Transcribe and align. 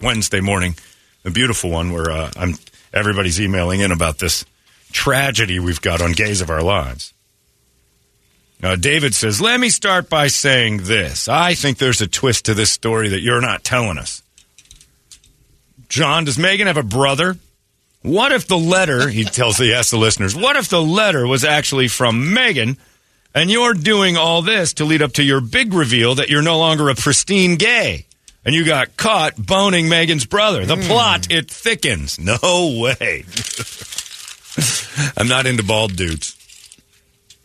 Wednesday 0.00 0.40
morning, 0.40 0.76
a 1.24 1.30
beautiful 1.30 1.70
one 1.70 1.92
where 1.92 2.10
uh, 2.10 2.30
I'm 2.36 2.54
everybody's 2.92 3.40
emailing 3.40 3.80
in 3.80 3.92
about 3.92 4.18
this 4.18 4.44
tragedy 4.92 5.58
we've 5.58 5.80
got 5.80 6.00
on 6.00 6.12
Gays 6.12 6.40
of 6.40 6.50
Our 6.50 6.62
Lives. 6.62 7.12
Uh, 8.62 8.76
David 8.76 9.14
says, 9.14 9.40
"Let 9.40 9.60
me 9.60 9.68
start 9.68 10.08
by 10.08 10.28
saying 10.28 10.84
this. 10.84 11.28
I 11.28 11.54
think 11.54 11.78
there's 11.78 12.00
a 12.00 12.06
twist 12.06 12.46
to 12.46 12.54
this 12.54 12.70
story 12.70 13.10
that 13.10 13.20
you're 13.20 13.40
not 13.40 13.64
telling 13.64 13.98
us." 13.98 14.22
John, 15.88 16.24
does 16.24 16.38
Megan 16.38 16.66
have 16.66 16.76
a 16.76 16.82
brother? 16.82 17.36
What 18.02 18.32
if 18.32 18.46
the 18.46 18.58
letter? 18.58 19.08
He 19.08 19.24
tells 19.24 19.58
the 19.58 19.74
asks 19.74 19.90
the 19.90 19.98
listeners, 19.98 20.34
"What 20.34 20.56
if 20.56 20.68
the 20.68 20.82
letter 20.82 21.26
was 21.26 21.44
actually 21.44 21.88
from 21.88 22.32
Megan?" 22.32 22.78
And 23.34 23.50
you're 23.50 23.74
doing 23.74 24.16
all 24.16 24.42
this 24.42 24.72
to 24.74 24.84
lead 24.84 25.02
up 25.02 25.12
to 25.12 25.22
your 25.22 25.40
big 25.40 25.72
reveal 25.72 26.16
that 26.16 26.30
you're 26.30 26.42
no 26.42 26.58
longer 26.58 26.88
a 26.88 26.96
pristine 26.96 27.56
gay 27.56 28.06
and 28.44 28.54
you 28.54 28.64
got 28.64 28.96
caught 28.96 29.34
boning 29.36 29.88
Megan's 29.88 30.26
brother. 30.26 30.64
The 30.66 30.76
hmm. 30.76 30.82
plot, 30.82 31.30
it 31.30 31.50
thickens. 31.50 32.18
No 32.18 32.38
way. 32.80 33.24
I'm 35.16 35.28
not 35.28 35.46
into 35.46 35.62
bald 35.62 35.96
dudes. 35.96 36.36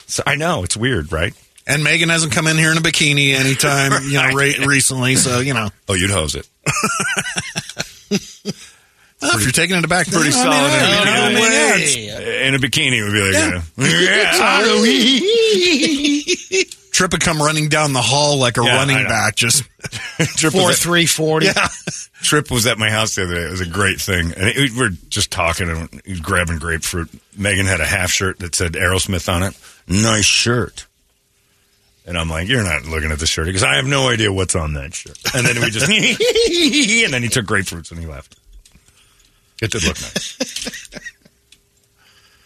So 0.08 0.24
I 0.26 0.36
know, 0.36 0.64
it's 0.64 0.76
weird, 0.78 1.12
right? 1.12 1.34
And 1.68 1.84
Megan 1.84 2.10
hasn't 2.10 2.32
come 2.32 2.48
in 2.48 2.58
here 2.58 2.72
in 2.72 2.78
a 2.78 2.82
bikini 2.82 3.34
anytime, 3.34 3.92
you 4.04 4.14
know, 4.14 4.30
re- 4.30 4.58
recently. 4.66 5.16
So, 5.16 5.40
you 5.40 5.54
know. 5.54 5.70
Oh, 5.90 5.94
you'd 5.94 6.12
hose 6.12 6.36
it. 6.36 6.48
Well, 9.22 9.38
if 9.38 9.44
you're 9.44 9.52
taking 9.52 9.78
it 9.78 9.88
back, 9.90 10.08
Pretty 10.08 10.30
solid 10.32 10.54
I 10.54 10.58
mean, 10.70 10.94
in 10.94 11.00
a 11.00 11.08
bikini. 11.08 11.34
mean, 11.34 11.52
yeah, 11.52 11.76
it's- 11.78 11.96
In 12.48 12.54
a 12.54 12.60
bikini 12.60 13.02
would 13.02 13.14
be 13.14 13.22
like, 13.22 13.34
yeah. 13.34 13.62
Trip 16.96 17.12
would 17.12 17.20
come 17.20 17.40
running 17.40 17.68
down 17.68 17.92
the 17.92 18.02
hall 18.02 18.38
like 18.38 18.58
a 18.58 18.64
Yeah, 18.64 18.78
running 18.78 19.04
back. 19.06 19.36
Just 19.36 19.64
Trip 20.38 20.54
Four 20.54 20.70
at, 20.72 20.78
three 20.78 21.06
forty. 21.06 21.48
yeah. 21.48 21.68
Trip 22.22 22.50
was 22.50 22.66
at 22.68 22.78
my 22.78 22.90
house 22.90 23.16
the 23.16 23.24
other 23.26 23.36
day. 23.36 23.42
It 23.42 23.52
was 23.52 23.60
a 23.60 23.68
great 23.68 24.00
thing. 24.00 24.32
And 24.32 24.48
it, 24.48 24.72
we 24.72 24.80
were 24.80 24.90
just 25.10 25.30
talking 25.30 25.70
and 25.70 26.02
he 26.06 26.12
was 26.12 26.22
grabbing 26.22 26.58
grapefruit. 26.58 27.10
Megan 27.38 27.66
had 27.66 27.82
a 27.82 27.86
half 27.86 28.12
shirt 28.12 28.40
that 28.40 28.56
said 28.56 28.74
Aerosmith 28.76 29.28
on 29.28 29.44
it. 29.44 29.60
Nice 29.90 30.24
shirt. 30.24 30.88
And 32.06 32.18
I'm 32.18 32.30
like, 32.30 32.48
you're 32.48 32.64
not 32.64 32.86
looking 32.86 33.12
at 33.12 33.20
the 33.20 33.28
shirt 33.28 33.48
because 33.48 33.64
I 33.64 33.76
have 33.76 33.86
no 33.86 34.08
idea 34.08 34.32
what's 34.32 34.56
on 34.56 34.76
that 34.76 34.94
shirt. 34.94 35.20
And 35.36 35.46
then 35.46 35.62
we 35.62 35.72
just, 35.72 35.90
and 37.04 37.14
then 37.14 37.24
he 37.24 37.28
took 37.28 37.46
grapefruits 37.46 37.92
and 37.92 38.00
he 38.00 38.06
left. 38.06 38.38
It 39.62 39.72
did 39.72 39.84
look 39.84 40.00
nice. 40.00 40.90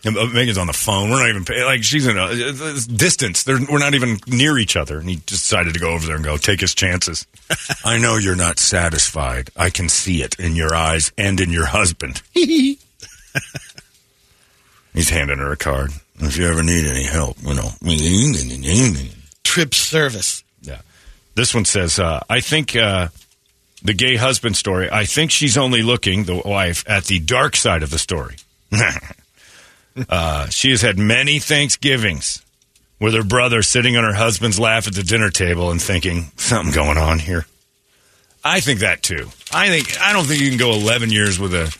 And, 0.05 0.17
uh, 0.17 0.27
Megan's 0.27 0.57
on 0.57 0.67
the 0.67 0.73
phone. 0.73 1.09
We're 1.09 1.19
not 1.19 1.29
even 1.29 1.45
pay- 1.45 1.63
like 1.65 1.83
she's 1.83 2.07
in 2.07 2.17
a 2.17 2.27
it's 2.31 2.87
distance. 2.87 3.43
They're, 3.43 3.59
we're 3.69 3.79
not 3.79 3.95
even 3.95 4.17
near 4.27 4.57
each 4.57 4.77
other, 4.77 4.97
and 4.99 5.09
he 5.09 5.17
decided 5.25 5.73
to 5.73 5.79
go 5.79 5.89
over 5.89 6.07
there 6.07 6.15
and 6.15 6.23
go 6.23 6.37
take 6.37 6.61
his 6.61 6.73
chances. 6.73 7.27
I 7.85 7.97
know 7.97 8.15
you're 8.17 8.35
not 8.35 8.59
satisfied. 8.59 9.49
I 9.57 9.69
can 9.69 9.89
see 9.89 10.21
it 10.21 10.39
in 10.39 10.55
your 10.55 10.73
eyes 10.73 11.11
and 11.17 11.39
in 11.39 11.49
your 11.51 11.65
husband. 11.65 12.21
He's 14.93 15.09
handing 15.09 15.37
her 15.37 15.51
a 15.51 15.57
card. 15.57 15.91
If 16.19 16.37
you 16.37 16.47
ever 16.47 16.63
need 16.63 16.85
any 16.85 17.03
help, 17.03 17.37
you 17.43 17.53
know. 17.53 17.69
Trip 19.43 19.73
service. 19.73 20.43
Yeah. 20.61 20.81
This 21.35 21.53
one 21.53 21.65
says, 21.65 21.99
uh, 21.99 22.21
I 22.29 22.41
think 22.41 22.75
uh, 22.75 23.07
the 23.83 23.93
gay 23.93 24.15
husband 24.15 24.57
story, 24.57 24.89
I 24.91 25.05
think 25.05 25.31
she's 25.31 25.57
only 25.57 25.83
looking, 25.83 26.25
the 26.25 26.41
wife, 26.43 26.83
at 26.87 27.05
the 27.05 27.19
dark 27.19 27.55
side 27.55 27.83
of 27.83 27.89
the 27.89 27.99
story. 27.99 28.35
uh, 30.09 30.47
she 30.49 30.71
has 30.71 30.81
had 30.81 30.97
many 30.97 31.39
Thanksgivings 31.39 32.43
with 32.99 33.13
her 33.13 33.23
brother 33.23 33.61
sitting 33.61 33.95
on 33.97 34.03
her 34.03 34.13
husband's 34.13 34.59
lap 34.59 34.87
at 34.87 34.93
the 34.93 35.03
dinner 35.03 35.29
table 35.29 35.71
and 35.71 35.81
thinking, 35.81 36.31
something 36.35 36.73
going 36.73 36.97
on 36.97 37.19
here. 37.19 37.45
I 38.43 38.59
think 38.59 38.79
that 38.81 39.03
too. 39.03 39.29
I 39.53 39.67
think 39.69 39.99
I 39.99 40.13
don't 40.13 40.25
think 40.25 40.41
you 40.41 40.49
can 40.49 40.57
go 40.57 40.71
11 40.71 41.09
years 41.09 41.39
with 41.39 41.53
a 41.53 41.75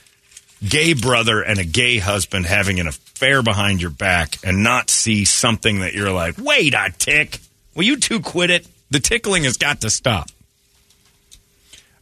gay 0.68 0.94
brother 0.94 1.42
and 1.42 1.60
a 1.60 1.64
gay 1.64 1.98
husband 1.98 2.46
having 2.46 2.80
an 2.80 2.88
affair 2.88 3.42
behind 3.42 3.82
your 3.82 3.92
back 3.92 4.38
and 4.44 4.64
not 4.64 4.90
see 4.90 5.24
something 5.26 5.80
that 5.80 5.94
you're 5.94 6.12
like, 6.12 6.36
wait 6.38 6.74
a 6.74 6.94
tick. 6.98 7.40
Will 7.76 7.84
you 7.84 7.98
two 7.98 8.20
quit 8.20 8.50
it? 8.50 8.68
The 8.90 9.00
tickling 9.00 9.44
has 9.44 9.58
got 9.58 9.82
to 9.82 9.90
stop. 9.90 10.30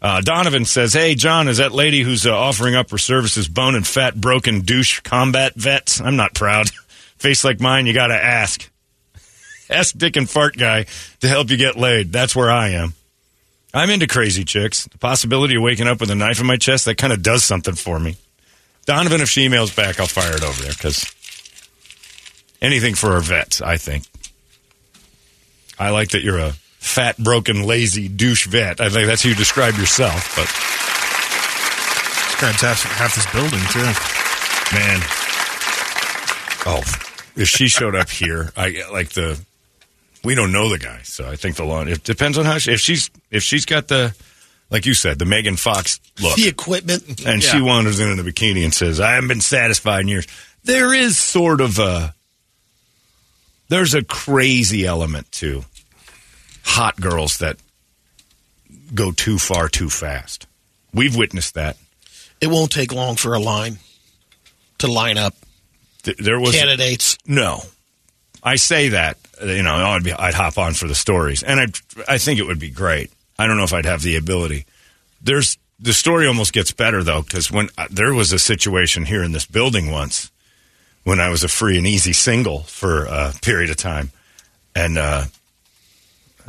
Uh, 0.02 0.22
Donovan 0.22 0.66
says, 0.66 0.94
Hey, 0.94 1.16
John, 1.16 1.47
is 1.47 1.58
that 1.58 1.72
lady 1.72 2.02
who's 2.02 2.25
uh, 2.25 2.35
offering 2.35 2.75
up 2.75 2.91
her 2.91 2.97
services 2.97 3.47
bone 3.47 3.75
and 3.75 3.85
fat, 3.85 4.16
broken 4.19 4.62
douche 4.62 5.00
combat 5.02 5.56
vets? 5.56 6.00
I'm 6.00 6.16
not 6.16 6.34
proud. 6.34 6.69
Face 7.18 7.44
like 7.44 7.59
mine, 7.59 7.88
you 7.88 7.94
got 7.94 8.08
to 8.08 8.16
ask. 8.16 8.69
Ask 9.69 9.97
Dick 9.97 10.16
and 10.16 10.30
Fart 10.30 10.56
Guy 10.56 10.85
to 11.22 11.28
help 11.28 11.50
you 11.50 11.58
get 11.58 11.75
laid. 11.75 12.12
That's 12.12 12.35
where 12.35 12.50
I 12.50 12.69
am. 12.69 12.94
I'm 13.74 13.90
into 13.90 14.08
crazy 14.08 14.46
chicks. 14.46 14.85
The 14.85 14.97
possibility 14.97 15.56
of 15.56 15.62
waking 15.62 15.88
up 15.88 16.00
with 16.00 16.09
a 16.09 16.16
knife 16.16 16.40
in 16.40 16.46
my 16.46 16.58
chest, 16.58 16.85
that 16.85 16.97
kind 16.97 17.12
of 17.12 17.22
does 17.22 17.44
something 17.44 17.75
for 17.75 18.00
me. 18.00 18.16
Donovan, 18.85 19.19
if 19.19 19.29
she 19.29 19.47
emails 19.47 19.75
back, 19.75 20.00
I'll 20.00 20.08
fire 20.08 20.35
it 20.35 20.44
over 20.44 20.62
there 20.64 20.72
because 20.72 21.06
anything 22.62 22.96
for 22.96 23.12
our 23.12 23.19
vets, 23.19 23.62
I 23.62 23.78
think. 23.78 24.06
I 25.78 25.90
like 25.90 26.09
that 26.09 26.24
you're 26.24 26.40
a 26.40 26.53
fat, 26.87 27.17
broken, 27.17 27.63
lazy 27.63 28.07
douche 28.07 28.47
vet. 28.47 28.79
I 28.81 28.89
think 28.89 29.07
that's 29.07 29.23
how 29.23 29.29
you 29.29 29.35
describe 29.35 29.75
yourself, 29.75 30.35
but 30.35 30.47
Describes 32.37 32.61
half, 32.61 32.83
half 32.83 33.15
this 33.15 33.25
building, 33.33 33.59
too. 33.71 33.79
man. 34.77 34.99
Oh, 36.69 36.83
if 37.35 37.47
she 37.47 37.67
showed 37.67 37.95
up 37.95 38.09
here, 38.09 38.51
I 38.55 38.83
like 38.91 39.09
the. 39.09 39.39
We 40.23 40.35
don't 40.35 40.51
know 40.51 40.69
the 40.69 40.77
guy, 40.77 40.99
so 41.03 41.27
I 41.29 41.35
think 41.35 41.55
the 41.55 41.63
law. 41.63 41.81
It 41.83 42.03
depends 42.03 42.37
on 42.37 42.45
how 42.45 42.57
she, 42.59 42.73
if 42.73 42.79
she's 42.79 43.09
if 43.31 43.41
she's 43.43 43.65
got 43.65 43.87
the, 43.87 44.13
like 44.69 44.85
you 44.85 44.93
said, 44.93 45.17
the 45.17 45.25
Megan 45.25 45.55
Fox 45.55 45.99
look, 46.21 46.35
The 46.35 46.47
equipment. 46.47 47.25
and 47.25 47.41
she 47.41 47.59
wanders 47.61 47.99
in 47.99 48.11
in 48.11 48.19
a 48.19 48.23
bikini 48.23 48.63
and 48.63 48.73
says, 48.73 48.99
"I 48.99 49.13
haven't 49.13 49.29
been 49.29 49.41
satisfied 49.41 50.01
in 50.01 50.07
years." 50.09 50.27
There 50.63 50.93
is 50.93 51.17
sort 51.17 51.61
of 51.61 51.79
a 51.79 52.13
there's 53.69 53.93
a 53.95 54.03
crazy 54.03 54.85
element 54.85 55.31
to 55.33 55.63
hot 56.67 56.99
girls 56.99 57.37
that 57.37 57.58
go 58.93 59.11
too 59.11 59.37
far 59.37 59.69
too 59.69 59.90
fast. 59.90 60.46
We've 60.93 61.16
witnessed 61.16 61.53
that. 61.55 61.78
It 62.41 62.47
won't 62.47 62.72
take 62.72 62.93
long 62.93 63.16
for 63.16 63.34
a 63.34 63.40
line 63.40 63.78
to 64.79 64.87
line 64.87 65.17
up 65.17 65.34
Th- 66.03 66.17
There 66.17 66.40
was 66.40 66.55
candidates. 66.55 67.17
no. 67.25 67.61
I 68.43 68.55
say 68.55 68.90
that 68.90 69.17
you 69.43 69.64
know 69.64 69.73
I'd 69.73 70.03
be 70.03 70.14
I'd 70.14 70.35
hop 70.35 70.58
on 70.58 70.73
for 70.73 70.87
the 70.87 70.96
stories, 70.96 71.41
and 71.43 71.59
I 71.59 71.66
I 72.08 72.17
think 72.17 72.40
it 72.40 72.43
would 72.46 72.59
be 72.59 72.69
great. 72.69 73.11
I 73.40 73.47
don't 73.47 73.58
know 73.58 73.64
if 73.64 73.73
I'd 73.73 73.85
have 73.85 74.03
the 74.03 74.16
ability. 74.16 74.66
There's 75.22 75.58
the 75.79 75.93
story 75.93 76.28
almost 76.28 76.53
gets 76.53 76.72
better 76.72 77.03
though 77.03 77.23
because 77.23 77.52
when 77.52 77.69
uh, 77.78 77.87
there 77.90 78.14
was 78.14 78.31
a 78.31 78.40
situation 78.40 79.05
here 79.05 79.23
in 79.23 79.31
this 79.31 79.46
building 79.46 79.91
once 79.91 80.31
when 81.03 81.19
I 81.19 81.29
was 81.29 81.43
a 81.43 81.47
free 81.47 81.78
and 81.78 81.87
easy 81.87 82.14
single 82.14 82.59
for 82.64 83.05
a 83.05 83.34
period 83.41 83.69
of 83.72 83.78
time, 83.78 84.11
and 84.75 84.97
uh, 84.97 85.25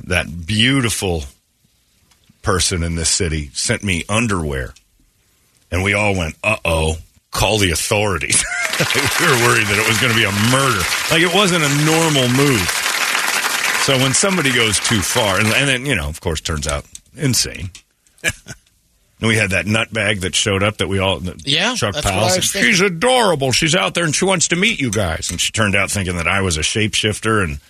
that 0.05 0.47
beautiful 0.47 1.25
person 2.43 2.83
in 2.83 2.95
this 2.95 3.11
city 3.11 3.51
sent 3.53 3.83
me 3.83 4.05
underwear, 4.09 4.75
and 5.71 5.83
we 5.83 5.95
all 5.95 6.15
went, 6.15 6.37
"Uh 6.43 6.57
oh." 6.65 6.97
Call 7.31 7.59
the 7.59 7.71
authorities. 7.73 8.43
we 8.81 9.27
were 9.27 9.45
worried 9.45 9.67
that 9.67 9.79
it 9.79 9.87
was 9.87 10.01
going 10.01 10.11
to 10.11 10.19
be 10.19 10.25
a 10.25 10.33
murder. 10.51 10.81
Like 11.13 11.21
it 11.21 11.35
wasn't 11.35 11.63
a 11.63 11.85
normal 11.85 12.27
move. 12.27 12.67
So 13.89 13.97
when 13.97 14.13
somebody 14.13 14.53
goes 14.53 14.79
too 14.81 15.01
far, 15.01 15.39
and, 15.39 15.47
and 15.49 15.69
then, 15.69 15.87
you 15.87 15.95
know, 15.95 16.09
of 16.09 16.21
course, 16.21 16.41
turns 16.43 16.67
out 16.67 16.85
insane. 17.17 17.71
and 18.23 18.33
we 19.23 19.37
had 19.37 19.51
that 19.51 19.65
nutbag 19.65 20.21
that 20.21 20.35
showed 20.35 20.63
up 20.63 20.77
that 20.77 20.89
we 20.89 20.99
all, 20.99 21.21
that 21.21 21.47
Yeah, 21.47 21.75
Chuck 21.75 21.95
Powell 22.03 22.29
said, 22.29 22.45
she's 22.45 22.83
adorable. 22.83 23.51
She's 23.51 23.75
out 23.75 23.95
there 23.95 24.05
and 24.05 24.15
she 24.15 24.27
wants 24.27 24.49
to 24.49 24.57
meet 24.57 24.79
you 24.79 24.91
guys. 24.91 25.31
And 25.31 25.41
she 25.41 25.53
turned 25.53 25.75
out 25.75 25.91
thinking 25.91 26.17
that 26.17 26.29
I 26.29 26.43
was 26.43 26.59
a 26.59 26.61
shapeshifter 26.61 27.43
and 27.43 27.61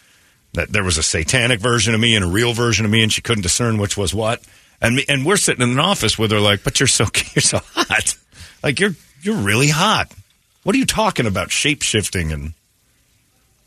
that 0.54 0.72
there 0.72 0.84
was 0.84 0.98
a 0.98 1.02
satanic 1.02 1.60
version 1.60 1.94
of 1.94 2.00
me 2.00 2.14
and 2.16 2.24
a 2.24 2.28
real 2.28 2.52
version 2.52 2.84
of 2.84 2.90
me, 2.90 3.02
and 3.02 3.12
she 3.12 3.20
couldn't 3.22 3.42
discern 3.42 3.78
which 3.78 3.96
was 3.96 4.14
what. 4.14 4.42
And 4.80 4.96
me, 4.96 5.04
and 5.08 5.24
we're 5.26 5.36
sitting 5.36 5.62
in 5.62 5.70
an 5.70 5.80
office 5.80 6.18
with 6.18 6.30
her 6.30 6.40
like, 6.40 6.62
but 6.64 6.78
you're 6.80 6.86
so 6.86 7.04
you're 7.34 7.42
so 7.42 7.60
hot, 7.74 8.16
like 8.62 8.78
you're 8.80 8.94
you're 9.22 9.36
really 9.36 9.68
hot. 9.68 10.12
What 10.62 10.74
are 10.74 10.78
you 10.78 10.86
talking 10.86 11.26
about? 11.26 11.50
Shape 11.50 11.82
shifting 11.82 12.32
and 12.32 12.52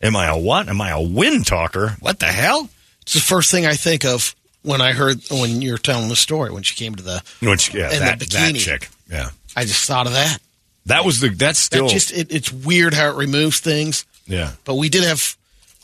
am 0.01 0.15
I 0.15 0.27
a 0.27 0.37
what? 0.37 0.69
Am 0.69 0.79
I 0.81 0.89
a 0.91 1.01
wind 1.01 1.45
talker? 1.47 1.95
What 1.99 2.19
the 2.19 2.25
hell? 2.27 2.69
It's 3.01 3.13
the 3.13 3.19
first 3.19 3.51
thing 3.51 3.65
I 3.65 3.73
think 3.73 4.05
of 4.05 4.35
when 4.63 4.79
I 4.81 4.91
heard 4.93 5.19
when 5.31 5.61
you're 5.61 5.77
telling 5.77 6.09
the 6.09 6.15
story 6.15 6.51
when 6.51 6.63
she 6.63 6.75
came 6.75 6.95
to 6.95 7.03
the. 7.03 7.23
Which 7.41 7.73
yeah, 7.73 7.85
And 7.85 7.93
the 7.93 7.99
that, 7.99 8.19
that 8.19 8.29
bikini. 8.53 8.59
chick. 8.59 8.89
Yeah, 9.09 9.29
I 9.55 9.63
just 9.65 9.85
thought 9.87 10.07
of 10.07 10.13
that. 10.13 10.37
that 10.85 11.03
was 11.03 11.19
the 11.19 11.29
that's 11.29 11.59
still 11.59 11.87
That 11.87 11.93
just 11.93 12.13
it, 12.13 12.31
it's 12.31 12.51
weird 12.51 12.93
how 12.93 13.09
it 13.09 13.15
removes 13.15 13.59
things. 13.59 14.05
yeah. 14.27 14.53
But 14.63 14.75
we 14.75 14.87
did 14.89 15.03
have, 15.03 15.35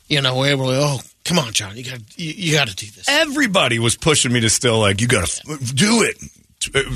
you 0.08 0.22
know, 0.22 0.38
we 0.40 0.54
were 0.56 0.66
like, 0.66 0.78
oh, 0.80 1.00
come 1.26 1.40
on, 1.40 1.54
John, 1.54 1.76
you 1.78 1.84
got 1.84 2.00
you, 2.18 2.34
you 2.36 2.54
got 2.54 2.68
to 2.68 2.76
do 2.76 2.88
this. 2.88 3.06
Everybody 3.08 3.80
was 3.80 3.96
pushing 3.98 4.32
me 4.32 4.40
to 4.42 4.50
still 4.50 4.80
like 4.80 5.02
you 5.02 5.08
got 5.08 5.28
to 5.28 5.58
do 5.74 6.04
it. 6.04 6.18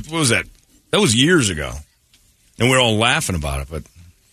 What 0.09 0.19
was 0.19 0.29
that? 0.29 0.45
That 0.91 0.99
was 0.99 1.15
years 1.15 1.49
ago, 1.49 1.71
and 2.59 2.69
we 2.69 2.75
are 2.75 2.79
all 2.79 2.97
laughing 2.97 3.35
about 3.35 3.61
it. 3.61 3.67
But 3.69 3.83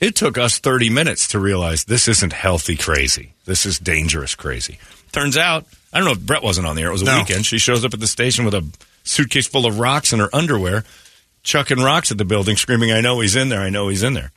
it 0.00 0.14
took 0.16 0.38
us 0.38 0.58
thirty 0.58 0.90
minutes 0.90 1.28
to 1.28 1.38
realize 1.38 1.84
this 1.84 2.08
isn't 2.08 2.32
healthy 2.32 2.76
crazy. 2.76 3.32
This 3.44 3.64
is 3.66 3.78
dangerous 3.78 4.34
crazy. 4.34 4.78
Turns 5.12 5.36
out, 5.36 5.64
I 5.92 5.98
don't 5.98 6.04
know 6.06 6.12
if 6.12 6.20
Brett 6.20 6.42
wasn't 6.42 6.66
on 6.66 6.76
the 6.76 6.82
air. 6.82 6.88
It 6.88 6.92
was 6.92 7.02
a 7.02 7.06
No. 7.06 7.18
weekend. 7.18 7.46
She 7.46 7.58
shows 7.58 7.84
up 7.84 7.94
at 7.94 8.00
the 8.00 8.06
station 8.06 8.44
with 8.44 8.54
a 8.54 8.64
suitcase 9.04 9.46
full 9.46 9.64
of 9.66 9.78
rocks 9.78 10.12
in 10.12 10.18
her 10.18 10.28
underwear, 10.34 10.84
chucking 11.42 11.78
rocks 11.78 12.10
at 12.10 12.18
the 12.18 12.24
building, 12.24 12.56
screaming, 12.56 12.92
"I 12.92 13.00
know 13.00 13.20
he's 13.20 13.36
in 13.36 13.48
there! 13.48 13.60
I 13.60 13.70
know 13.70 13.88
he's 13.88 14.02
in 14.02 14.12
there!" 14.14 14.32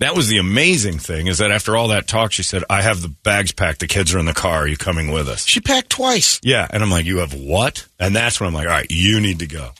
That 0.00 0.16
was 0.16 0.28
the 0.28 0.38
amazing 0.38 0.98
thing 0.98 1.26
is 1.26 1.38
that 1.38 1.50
after 1.50 1.76
all 1.76 1.88
that 1.88 2.08
talk, 2.08 2.32
she 2.32 2.42
said, 2.42 2.64
"I 2.68 2.82
have 2.82 3.02
the 3.02 3.08
bags 3.08 3.52
packed. 3.52 3.80
The 3.80 3.86
kids 3.86 4.14
are 4.14 4.18
in 4.18 4.26
the 4.26 4.34
car. 4.34 4.62
Are 4.62 4.66
you 4.66 4.76
coming 4.76 5.12
with 5.12 5.28
us?" 5.28 5.46
She 5.46 5.60
packed 5.60 5.90
twice. 5.90 6.40
Yeah, 6.42 6.66
and 6.68 6.82
I'm 6.82 6.90
like, 6.90 7.04
you 7.04 7.18
have 7.18 7.34
what? 7.34 7.86
And 7.98 8.16
that's 8.16 8.40
when 8.40 8.48
I'm 8.48 8.54
like, 8.54 8.66
all 8.66 8.72
right, 8.72 8.90
you 8.90 9.20
need 9.20 9.38
to 9.40 9.46
go. 9.46 9.70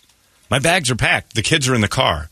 My 0.51 0.59
bags 0.59 0.91
are 0.91 0.97
packed. 0.97 1.35
The 1.35 1.43
kids 1.43 1.69
are 1.69 1.75
in 1.75 1.81
the 1.81 1.89
car. 1.89 2.29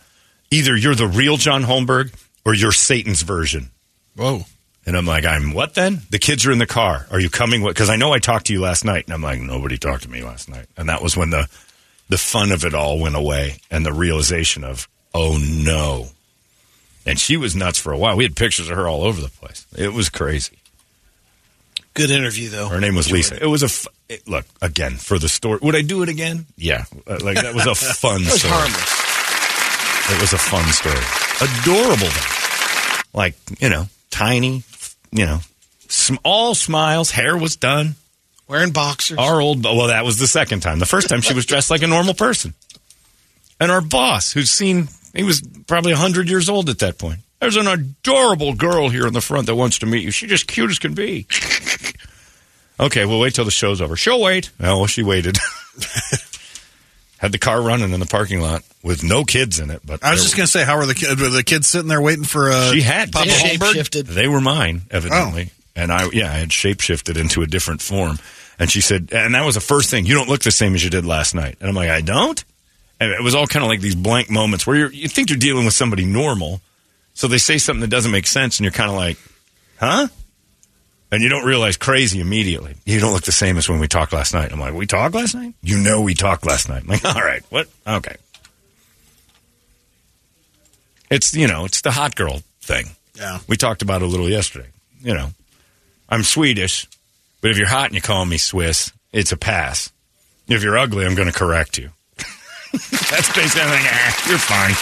Either 0.50 0.76
you're 0.76 0.94
the 0.94 1.06
real 1.06 1.36
John 1.36 1.62
Holmberg 1.62 2.12
or 2.44 2.54
you're 2.54 2.72
Satan's 2.72 3.22
version. 3.22 3.70
Whoa. 4.16 4.42
And 4.84 4.96
I'm 4.96 5.06
like, 5.06 5.24
I'm 5.24 5.52
what 5.52 5.74
then? 5.74 6.00
The 6.10 6.18
kids 6.18 6.46
are 6.46 6.52
in 6.52 6.58
the 6.58 6.66
car. 6.66 7.06
Are 7.10 7.20
you 7.20 7.30
coming 7.30 7.62
with? 7.62 7.74
Because 7.74 7.90
I 7.90 7.96
know 7.96 8.12
I 8.12 8.18
talked 8.18 8.46
to 8.46 8.52
you 8.52 8.60
last 8.60 8.84
night, 8.84 9.04
and 9.04 9.12
I'm 9.12 9.22
like, 9.22 9.40
nobody 9.40 9.76
talked 9.76 10.04
to 10.04 10.10
me 10.10 10.22
last 10.22 10.48
night. 10.48 10.66
And 10.76 10.88
that 10.88 11.02
was 11.02 11.16
when 11.16 11.30
the 11.30 11.46
the 12.08 12.18
fun 12.18 12.52
of 12.52 12.64
it 12.64 12.74
all 12.74 12.98
went 12.98 13.14
away, 13.16 13.58
and 13.70 13.84
the 13.84 13.92
realization 13.92 14.64
of, 14.64 14.88
oh 15.14 15.38
no. 15.38 16.08
And 17.08 17.18
she 17.18 17.36
was 17.36 17.56
nuts 17.56 17.78
for 17.78 17.92
a 17.92 17.98
while. 17.98 18.16
We 18.16 18.24
had 18.24 18.36
pictures 18.36 18.68
of 18.68 18.76
her 18.76 18.86
all 18.86 19.02
over 19.02 19.20
the 19.20 19.28
place. 19.30 19.66
It 19.76 19.92
was 19.92 20.08
crazy. 20.10 20.58
Good 21.94 22.10
interview 22.10 22.48
though. 22.50 22.68
Her 22.68 22.80
name 22.80 22.94
was 22.94 23.10
Lisa. 23.10 23.42
It 23.42 23.46
was 23.46 23.62
a 23.62 23.66
f- 23.66 23.86
it- 24.08 24.28
look 24.28 24.44
again 24.62 24.96
for 24.96 25.18
the 25.18 25.28
story. 25.28 25.58
Would 25.62 25.74
I 25.74 25.82
do 25.82 26.02
it 26.02 26.08
again? 26.08 26.46
Yeah, 26.56 26.84
Uh, 27.06 27.18
like 27.22 27.36
that 27.36 27.54
was 27.54 27.66
a 27.66 27.74
fun 27.74 28.20
It 28.22 28.26
was 28.26 28.38
story. 28.40 28.52
harmless. 28.54 30.10
It 30.10 30.20
was 30.20 30.32
a 30.32 30.38
fun 30.38 30.64
story. 30.72 31.50
Adorable, 31.60 32.06
though. 32.08 33.18
like 33.18 33.34
you 33.60 33.68
know, 33.68 33.86
tiny, 34.10 34.62
you 35.10 35.26
know, 35.26 35.40
sm- 35.88 36.16
all 36.24 36.54
smiles. 36.54 37.10
Hair 37.10 37.36
was 37.36 37.56
done. 37.56 37.94
Wearing 38.46 38.70
boxers. 38.72 39.18
Our 39.18 39.40
old 39.40 39.64
well, 39.64 39.88
that 39.88 40.04
was 40.04 40.18
the 40.18 40.26
second 40.28 40.60
time. 40.60 40.78
The 40.78 40.86
first 40.86 41.08
time 41.08 41.20
she 41.20 41.34
was 41.34 41.46
dressed 41.46 41.70
like 41.70 41.82
a 41.82 41.86
normal 41.86 42.14
person, 42.14 42.54
and 43.60 43.70
our 43.72 43.80
boss, 43.82 44.32
who's 44.32 44.50
seen, 44.50 44.88
he 45.14 45.22
was 45.22 45.42
probably 45.66 45.92
hundred 45.92 46.28
years 46.28 46.48
old 46.48 46.68
at 46.68 46.78
that 46.80 46.98
point. 46.98 47.20
There's 47.40 47.56
an 47.56 47.68
adorable 47.68 48.54
girl 48.54 48.88
here 48.88 49.06
in 49.06 49.12
the 49.12 49.20
front 49.20 49.46
that 49.46 49.54
wants 49.54 49.78
to 49.80 49.86
meet 49.86 50.02
you. 50.02 50.10
She's 50.10 50.28
just 50.28 50.48
cute 50.48 50.70
as 50.70 50.78
can 50.78 50.94
be. 50.94 51.26
okay, 52.80 53.04
we'll 53.04 53.20
wait 53.20 53.34
till 53.34 53.44
the 53.44 53.50
show's 53.50 53.80
over. 53.80 53.96
She'll 53.96 54.20
wait. 54.20 54.50
Oh, 54.60 54.78
well, 54.78 54.86
she 54.86 55.02
waited. 55.04 55.38
Had 57.18 57.32
the 57.32 57.38
car 57.38 57.60
running 57.62 57.92
in 57.92 58.00
the 58.00 58.06
parking 58.06 58.40
lot 58.40 58.62
with 58.82 59.02
no 59.02 59.24
kids 59.24 59.58
in 59.58 59.70
it, 59.70 59.82
but 59.84 60.04
I 60.04 60.12
was 60.12 60.22
just 60.22 60.36
going 60.36 60.46
to 60.46 60.50
say, 60.50 60.64
how 60.64 60.76
are 60.76 60.86
the 60.86 60.94
kids? 60.94 61.20
Were 61.20 61.28
the 61.28 61.42
kids 61.42 61.66
sitting 61.66 61.88
there 61.88 62.00
waiting 62.00 62.24
for 62.24 62.50
uh, 62.50 62.72
She 62.72 62.80
had 62.80 63.10
Papa. 63.10 63.28
Holmberg? 63.28 64.06
They 64.06 64.28
were 64.28 64.40
mine, 64.40 64.82
evidently. 64.90 65.50
And 65.74 65.92
I, 65.92 66.08
yeah, 66.12 66.30
I 66.30 66.36
had 66.36 66.50
shapeshifted 66.50 67.16
into 67.20 67.42
a 67.42 67.46
different 67.46 67.82
form. 67.82 68.18
And 68.58 68.70
she 68.70 68.80
said, 68.80 69.10
and 69.12 69.34
that 69.34 69.44
was 69.44 69.54
the 69.54 69.60
first 69.60 69.90
thing. 69.90 70.06
You 70.06 70.14
don't 70.14 70.28
look 70.28 70.42
the 70.42 70.50
same 70.50 70.74
as 70.74 70.82
you 70.82 70.90
did 70.90 71.04
last 71.06 71.34
night. 71.34 71.56
And 71.60 71.68
I'm 71.68 71.74
like, 71.76 71.90
I 71.90 72.00
don't. 72.00 72.44
And 73.00 73.12
it 73.12 73.22
was 73.22 73.34
all 73.34 73.46
kind 73.46 73.64
of 73.64 73.68
like 73.68 73.80
these 73.80 73.94
blank 73.94 74.30
moments 74.30 74.66
where 74.66 74.76
you're, 74.76 74.92
you 74.92 75.08
think 75.08 75.30
you're 75.30 75.38
dealing 75.38 75.64
with 75.64 75.74
somebody 75.74 76.04
normal. 76.04 76.60
So 77.14 77.28
they 77.28 77.38
say 77.38 77.58
something 77.58 77.80
that 77.80 77.90
doesn't 77.90 78.10
make 78.10 78.26
sense, 78.26 78.58
and 78.58 78.64
you're 78.64 78.72
kind 78.72 78.90
of 78.90 78.96
like, 78.96 79.18
huh? 79.78 80.08
And 81.10 81.22
you 81.22 81.28
don't 81.28 81.44
realize 81.44 81.76
crazy 81.76 82.20
immediately. 82.20 82.74
You 82.84 83.00
don't 83.00 83.12
look 83.12 83.24
the 83.24 83.32
same 83.32 83.56
as 83.56 83.68
when 83.68 83.80
we 83.80 83.88
talked 83.88 84.12
last 84.12 84.34
night. 84.34 84.52
I'm 84.52 84.60
like, 84.60 84.74
we 84.74 84.86
talked 84.86 85.14
last 85.14 85.34
night? 85.34 85.54
You 85.62 85.78
know 85.78 86.02
we 86.02 86.14
talked 86.14 86.44
last 86.46 86.68
night. 86.68 86.82
I'm 86.82 86.88
like, 86.88 87.04
all 87.16 87.22
right, 87.22 87.42
what? 87.50 87.68
Okay. 87.86 88.16
It's, 91.10 91.34
you 91.34 91.48
know, 91.48 91.64
it's 91.64 91.80
the 91.80 91.90
hot 91.90 92.14
girl 92.14 92.42
thing. 92.60 92.86
Yeah. 93.14 93.38
We 93.48 93.56
talked 93.56 93.82
about 93.82 94.02
it 94.02 94.04
a 94.04 94.08
little 94.08 94.28
yesterday. 94.28 94.68
You 95.00 95.14
know, 95.14 95.28
I'm 96.08 96.22
Swedish, 96.22 96.86
but 97.40 97.50
if 97.50 97.58
you're 97.58 97.68
hot 97.68 97.86
and 97.86 97.94
you 97.94 98.02
call 98.02 98.24
me 98.26 98.36
Swiss, 98.36 98.92
it's 99.12 99.32
a 99.32 99.36
pass. 99.36 99.90
If 100.46 100.62
you're 100.62 100.78
ugly, 100.78 101.06
I'm 101.06 101.14
going 101.14 101.30
to 101.30 101.36
correct 101.36 101.78
you. 101.78 101.90
That's 103.10 103.32
basically 103.34 103.70
like, 103.70 103.86
ah, 103.86 104.28
you're 104.28 104.38
fine. 104.38 104.74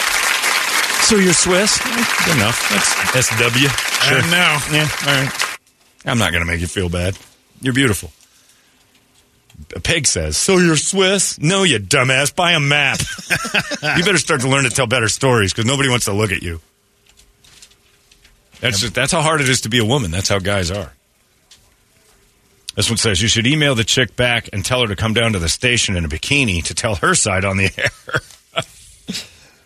So 1.07 1.15
you're 1.15 1.33
Swiss? 1.33 1.79
Good 2.25 2.35
enough. 2.35 2.69
That's 3.13 3.27
SW. 3.27 3.67
Sure. 4.03 4.21
Now. 4.29 4.59
Yeah, 4.71 4.89
all 5.07 5.23
right. 5.23 5.57
I'm 6.05 6.17
not 6.17 6.31
going 6.31 6.43
to 6.43 6.51
make 6.51 6.59
you 6.59 6.67
feel 6.67 6.89
bad. 6.89 7.17
You're 7.61 7.73
beautiful. 7.73 8.11
A 9.75 9.79
pig 9.79 10.05
says, 10.05 10.37
So 10.37 10.57
you're 10.57 10.75
Swiss? 10.75 11.39
No, 11.39 11.63
you 11.63 11.79
dumbass. 11.79 12.35
Buy 12.35 12.51
a 12.53 12.59
map. 12.59 12.99
you 13.97 14.03
better 14.03 14.17
start 14.17 14.41
to 14.41 14.49
learn 14.49 14.65
to 14.65 14.69
tell 14.69 14.87
better 14.87 15.07
stories 15.07 15.53
because 15.53 15.65
nobody 15.65 15.89
wants 15.89 16.05
to 16.05 16.13
look 16.13 16.31
at 16.31 16.43
you. 16.43 16.59
That's 18.59 18.79
just, 18.79 18.93
that's 18.93 19.11
how 19.11 19.21
hard 19.21 19.41
it 19.41 19.49
is 19.49 19.61
to 19.61 19.69
be 19.69 19.79
a 19.79 19.85
woman. 19.85 20.11
That's 20.11 20.29
how 20.29 20.39
guys 20.39 20.71
are. 20.71 20.91
This 22.77 22.89
one 22.89 22.97
says 22.97 23.21
you 23.21 23.27
should 23.27 23.45
email 23.47 23.75
the 23.75 23.83
chick 23.83 24.15
back 24.15 24.49
and 24.53 24.63
tell 24.63 24.79
her 24.81 24.87
to 24.87 24.95
come 24.95 25.13
down 25.13 25.33
to 25.33 25.39
the 25.39 25.49
station 25.49 25.97
in 25.97 26.05
a 26.05 26.07
bikini 26.07 26.63
to 26.65 26.73
tell 26.73 26.95
her 26.95 27.13
side 27.15 27.43
on 27.43 27.57
the 27.57 27.69
air. 27.77 28.21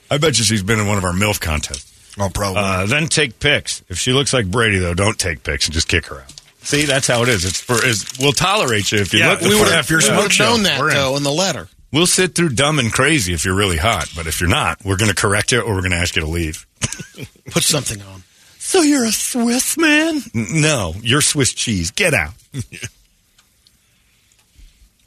I 0.10 0.18
bet 0.18 0.38
you 0.39 0.44
she's 0.46 0.63
been 0.63 0.80
in 0.80 0.88
one 0.88 0.98
of 0.98 1.03
our 1.03 1.12
MILF 1.13 1.39
contests. 1.39 2.15
Oh, 2.20 2.30
probably. 2.34 2.62
Uh, 2.63 2.86
then 2.88 3.08
take 3.08 3.39
pics. 3.39 3.84
If 3.89 3.98
she 4.00 4.12
looks 4.13 4.34
like 4.34 4.50
Brady, 4.50 4.80
though, 4.80 4.94
don't 4.94 5.20
take 5.20 5.44
pics 5.44 5.65
and 5.65 5.74
just 5.74 5.88
kick 5.88 6.06
her 6.08 6.22
out. 6.22 6.34
See, 6.63 6.86
that's 6.86 7.08
how 7.08 7.22
it 7.24 7.30
is. 7.30 7.46
It's 7.46 7.60
for 7.62 7.86
is 7.86 8.06
we'll 8.20 8.34
tolerate 8.34 8.91
you 8.91 9.00
if 9.00 9.13
you 9.13 9.20
Yeah, 9.20 9.32
look. 9.32 9.39
the 9.41 9.50
we 9.50 9.60
would 9.60 9.72
have 9.72 9.89
your 9.89 10.00
We 10.00 10.03
smoke 10.06 10.24
would 10.24 10.32
show. 10.34 10.46
known 10.51 10.63
that 10.63 10.80
We're 10.80 10.89
in. 10.89 10.96
though 10.96 11.15
in 11.18 11.24
the 11.24 11.32
letter. 11.32 11.68
We'll 11.91 12.08
sit 12.08 12.36
through 12.36 12.50
dumb 12.50 12.80
and 12.80 12.91
crazy 12.94 13.34
if 13.34 13.44
you're 13.44 13.56
really 13.56 13.77
hot, 13.77 14.10
but 14.15 14.25
if 14.27 14.39
you're 14.39 14.50
not, 14.50 14.80
we're 14.86 14.96
going 14.98 15.10
to 15.10 15.15
correct 15.15 15.51
you 15.51 15.60
or 15.60 15.74
we're 15.74 15.82
going 15.82 15.91
to 15.91 15.98
ask 15.98 16.15
you 16.15 16.22
to 16.22 16.27
leave. 16.27 16.65
Put 17.51 17.63
something 17.63 18.01
on. 18.01 18.24
So 18.60 18.82
you're 18.82 19.03
a 19.06 19.12
Swiss 19.12 19.77
man? 19.77 20.22
N- 20.34 20.48
No, 20.62 20.94
you're 21.01 21.20
Swiss 21.22 21.51
cheese. 21.53 21.91
Get 21.91 22.13
out. 22.13 22.34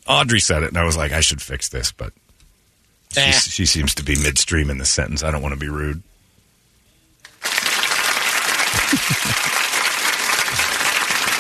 Audrey 0.07 0.41
said 0.41 0.63
it, 0.63 0.69
and 0.69 0.79
I 0.79 0.85
was 0.85 0.97
like, 0.97 1.13
I 1.13 1.21
should 1.21 1.41
fix 1.43 1.69
this, 1.69 1.93
but 1.93 2.13
she, 3.13 3.21
Eh. 3.21 3.31
she 3.33 3.67
seems 3.67 3.95
to 3.97 4.03
be 4.05 4.17
midstream 4.23 4.71
in 4.71 4.79
the 4.79 4.85
sentence. 4.85 5.23
I 5.23 5.31
don't 5.31 5.43
want 5.43 5.55
to 5.55 5.61
be 5.61 5.69
rude. 5.69 6.03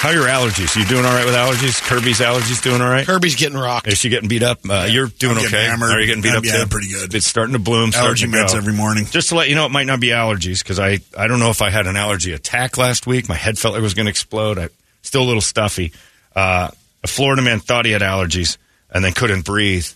How 0.04 0.11
are 0.11 0.14
your 0.14 0.25
allergies? 0.26 0.76
You 0.76 0.85
doing 0.85 1.06
all 1.06 1.14
right 1.14 1.25
with 1.25 1.35
allergies? 1.35 1.80
Kirby's 1.83 2.21
allergies 2.21 2.62
doing 2.62 2.83
all 2.83 2.90
right? 2.90 3.06
Kirby's 3.06 3.37
getting 3.37 3.56
rocked. 3.56 3.87
Is 3.88 3.97
she 3.97 4.11
getting 4.11 4.28
beat 4.28 4.42
up? 4.42 4.59
Uh, 4.68 4.87
You're 4.90 5.06
doing 5.06 5.38
okay. 5.38 5.64
hammered. 5.64 5.90
Are 5.92 5.99
you 5.99 6.06
getting 6.06 6.21
beat 6.23 6.28
I'm- 6.28 6.38
up 6.38 6.44
yeah, 6.44 6.59
too? 6.64 6.66
pretty 6.66 6.90
good. 6.90 7.14
It's 7.14 7.26
starting 7.26 7.54
to 7.54 7.59
bloom. 7.59 7.90
Allergy 7.94 8.26
meds 8.26 8.52
go. 8.52 8.59
every 8.59 8.75
morning. 8.75 9.06
Just 9.06 9.30
to 9.30 9.35
let 9.35 9.49
you 9.49 9.54
know, 9.54 9.64
it 9.64 9.71
might 9.71 9.87
not 9.87 10.00
be 10.00 10.09
allergies 10.09 10.59
because 10.62 10.78
I, 10.78 10.99
I 11.16 11.26
don't 11.26 11.38
know 11.38 11.49
if 11.49 11.62
I 11.62 11.71
had 11.71 11.87
an 11.87 11.97
allergy 11.97 12.33
attack 12.35 12.76
last 12.76 13.06
week. 13.06 13.30
My 13.30 13.35
head 13.35 13.59
felt 13.59 13.73
like 13.73 13.80
it 13.80 13.83
was 13.83 13.94
going 13.94 14.04
to 14.04 14.11
explode. 14.11 14.59
I 14.59 14.68
still 15.00 15.23
a 15.23 15.25
little 15.25 15.40
stuffy. 15.40 15.92
Uh, 16.37 16.68
a 17.04 17.06
Florida 17.06 17.42
man 17.42 17.61
thought 17.61 17.84
he 17.84 17.92
had 17.92 18.02
allergies 18.02 18.56
and 18.90 19.04
then 19.04 19.12
couldn't 19.12 19.44
breathe 19.44 19.87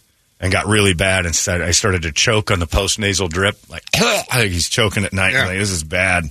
and 0.40 0.52
got 0.52 0.66
really 0.66 0.94
bad 0.94 1.26
and 1.26 1.34
said 1.34 1.60
I 1.62 1.72
started 1.72 2.02
to 2.02 2.12
choke 2.12 2.50
on 2.52 2.60
the 2.60 2.66
post 2.66 2.98
nasal 3.00 3.26
drip. 3.28 3.56
Like 3.70 3.82
he's 4.50 4.68
choking 4.68 5.04
at 5.04 5.12
night. 5.12 5.32
Yeah. 5.32 5.46
Like, 5.46 5.58
this 5.58 5.70
is 5.70 5.82
bad. 5.82 6.24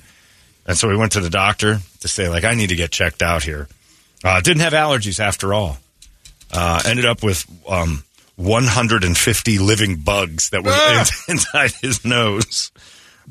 And 0.65 0.77
so 0.77 0.87
we 0.87 0.95
went 0.95 1.13
to 1.13 1.19
the 1.19 1.29
doctor 1.29 1.79
to 2.01 2.07
say 2.07 2.29
like 2.29 2.43
I 2.45 2.53
need 2.53 2.69
to 2.69 2.75
get 2.75 2.91
checked 2.91 3.21
out 3.21 3.43
here. 3.43 3.67
Uh, 4.23 4.39
didn't 4.41 4.61
have 4.61 4.73
allergies 4.73 5.19
after 5.19 5.53
all. 5.53 5.77
Uh, 6.51 6.81
ended 6.85 7.05
up 7.05 7.23
with 7.23 7.45
um, 7.69 8.03
150 8.37 9.57
living 9.59 9.97
bugs 9.97 10.49
that 10.51 10.63
were 10.63 10.71
Ah. 10.73 11.05
inside 11.27 11.71
his 11.81 12.05
nose. 12.05 12.71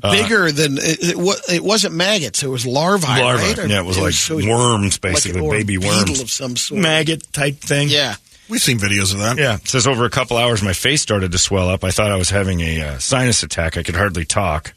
Bigger 0.01 0.51
than 0.51 0.77
it, 0.77 0.99
it, 1.01 1.41
it 1.55 1.63
wasn't 1.63 1.95
maggots. 1.95 2.43
It 2.43 2.47
was 2.47 2.65
larvae. 2.65 3.07
Larva. 3.07 3.43
right? 3.43 3.59
Or- 3.59 3.67
Yeah, 3.67 3.79
it 3.79 3.85
was 3.85 3.97
like 3.97 4.13
so- 4.13 4.35
worms, 4.37 4.97
basically, 4.97 5.39
an- 5.39 5.45
or 5.45 5.55
a 5.55 5.57
baby 5.59 5.77
worms. 5.77 6.21
of 6.21 6.29
some 6.29 6.55
sort. 6.55 6.81
Maggot 6.81 7.31
type 7.33 7.55
thing. 7.57 7.89
Yeah. 7.89 8.15
We've 8.49 8.61
seen 8.61 8.79
videos 8.79 9.11
of 9.13 9.19
that. 9.19 9.37
Yeah. 9.37 9.55
It 9.55 9.67
says 9.67 9.87
over 9.87 10.05
a 10.05 10.09
couple 10.09 10.37
hours, 10.37 10.63
my 10.63 10.71
face 10.73 11.01
started 11.01 11.31
to 11.33 11.37
swell 11.37 11.67
up. 11.69 11.83
I 11.83 11.91
thought 11.91 12.11
I 12.11 12.15
was 12.15 12.29
having 12.29 12.61
a 12.61 12.81
uh, 12.81 12.97
sinus 12.99 13.43
attack. 13.43 13.75
I 13.75 13.83
could 13.83 13.95
hardly 13.95 14.23
talk. 14.23 14.73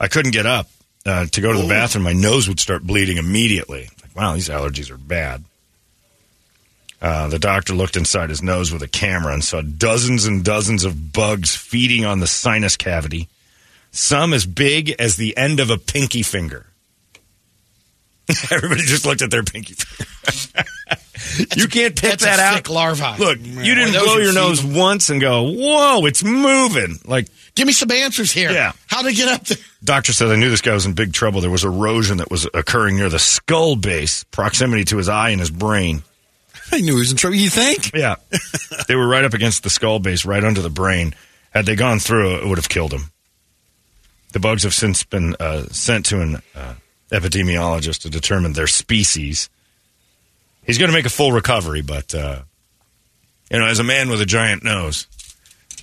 I 0.00 0.08
couldn't 0.08 0.32
get 0.32 0.46
up 0.46 0.68
uh, 1.04 1.26
to 1.26 1.40
go 1.42 1.52
to 1.52 1.58
the 1.60 1.68
bathroom. 1.68 2.04
My 2.04 2.14
nose 2.14 2.48
would 2.48 2.60
start 2.60 2.82
bleeding 2.82 3.18
immediately. 3.18 3.90
Like, 4.02 4.16
wow, 4.16 4.32
these 4.34 4.48
allergies 4.48 4.90
are 4.90 4.96
bad. 4.96 5.44
Uh, 7.02 7.28
the 7.28 7.38
doctor 7.38 7.74
looked 7.74 7.96
inside 7.96 8.30
his 8.30 8.42
nose 8.42 8.72
with 8.72 8.82
a 8.82 8.88
camera 8.88 9.34
and 9.34 9.44
saw 9.44 9.60
dozens 9.60 10.24
and 10.24 10.42
dozens 10.42 10.84
of 10.84 11.12
bugs 11.12 11.54
feeding 11.54 12.06
on 12.06 12.20
the 12.20 12.26
sinus 12.26 12.76
cavity, 12.78 13.28
some 13.94 14.32
as 14.32 14.46
big 14.46 14.90
as 14.98 15.16
the 15.16 15.36
end 15.36 15.60
of 15.60 15.70
a 15.70 15.78
pinky 15.78 16.22
finger. 16.22 16.66
Everybody 18.50 18.82
just 18.82 19.04
looked 19.04 19.22
at 19.22 19.30
their 19.30 19.42
pinky 19.42 19.74
finger. 19.74 20.68
you 21.56 21.68
can't 21.68 22.00
pick 22.00 22.18
that 22.20 22.38
out. 22.38 22.68
larva. 22.68 23.16
Look, 23.18 23.38
you 23.40 23.74
didn't 23.74 23.92
blow 23.92 24.16
your 24.16 24.32
nose 24.32 24.64
once 24.64 25.10
and 25.10 25.20
go, 25.20 25.42
"Whoa, 25.42 26.06
it's 26.06 26.24
moving!" 26.24 26.98
Like 27.04 27.28
Give 27.54 27.68
me 27.68 27.72
some 27.72 27.90
answers 27.92 28.32
here. 28.32 28.50
Yeah. 28.50 28.72
How 28.86 29.02
to 29.02 29.12
get 29.12 29.28
up 29.28 29.44
there? 29.44 29.58
doctor 29.82 30.12
said, 30.12 30.28
I 30.28 30.36
knew 30.36 30.50
this 30.50 30.60
guy 30.60 30.74
was 30.74 30.86
in 30.86 30.94
big 30.94 31.12
trouble. 31.12 31.40
There 31.40 31.50
was 31.50 31.64
erosion 31.64 32.16
that 32.16 32.30
was 32.30 32.48
occurring 32.52 32.96
near 32.96 33.08
the 33.08 33.18
skull 33.18 33.76
base, 33.76 34.24
proximity 34.24 34.84
to 34.86 34.96
his 34.96 35.08
eye 35.08 35.30
and 35.30 35.40
his 35.40 35.50
brain. 35.50 36.02
I 36.72 36.80
knew 36.80 36.94
he 36.94 36.98
was 36.98 37.10
in 37.12 37.16
trouble. 37.16 37.36
You 37.36 37.50
think? 37.50 37.92
Yeah, 37.94 38.16
they 38.88 38.96
were 38.96 39.06
right 39.06 39.24
up 39.24 39.34
against 39.34 39.62
the 39.62 39.70
skull 39.70 40.00
base, 40.00 40.24
right 40.24 40.42
under 40.42 40.62
the 40.62 40.70
brain. 40.70 41.14
Had 41.50 41.66
they 41.66 41.76
gone 41.76 42.00
through, 42.00 42.38
it 42.38 42.46
would 42.46 42.58
have 42.58 42.68
killed 42.68 42.92
him. 42.92 43.12
The 44.34 44.40
bugs 44.40 44.64
have 44.64 44.74
since 44.74 45.04
been 45.04 45.36
uh, 45.38 45.62
sent 45.70 46.06
to 46.06 46.20
an 46.20 46.42
uh, 46.56 46.74
epidemiologist 47.12 48.02
to 48.02 48.10
determine 48.10 48.52
their 48.52 48.66
species. 48.66 49.48
He's 50.64 50.76
going 50.76 50.90
to 50.90 50.92
make 50.92 51.06
a 51.06 51.10
full 51.10 51.30
recovery, 51.30 51.82
but 51.82 52.12
uh, 52.12 52.42
you 53.48 53.60
know, 53.60 53.66
as 53.66 53.78
a 53.78 53.84
man 53.84 54.08
with 54.08 54.20
a 54.20 54.26
giant 54.26 54.64
nose, 54.64 55.06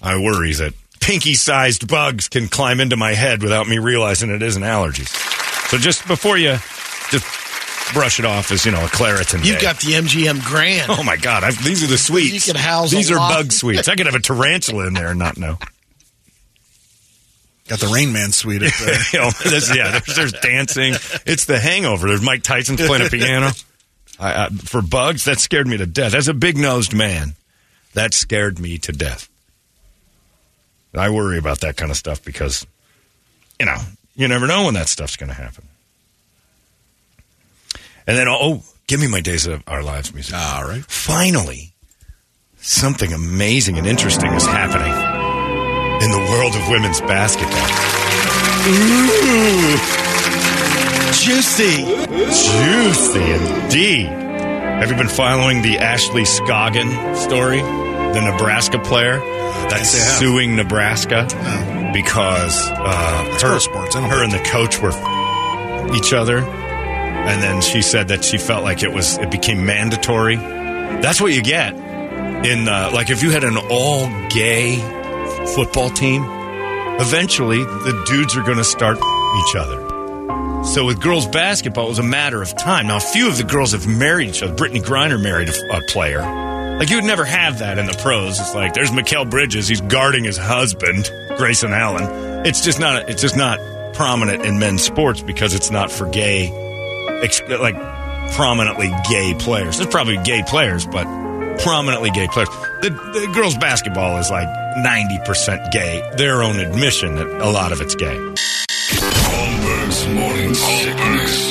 I 0.01 0.17
worry 0.17 0.51
that 0.55 0.73
pinky-sized 0.99 1.87
bugs 1.87 2.27
can 2.27 2.49
climb 2.49 2.81
into 2.81 2.97
my 2.97 3.13
head 3.13 3.41
without 3.41 3.69
me 3.69 3.79
realizing 3.79 4.29
it 4.29 4.43
isn't 4.43 4.63
allergies. 4.63 5.07
So 5.69 5.77
just 5.77 6.05
before 6.05 6.37
you 6.37 6.57
just 7.09 7.93
brush 7.93 8.19
it 8.19 8.25
off 8.25 8.51
as 8.51 8.65
you 8.65 8.73
know 8.73 8.83
a 8.83 8.89
Claritin. 8.89 9.45
You've 9.45 9.59
day. 9.59 9.61
got 9.61 9.79
the 9.79 9.93
MGM 9.93 10.43
Grand. 10.43 10.87
Oh 10.89 11.03
my 11.03 11.15
God! 11.15 11.45
I've, 11.45 11.63
these 11.63 11.85
are 11.85 11.87
the 11.87 11.97
sweets. 11.97 12.33
You 12.45 12.53
could 12.53 12.59
house 12.59 12.91
These 12.91 13.11
are 13.11 13.15
lot. 13.15 13.31
bug 13.31 13.53
sweets. 13.53 13.87
I 13.87 13.95
could 13.95 14.07
have 14.07 14.15
a 14.15 14.19
tarantula 14.19 14.87
in 14.87 14.93
there 14.93 15.11
and 15.11 15.19
not 15.19 15.37
know. 15.37 15.57
Got 17.71 17.79
the 17.79 17.87
Rain 17.87 18.11
Man 18.11 18.33
suite. 18.33 18.63
You 18.63 18.67
oh, 18.81 18.97
know, 19.13 19.49
there's, 19.49 19.73
yeah, 19.73 19.91
there's, 19.91 20.17
there's 20.17 20.33
dancing. 20.33 20.93
It's 21.25 21.45
the 21.45 21.57
Hangover. 21.57 22.09
There's 22.09 22.21
Mike 22.21 22.43
Tyson's 22.43 22.85
playing 22.85 23.07
a 23.07 23.09
piano. 23.09 23.51
I, 24.19 24.43
I, 24.43 24.49
for 24.49 24.81
bugs, 24.81 25.23
that 25.23 25.39
scared 25.39 25.67
me 25.67 25.77
to 25.77 25.85
death. 25.85 26.13
As 26.13 26.27
a 26.27 26.33
big 26.33 26.57
nosed 26.57 26.93
man, 26.93 27.33
that 27.93 28.13
scared 28.13 28.59
me 28.59 28.77
to 28.79 28.91
death. 28.91 29.29
I 30.93 31.11
worry 31.11 31.37
about 31.37 31.61
that 31.61 31.77
kind 31.77 31.91
of 31.91 31.95
stuff 31.95 32.21
because, 32.25 32.67
you 33.57 33.65
know, 33.65 33.77
you 34.17 34.27
never 34.27 34.47
know 34.47 34.65
when 34.65 34.73
that 34.73 34.89
stuff's 34.89 35.15
going 35.15 35.29
to 35.29 35.33
happen. 35.33 35.63
And 38.05 38.17
then, 38.17 38.27
oh, 38.27 38.63
give 38.87 38.99
me 38.99 39.07
my 39.07 39.21
Days 39.21 39.47
of 39.47 39.63
Our 39.65 39.81
Lives 39.81 40.13
music. 40.13 40.35
All 40.35 40.65
right. 40.65 40.83
Finally, 40.83 41.71
something 42.57 43.13
amazing 43.13 43.77
and 43.77 43.87
interesting 43.87 44.33
is 44.33 44.45
happening 44.45 45.10
in 46.03 46.11
the 46.11 46.19
world 46.31 46.55
of 46.55 46.67
women's 46.69 46.99
basketball. 47.01 47.67
Juicy. 51.13 51.85
Juicy 51.85 53.31
indeed. 53.31 54.05
Have 54.07 54.89
you 54.89 54.95
been 54.97 55.07
following 55.07 55.61
the 55.61 55.77
Ashley 55.77 56.23
Scoggin 56.23 57.15
story? 57.15 57.59
The 57.61 58.21
Nebraska 58.31 58.79
player 58.79 59.19
that's 59.69 59.93
Yes, 59.93 60.19
suing 60.19 60.55
Nebraska 60.55 61.27
because 61.93 62.67
uh, 62.69 63.37
her, 63.41 63.59
sports, 63.59 63.95
her 63.95 64.23
and 64.23 64.31
the 64.31 64.39
coach 64.39 64.79
were 64.81 64.91
f- 64.91 65.95
each 65.95 66.11
other, 66.13 66.39
and 66.39 67.41
then 67.43 67.61
she 67.61 67.81
said 67.81 68.07
that 68.09 68.23
she 68.25 68.37
felt 68.37 68.63
like 68.63 68.81
it 68.83 68.91
was 68.91 69.17
it 69.19 69.29
became 69.31 69.65
mandatory. 69.65 70.35
That's 70.37 71.21
what 71.21 71.33
you 71.33 71.41
get 71.41 71.73
in 71.73 72.67
uh, 72.67 72.89
like 72.93 73.09
if 73.11 73.21
you 73.23 73.29
had 73.31 73.43
an 73.43 73.57
all 73.57 74.07
gay 74.29 74.77
football 75.47 75.89
team. 75.89 76.23
Eventually, 76.99 77.59
the 77.63 78.03
dudes 78.07 78.35
are 78.35 78.43
going 78.43 78.57
to 78.57 78.63
start 78.63 78.97
each 78.97 79.55
other. 79.55 79.91
So 80.65 80.85
with 80.85 81.01
girls 81.01 81.27
basketball, 81.27 81.85
it 81.87 81.89
was 81.89 81.99
a 81.99 82.03
matter 82.03 82.41
of 82.41 82.55
time. 82.55 82.87
Now, 82.87 82.97
a 82.97 82.99
few 82.99 83.27
of 83.27 83.37
the 83.37 83.43
girls 83.43 83.71
have 83.71 83.87
married 83.87 84.29
each 84.29 84.43
other. 84.43 84.53
Brittney 84.53 84.81
Griner 84.81 85.21
married 85.21 85.49
a, 85.49 85.77
a 85.77 85.81
player. 85.87 86.21
Like 86.77 86.89
you 86.89 86.97
would 86.97 87.05
never 87.05 87.25
have 87.25 87.59
that 87.59 87.77
in 87.77 87.85
the 87.85 87.93
pros. 87.93 88.39
It's 88.39 88.55
like 88.55 88.73
there's 88.73 88.91
Mikal 88.91 89.29
Bridges. 89.29 89.67
He's 89.67 89.81
guarding 89.81 90.23
his 90.23 90.37
husband, 90.37 91.11
Grayson 91.37 91.73
Allen. 91.73 92.45
It's 92.45 92.61
just 92.61 92.79
not. 92.79 93.07
It's 93.07 93.21
just 93.21 93.37
not 93.37 93.59
prominent 93.93 94.43
in 94.43 94.57
men's 94.57 94.81
sports 94.81 95.21
because 95.21 95.53
it's 95.53 95.69
not 95.69 95.91
for 95.91 96.09
gay, 96.09 96.49
like 97.49 97.75
prominently 98.33 98.89
gay 99.09 99.35
players. 99.37 99.77
There's 99.77 99.91
probably 99.91 100.17
gay 100.23 100.41
players, 100.47 100.87
but 100.87 101.05
prominently 101.59 102.09
gay 102.09 102.27
players. 102.27 102.49
The, 102.81 102.89
the 102.89 103.31
girls 103.33 103.55
basketball 103.57 104.17
is 104.17 104.31
like 104.31 104.47
90% 104.77 105.71
gay. 105.71 106.01
Their 106.15 106.43
own 106.43 106.59
admission 106.59 107.15
that 107.15 107.27
a 107.27 107.49
lot 107.49 107.71
of 107.71 107.81
it's 107.81 107.95
gay. 107.95 108.17
Holmberg's 109.27 110.07
morning 110.07 110.53
sickness. 110.53 111.50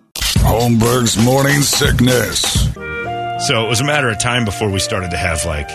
Holmberg's 0.41 1.17
morning 1.23 1.61
sickness. 1.61 2.41
So 3.47 3.65
it 3.65 3.69
was 3.69 3.81
a 3.81 3.85
matter 3.85 4.09
of 4.09 4.19
time 4.19 4.45
before 4.45 4.69
we 4.69 4.79
started 4.79 5.11
to 5.11 5.17
have 5.17 5.45
like 5.45 5.69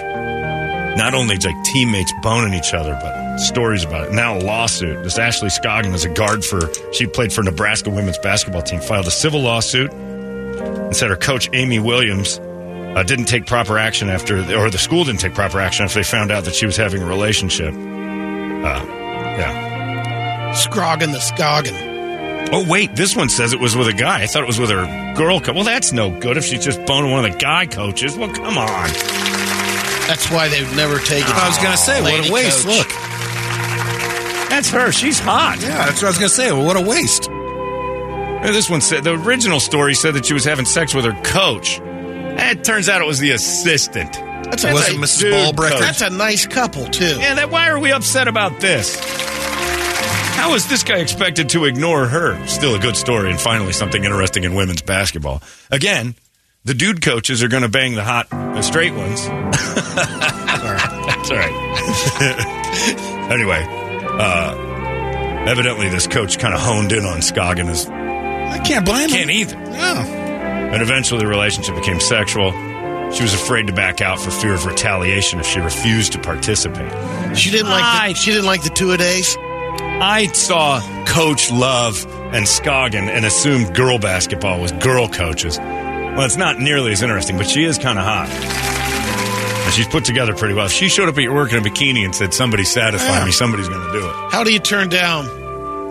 not 0.97 1.15
only 1.15 1.37
like 1.37 1.65
teammates 1.65 2.13
boning 2.23 2.55
each 2.55 2.75
other, 2.75 2.99
but 3.01 3.39
stories 3.39 3.85
about 3.85 4.09
it. 4.09 4.13
Now 4.13 4.39
a 4.39 4.41
lawsuit. 4.41 5.03
This 5.03 5.19
Ashley 5.19 5.49
Scoggin 5.49 5.95
is 5.95 6.05
a 6.05 6.09
guard 6.09 6.45
for 6.45 6.73
she 6.93 7.07
played 7.07 7.33
for 7.33 7.43
Nebraska 7.43 7.91
women's 7.91 8.19
basketball 8.19 8.63
team. 8.63 8.81
Filed 8.81 9.07
a 9.07 9.11
civil 9.11 9.41
lawsuit 9.41 9.93
and 9.93 10.97
said 10.97 11.11
her 11.11 11.17
coach 11.17 11.49
Amy 11.53 11.79
Williams 11.79 12.39
uh, 12.39 13.03
didn't 13.03 13.27
take 13.27 13.47
proper 13.47 13.79
action 13.79 14.09
after, 14.09 14.39
or 14.57 14.71
the 14.71 14.79
school 14.79 15.05
didn't 15.05 15.21
take 15.21 15.35
proper 15.35 15.61
action 15.61 15.85
after 15.85 15.99
they 15.99 16.05
found 16.05 16.31
out 16.31 16.45
that 16.45 16.55
she 16.55 16.65
was 16.65 16.77
having 16.77 17.03
a 17.03 17.07
relationship. 17.07 17.75
Uh, 17.75 18.85
yeah. 19.39 20.53
Scroggin 20.55 21.13
the 21.13 21.19
Scoggin. 21.19 21.86
Oh 22.53 22.65
wait, 22.69 22.95
this 22.95 23.17
one 23.17 23.29
says 23.29 23.53
it 23.53 23.61
was 23.61 23.77
with 23.77 23.89
a 23.89 23.93
guy. 23.93 24.23
I 24.23 24.27
thought 24.27 24.43
it 24.43 24.47
was 24.47 24.59
with 24.61 24.71
her 24.71 25.15
girl 25.15 25.41
coach. 25.41 25.55
Well, 25.55 25.65
that's 25.65 25.93
no 25.93 26.11
good 26.21 26.37
if 26.37 26.45
she's 26.45 26.65
just 26.65 26.85
boning 26.87 27.11
one 27.11 27.25
of 27.25 27.33
the 27.33 27.39
guy 27.39 27.67
coaches. 27.67 28.17
Well, 28.17 28.33
come 28.33 28.57
on. 28.57 28.89
That's 30.07 30.31
why 30.31 30.49
they've 30.49 30.77
never 30.77 30.99
taken. 31.01 31.31
I 31.33 31.49
was 31.49 31.59
going 31.59 31.73
to 31.73 31.77
say, 31.77 32.01
what 32.01 32.29
a 32.29 32.33
waste. 32.33 32.65
coach. 32.65 32.77
Look. 32.79 32.89
That's 34.49 34.71
her. 34.71 34.93
She's 34.93 35.19
hot. 35.19 35.59
Yeah, 35.61 35.87
that's 35.87 35.97
what 36.01 36.05
I 36.05 36.11
was 36.11 36.19
going 36.19 36.29
to 36.29 36.35
say. 36.35 36.53
Well, 36.53 36.65
what 36.65 36.77
a 36.77 36.81
waste. 36.81 37.29
Uh, 37.29 38.53
This 38.53 38.71
one 38.71 38.81
said 38.81 39.03
the 39.03 39.15
original 39.15 39.59
story 39.59 39.95
said 39.95 40.15
that 40.15 40.25
she 40.27 40.33
was 40.35 40.45
having 40.45 40.65
sex 40.65 40.95
with 40.95 41.05
her 41.05 41.21
coach. 41.25 41.81
And 41.81 42.59
It 42.59 42.65
turns 42.65 42.89
out 42.89 43.01
it 43.03 43.07
was 43.07 43.19
the 43.19 43.33
assistant. 43.33 44.13
That's 44.13 44.63
It 44.63 44.71
a, 44.71 44.73
wasn't 44.73 45.01
nice- 45.01 45.17
Mrs. 45.17 45.21
dude 45.21 45.33
Ballbrecker. 45.35 45.71
coach. 45.73 45.81
That's 45.81 46.01
a 46.03 46.11
nice 46.11 46.47
couple 46.47 46.87
too. 46.87 47.19
Yeah, 47.19 47.35
that. 47.35 47.51
Why 47.51 47.69
are 47.69 47.81
we 47.81 47.91
upset 47.91 48.29
about 48.29 48.61
this? 48.61 48.95
How 50.37 50.55
is 50.55 50.69
this 50.69 50.83
guy 50.85 50.99
expected 50.99 51.49
to 51.51 51.65
ignore 51.65 52.07
her? 52.07 52.47
Still 52.47 52.75
a 52.75 52.79
good 52.79 52.97
story, 52.97 53.31
and 53.31 53.41
finally 53.41 53.73
something 53.73 54.05
interesting 54.05 54.45
in 54.45 54.55
women's 54.55 54.83
basketball. 54.83 55.43
Again, 55.71 56.15
the 56.65 56.75
dude 56.75 57.03
coaches 57.03 57.43
are 57.43 57.49
going 57.49 57.63
to 57.63 57.69
bang 57.69 57.95
the 57.95 58.05
hot, 58.05 58.29
the 58.31 58.63
straight 58.63 58.93
ones. 58.95 59.27
That's 59.27 61.31
all 61.31 61.37
right. 61.37 63.31
anyway, 63.33 63.65
uh, 64.21 65.45
evidently 65.49 65.89
this 65.89 66.07
coach 66.07 66.39
kind 66.39 66.55
of 66.55 66.61
honed 66.61 66.93
in 66.93 67.05
on 67.05 67.19
Scoggin 67.21 67.69
as 67.69 67.87
I 67.89 68.59
can't 68.65 68.85
blame 68.85 69.09
can't 69.09 69.31
him. 69.31 69.49
either. 69.49 69.57
Yeah. 69.73 70.05
And 70.73 70.83
eventually 70.83 71.21
the 71.21 71.27
relationship 71.27 71.75
became 71.77 72.01
sexual. 72.01 72.53
She 73.13 73.23
was 73.23 73.35
afraid 73.35 73.69
to 73.69 73.73
back 73.73 74.01
out 74.01 74.19
for 74.21 74.31
fear 74.31 74.55
of 74.55 74.67
retaliation 74.67 75.39
if 75.39 75.47
she 75.47 75.61
refused 75.61 76.13
to 76.13 76.19
participate. 76.19 76.91
She 77.37 77.51
didn't 77.51 77.71
like 77.71 77.85
I- 77.85 78.09
the, 78.09 78.15
she 78.15 78.33
didn't 78.33 78.47
like 78.47 78.63
the 78.65 78.71
two 78.71 78.91
a 78.93 78.97
days. 78.99 79.37
I 79.99 80.27
saw 80.27 80.81
Coach 81.07 81.51
Love 81.51 82.05
and 82.35 82.45
Scoggin 82.47 83.09
and 83.09 83.25
assumed 83.25 83.75
girl 83.75 83.99
basketball 83.99 84.61
was 84.61 84.73
girl 84.73 85.09
coaches. 85.09 85.59
Well, 85.59 86.23
it's 86.23 86.37
not 86.37 86.59
nearly 86.59 86.93
as 86.93 87.03
interesting, 87.03 87.39
but 87.39 87.47
she 87.49 87.65
is 87.65 87.79
kind 87.79 87.99
of 87.99 88.05
hot. 88.05 88.29
And 88.29 89.75
she's 89.75 89.89
put 89.89 90.05
together 90.05 90.35
pretty 90.35 90.55
well. 90.55 90.67
If 90.67 90.73
she 90.73 90.89
showed 90.89 91.09
up 91.09 91.17
at 91.17 91.23
your 91.23 91.35
work 91.35 91.53
in 91.53 91.59
a 91.59 91.63
bikini 91.63 92.05
and 92.05 92.15
said, 92.15 92.35
Somebody 92.35 92.65
satisfy 92.65 93.25
me, 93.25 93.33
somebody's 93.33 93.69
going 93.69 93.87
to 93.87 93.93
do 93.93 94.07
it. 94.07 94.15
How 94.33 94.45
do 94.45 94.53
you 94.53 94.59
turn 94.59 94.89
down? 94.91 95.25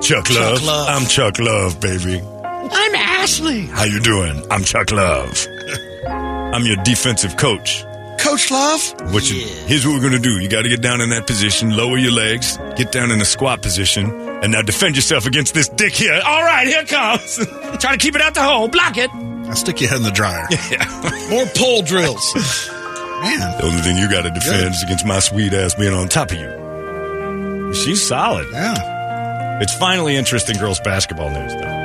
Chuck, 0.01 0.25
Chuck 0.25 0.29
Love. 0.29 0.63
Love. 0.63 0.87
I'm 0.89 1.07
Chuck 1.07 1.39
Love, 1.39 1.79
baby. 1.81 2.21
I'm 2.21 2.95
Ashley. 2.95 3.65
How 3.65 3.85
you 3.85 3.99
doing? 3.99 4.45
I'm 4.51 4.63
Chuck 4.63 4.91
Love. 4.91 5.47
I'm 6.07 6.63
your 6.63 6.77
defensive 6.83 7.37
coach. 7.37 7.83
Coach 8.25 8.49
Love. 8.49 9.13
Which 9.13 9.29
here's 9.31 9.85
what 9.85 9.93
we're 9.95 10.01
gonna 10.03 10.19
do. 10.19 10.39
You 10.39 10.49
got 10.49 10.63
to 10.63 10.69
get 10.69 10.81
down 10.81 10.99
in 10.99 11.09
that 11.11 11.27
position, 11.27 11.77
lower 11.77 11.97
your 11.97 12.11
legs, 12.11 12.57
get 12.75 12.91
down 12.91 13.11
in 13.11 13.21
a 13.21 13.25
squat 13.25 13.61
position, 13.61 14.09
and 14.41 14.51
now 14.51 14.61
defend 14.63 14.95
yourself 14.95 15.25
against 15.27 15.53
this 15.53 15.69
dick 15.69 15.93
here. 15.93 16.19
All 16.25 16.43
right, 16.43 16.67
here 16.67 16.81
it 16.81 16.87
comes. 16.87 17.35
Try 17.79 17.91
to 17.91 17.97
keep 17.97 18.15
it 18.15 18.21
out 18.21 18.33
the 18.33 18.41
hole. 18.41 18.67
Block 18.67 18.97
it. 18.97 19.09
I'll 19.11 19.55
stick 19.55 19.79
your 19.79 19.89
head 19.91 19.97
in 19.97 20.03
the 20.03 20.11
dryer. 20.11 20.47
More 21.29 21.45
pole 21.55 21.83
drills. 21.83 22.33
Man, 22.35 23.57
The 23.57 23.63
only 23.65 23.81
thing 23.81 23.97
you 23.97 24.09
got 24.09 24.23
to 24.23 24.31
defend 24.31 24.73
is 24.73 24.81
against 24.83 25.05
my 25.05 25.19
sweet 25.19 25.53
ass 25.53 25.75
being 25.75 25.93
on 25.93 26.07
top 26.09 26.31
of 26.31 26.37
you. 26.39 27.73
She's 27.75 28.05
solid. 28.07 28.47
yeah. 28.51 29.59
It's 29.61 29.73
finally 29.75 30.15
interesting 30.17 30.57
girls 30.57 30.79
basketball 30.79 31.29
news, 31.29 31.53
though. 31.53 31.84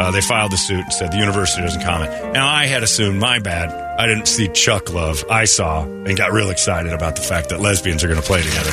Uh, 0.00 0.10
they 0.10 0.20
filed 0.20 0.50
the 0.50 0.56
suit 0.56 0.80
and 0.80 0.92
said 0.92 1.12
the 1.12 1.18
university 1.18 1.62
doesn't 1.62 1.82
comment. 1.82 2.10
Now, 2.32 2.48
I 2.48 2.66
had 2.66 2.82
assumed, 2.82 3.20
my 3.20 3.38
bad, 3.38 3.70
I 3.70 4.06
didn't 4.06 4.26
see 4.26 4.48
Chuck 4.48 4.92
Love. 4.92 5.24
I 5.30 5.44
saw 5.44 5.84
and 5.84 6.16
got 6.16 6.32
real 6.32 6.50
excited 6.50 6.92
about 6.92 7.16
the 7.16 7.22
fact 7.22 7.50
that 7.50 7.60
lesbians 7.60 8.02
are 8.02 8.08
going 8.08 8.20
to 8.20 8.26
play 8.26 8.42
together. 8.42 8.70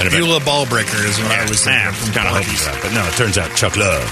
And 0.00 0.10
Beulah 0.10 0.40
Ballbreaker 0.40 1.04
is 1.06 1.18
what 1.18 1.30
I 1.30 1.48
was 1.48 1.62
thinking. 1.62 1.80
Yeah, 1.80 2.12
kind 2.12 2.28
of 2.28 2.34
hoping 2.34 2.52
that. 2.64 2.80
But 2.82 2.92
no, 2.92 3.06
it 3.06 3.12
turns 3.14 3.38
out 3.38 3.56
Chuck 3.56 3.76
Love 3.76 4.02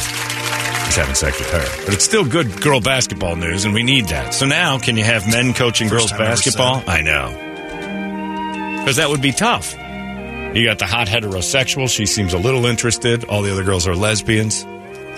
is 0.89 0.97
having 0.97 1.15
sex 1.15 1.39
with 1.39 1.51
her. 1.51 1.85
But 1.85 1.95
it's 1.95 2.05
still 2.05 2.25
good 2.25 2.63
girl 2.63 2.81
basketball 2.81 3.37
news, 3.37 3.65
and 3.65 3.75
we 3.75 3.83
need 3.83 4.07
that. 4.07 4.33
So 4.33 4.47
now, 4.47 4.79
can 4.79 4.97
you 4.97 5.05
have 5.05 5.27
men 5.27 5.55
coaching 5.55 5.89
girls 5.89 6.13
I 6.13 6.17
ever 6.17 6.25
basketball? 6.25 6.85
I 6.87 7.03
know. 7.03 8.79
Because 8.79 8.97
that 8.97 9.09
would 9.09 9.23
be 9.23 9.33
tough. 9.33 9.75
You 9.75 10.67
got 10.67 10.79
the 10.79 10.87
hot 10.87 11.09
heterosexual. 11.09 11.89
She 11.89 12.07
seems 12.07 12.33
a 12.33 12.39
little 12.39 12.65
interested. 12.67 13.25
All 13.25 13.43
the 13.43 13.51
other 13.51 13.65
girls 13.65 13.89
are 13.89 13.97
lesbians. 13.97 14.65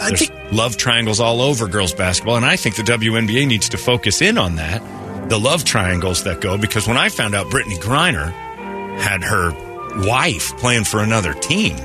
I 0.00 0.08
There's 0.08 0.28
think 0.28 0.52
love 0.52 0.76
triangles 0.76 1.20
all 1.20 1.40
over 1.40 1.66
girls 1.68 1.94
basketball, 1.94 2.36
and 2.36 2.44
I 2.44 2.56
think 2.56 2.76
the 2.76 2.82
WNBA 2.82 3.46
needs 3.46 3.68
to 3.70 3.78
focus 3.78 4.20
in 4.22 4.38
on 4.38 4.56
that. 4.56 4.82
The 5.28 5.38
love 5.40 5.64
triangles 5.64 6.24
that 6.24 6.40
go 6.40 6.56
because 6.58 6.86
when 6.86 6.96
I 6.96 7.08
found 7.08 7.34
out 7.34 7.46
Brittney 7.46 7.78
Griner 7.78 8.30
had 8.98 9.22
her 9.24 9.52
wife 10.06 10.56
playing 10.58 10.84
for 10.84 11.00
another 11.00 11.32
team, 11.34 11.76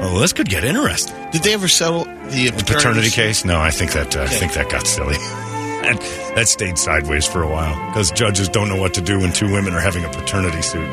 oh, 0.00 0.18
this 0.18 0.32
could 0.32 0.48
get 0.48 0.64
interesting. 0.64 1.14
Did 1.30 1.42
they 1.42 1.54
ever 1.54 1.68
settle 1.68 2.04
the 2.04 2.50
The 2.50 2.64
paternity 2.64 3.10
case? 3.10 3.44
No, 3.44 3.60
I 3.60 3.70
think 3.70 3.92
that 3.92 4.16
uh, 4.16 4.22
I 4.22 4.26
think 4.26 4.54
that 4.54 4.70
got 4.70 4.86
silly. 4.86 5.16
and 5.16 5.98
that 6.36 6.48
stayed 6.48 6.78
sideways 6.78 7.26
for 7.26 7.42
a 7.42 7.48
while 7.48 7.74
because 7.90 8.10
judges 8.10 8.48
don't 8.48 8.68
know 8.68 8.80
what 8.80 8.94
to 8.94 9.00
do 9.00 9.20
when 9.20 9.32
two 9.32 9.52
women 9.52 9.74
are 9.74 9.80
having 9.80 10.04
a 10.04 10.08
paternity 10.08 10.62
suit. 10.62 10.92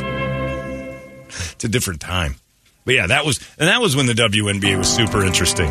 It's 1.54 1.64
a 1.64 1.70
different 1.70 2.02
time. 2.02 2.36
But 2.86 2.96
yeah, 2.96 3.08
that 3.08 3.26
was 3.26 3.40
and 3.58 3.68
that 3.70 3.82
was 3.82 3.96
when 3.96 4.06
the 4.06 4.14
WNBA 4.14 4.78
was 4.78 4.94
super 4.94 5.24
interesting. 5.24 5.70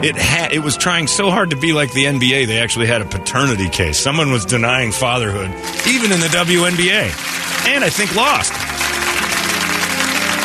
It 0.00 0.14
had 0.14 0.52
it 0.52 0.60
was 0.60 0.76
trying 0.76 1.08
so 1.08 1.28
hard 1.28 1.50
to 1.50 1.56
be 1.56 1.72
like 1.72 1.92
the 1.92 2.04
NBA. 2.04 2.46
They 2.46 2.58
actually 2.58 2.86
had 2.86 3.02
a 3.02 3.04
paternity 3.04 3.68
case. 3.68 3.98
Someone 3.98 4.30
was 4.30 4.44
denying 4.44 4.92
fatherhood, 4.92 5.50
even 5.88 6.12
in 6.12 6.20
the 6.20 6.28
WNBA, 6.28 7.66
and 7.66 7.82
I 7.82 7.90
think 7.90 8.14
lost. 8.14 8.52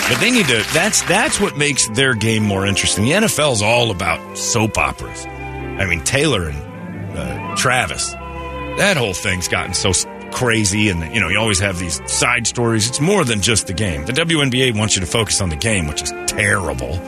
But 0.10 0.19
they 0.19 0.31
need 0.31 0.48
to. 0.48 0.65
That's 0.74 1.03
that's 1.03 1.39
what 1.39 1.55
makes 1.55 1.88
their 1.89 2.15
game 2.15 2.43
more 2.43 2.65
interesting. 2.65 3.05
The 3.05 3.12
NFL 3.12 3.53
is 3.53 3.62
all 3.62 3.91
about 3.91 4.38
soap 4.38 4.79
operas. 4.79 5.24
I 5.27 5.86
mean, 5.86 6.03
Taylor 6.03 6.50
and 6.50 7.17
uh, 7.17 7.55
Travis. 7.55 8.12
That 8.12 8.98
whole 8.98 9.13
thing's 9.13 9.48
gotten 9.48 9.75
so 9.75 9.92
crazy, 10.31 10.89
and 10.89 11.13
you 11.13 11.22
know, 11.22 11.29
you 11.29 11.37
always 11.37 11.59
have 11.59 11.77
these 11.77 12.01
side 12.11 12.48
stories. 12.48 12.89
It's 12.89 13.00
more 13.00 13.24
than 13.24 13.39
just 13.42 13.68
the 13.68 13.74
game. 13.74 14.05
The 14.05 14.13
WNBA 14.13 14.75
wants 14.75 14.96
you 14.96 15.01
to 15.01 15.07
focus 15.07 15.42
on 15.42 15.50
the 15.50 15.55
game, 15.55 15.87
which 15.87 16.01
is 16.01 16.11
terrible. 16.25 17.00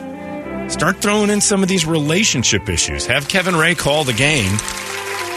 Start 0.68 0.96
throwing 0.96 1.30
in 1.30 1.40
some 1.40 1.62
of 1.62 1.68
these 1.68 1.86
relationship 1.86 2.68
issues. 2.68 3.06
Have 3.06 3.28
Kevin 3.28 3.54
Ray 3.54 3.74
call 3.74 4.04
the 4.04 4.12
game 4.12 4.56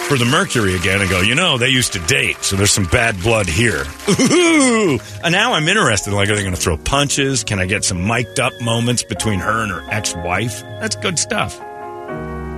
for 0.09 0.17
the 0.17 0.25
Mercury 0.25 0.75
again 0.75 1.01
and 1.01 1.09
go, 1.09 1.21
you 1.21 1.35
know, 1.35 1.59
they 1.59 1.69
used 1.69 1.93
to 1.93 1.99
date, 1.99 2.37
so 2.43 2.55
there's 2.55 2.71
some 2.71 2.85
bad 2.85 3.19
blood 3.21 3.47
here. 3.47 3.85
Ooh! 4.09 4.99
And 5.23 5.31
now 5.31 5.53
I'm 5.53 5.67
interested. 5.67 6.13
Like, 6.13 6.29
are 6.29 6.35
they 6.35 6.41
going 6.41 6.55
to 6.55 6.59
throw 6.59 6.77
punches? 6.77 7.43
Can 7.43 7.59
I 7.59 7.67
get 7.67 7.83
some 7.83 8.07
mic'd 8.07 8.39
up 8.39 8.53
moments 8.59 9.03
between 9.03 9.39
her 9.39 9.61
and 9.61 9.71
her 9.71 9.85
ex 9.91 10.15
wife? 10.15 10.61
That's 10.61 10.95
good 10.95 11.19
stuff. 11.19 11.59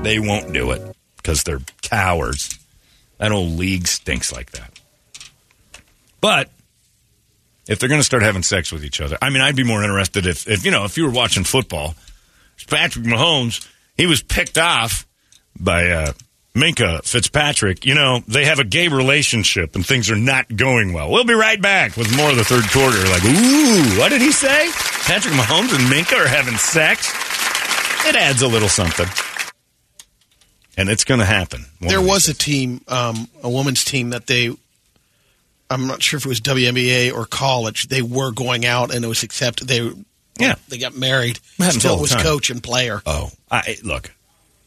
They 0.03 0.19
won't 0.19 0.53
do 0.53 0.71
it 0.71 0.95
because 1.17 1.43
they're 1.43 1.61
cowards. 1.81 2.57
That 3.17 3.31
whole 3.31 3.49
league 3.49 3.87
stinks 3.87 4.31
like 4.31 4.51
that. 4.51 4.79
But 6.21 6.49
if 7.67 7.79
they're 7.79 7.89
going 7.89 7.99
to 7.99 8.05
start 8.05 8.23
having 8.23 8.43
sex 8.43 8.71
with 8.71 8.85
each 8.85 9.01
other, 9.01 9.17
I 9.21 9.29
mean, 9.29 9.41
I'd 9.41 9.57
be 9.57 9.63
more 9.65 9.83
interested 9.83 10.25
if, 10.25 10.47
if 10.47 10.63
you 10.63 10.71
know, 10.71 10.85
if 10.85 10.97
you 10.97 11.03
were 11.03 11.11
watching 11.11 11.43
football, 11.43 11.95
Patrick 12.67 13.05
Mahomes, 13.05 13.67
he 13.95 14.05
was 14.05 14.21
picked 14.21 14.57
off 14.57 15.05
by 15.59 15.89
uh, 15.89 16.13
Minkah 16.55 17.03
Fitzpatrick. 17.05 17.85
You 17.85 17.95
know, 17.95 18.21
they 18.27 18.45
have 18.45 18.59
a 18.59 18.63
gay 18.63 18.87
relationship 18.87 19.75
and 19.75 19.85
things 19.85 20.09
are 20.09 20.15
not 20.15 20.55
going 20.55 20.93
well. 20.93 21.11
We'll 21.11 21.23
be 21.23 21.33
right 21.33 21.61
back 21.61 21.95
with 21.95 22.15
more 22.15 22.29
of 22.29 22.35
the 22.35 22.43
third 22.43 22.69
quarter. 22.71 22.97
Like, 23.09 23.23
ooh, 23.23 23.99
what 23.99 24.09
did 24.09 24.21
he 24.21 24.31
say? 24.31 24.69
Patrick 25.05 25.33
Mahomes 25.33 25.73
and 25.73 25.87
Minkah 25.91 26.25
are 26.25 26.27
having 26.27 26.57
sex? 26.57 27.09
It 28.07 28.15
adds 28.15 28.41
a 28.41 28.47
little 28.47 28.69
something. 28.69 29.07
And 30.77 30.89
it's 30.89 31.03
going 31.03 31.19
to 31.19 31.25
happen. 31.25 31.65
There 31.79 32.01
was 32.01 32.27
a 32.27 32.33
team, 32.33 32.81
um, 32.87 33.27
a 33.43 33.49
women's 33.49 33.83
team 33.83 34.11
that 34.11 34.27
they. 34.27 34.55
I'm 35.69 35.87
not 35.87 36.01
sure 36.01 36.17
if 36.17 36.25
it 36.25 36.29
was 36.29 36.41
WNBA 36.41 37.13
or 37.13 37.25
college. 37.25 37.87
They 37.87 38.01
were 38.01 38.31
going 38.31 38.65
out, 38.65 38.93
and 38.93 39.05
it 39.05 39.07
was 39.07 39.23
accepted. 39.23 39.67
They 39.67 39.91
Yeah. 40.41 40.55
they 40.69 40.77
got 40.77 40.95
married. 40.95 41.39
Still 41.59 41.99
was 41.99 42.15
coach 42.15 42.49
and 42.49 42.61
player. 42.61 43.01
Oh, 43.05 43.31
I 43.49 43.77
look. 43.83 44.11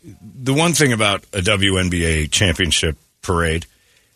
The 0.05 0.53
one 0.55 0.73
thing 0.75 0.93
about 0.93 1.25
a 1.33 1.41
WNBA 1.41 2.31
championship 2.31 2.97
parade 3.23 3.67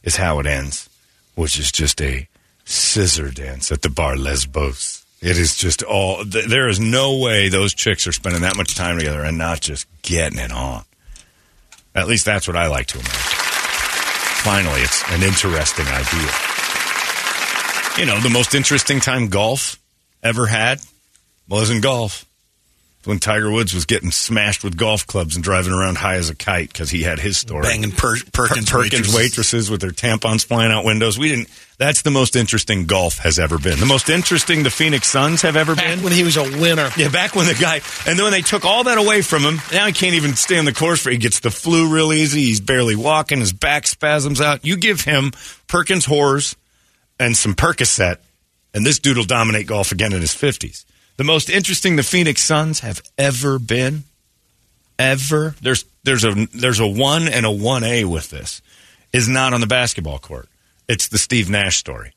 is 0.03 0.16
how 0.16 0.38
it 0.38 0.47
ends, 0.47 0.88
which 1.35 1.59
is 1.59 1.73
just 1.73 2.01
a 2.03 2.29
scissor 2.64 3.31
dance 3.31 3.73
at 3.73 3.83
the 3.83 3.88
bar 3.88 4.16
Lesbos. 4.16 5.05
It 5.21 5.37
is 5.38 5.57
just 5.57 5.83
all. 5.83 6.25
Th- 6.25 6.44
there 6.44 6.68
is 6.68 6.79
no 6.79 7.18
way 7.18 7.49
those 7.49 7.75
chicks 7.75 8.07
are 8.07 8.12
spending 8.12 8.42
that 8.42 8.57
much 8.57 8.75
time 8.77 8.99
together 8.99 9.25
and 9.25 9.37
not 9.38 9.61
just 9.61 9.87
getting 10.03 10.38
it 10.38 10.53
on. 10.53 10.85
At 11.94 12.07
least 12.07 12.25
that's 12.25 12.47
what 12.47 12.57
I 12.57 12.68
like 12.68 12.87
to 12.88 12.99
imagine. 12.99 13.38
Finally, 14.44 14.81
it's 14.83 15.03
an 15.11 15.23
interesting 15.23 15.87
idea. 15.87 16.31
You 17.99 18.07
know, 18.07 18.21
the 18.21 18.31
most 18.31 18.55
interesting 18.55 19.01
time 19.01 19.27
golf 19.29 19.81
ever 20.23 20.47
had 20.47 20.81
wasn't 21.48 21.82
golf 21.82 22.24
when 23.04 23.18
Tiger 23.18 23.50
Woods 23.50 23.72
was 23.72 23.87
getting 23.87 24.11
smashed 24.11 24.62
with 24.62 24.76
golf 24.76 25.06
clubs 25.06 25.34
and 25.34 25.42
driving 25.42 25.72
around 25.72 25.96
high 25.96 26.16
as 26.16 26.28
a 26.28 26.34
kite 26.34 26.68
because 26.70 26.90
he 26.90 27.02
had 27.04 27.18
his 27.18 27.38
story. 27.38 27.62
Banging 27.62 27.92
per- 27.92 28.16
Perkins, 28.32 28.68
Per- 28.68 28.82
Perkins 28.82 29.14
waitresses 29.14 29.70
with 29.70 29.80
their 29.80 29.92
tampons 29.92 30.44
flying 30.44 30.70
out 30.72 30.84
windows. 30.84 31.18
We 31.18 31.28
didn't. 31.28 31.48
That's 31.78 32.02
the 32.02 32.11
most 32.11 32.34
interesting 32.37 32.87
golf 32.87 33.18
has 33.18 33.38
ever 33.38 33.56
been. 33.56 33.78
The 33.78 33.87
most 33.87 34.11
interesting 34.11 34.62
the 34.64 34.70
Phoenix 34.70 35.06
Suns 35.08 35.42
have 35.42 35.54
ever 35.56 35.76
Back 35.76 35.87
been. 35.94 36.02
when 36.02 36.12
he 36.12 36.24
was 36.24 36.37
a 36.37 36.42
winner. 36.42 36.90
Yeah, 36.96 37.08
back 37.08 37.34
when 37.37 37.46
the 37.46 37.54
guy, 37.54 37.76
and 38.06 38.18
then 38.18 38.24
when 38.24 38.32
they 38.32 38.42
took 38.42 38.64
all 38.64 38.84
that 38.84 38.98
away 38.98 39.22
from 39.22 39.42
him, 39.42 39.58
now 39.72 39.87
he 39.87 39.92
can't 39.92 40.14
even 40.16 40.34
stay 40.34 40.58
on 40.58 40.64
the 40.64 40.74
course 40.74 41.00
for. 41.00 41.11
He 41.11 41.18
gets 41.18 41.38
the 41.40 41.52
flu 41.52 41.88
real 41.88 42.12
easy. 42.12 42.42
He's 42.42 42.61
barely 42.61 42.96
walking. 42.96 43.38
His 43.38 43.52
back 43.52 43.87
spasms 43.87 44.40
out. 44.40 44.64
You 44.66 44.76
give 44.76 45.02
him 45.02 45.30
Perkins 45.68 46.04
whores 46.04 46.56
and 47.20 47.37
some 47.37 47.54
Percocet, 47.54 48.16
and 48.74 48.84
this 48.84 48.98
dude 48.98 49.16
will 49.16 49.24
dominate 49.24 49.68
golf 49.68 49.92
again 49.92 50.12
in 50.12 50.20
his 50.20 50.34
fifties. 50.34 50.84
The 51.18 51.24
most 51.24 51.50
interesting 51.50 51.96
the 51.96 52.04
Phoenix 52.04 52.42
Suns 52.42 52.81
have 52.81 53.02
ever 53.18 53.59
been, 53.59 54.04
ever. 55.00 55.57
There's 55.61 55.85
there's 56.04 56.24
a 56.24 56.46
there's 56.54 56.78
a 56.78 56.87
one 56.87 57.26
and 57.26 57.44
a 57.44 57.50
one 57.50 57.83
A 57.83 58.04
with 58.04 58.31
this. 58.31 58.62
Is 59.12 59.28
not 59.28 59.52
on 59.52 59.61
the 59.61 59.66
basketball 59.66 60.20
court. 60.20 60.48
It's 60.88 61.09
the 61.09 61.18
Steve 61.18 61.50
Nash 61.50 61.76
story. 61.76 62.12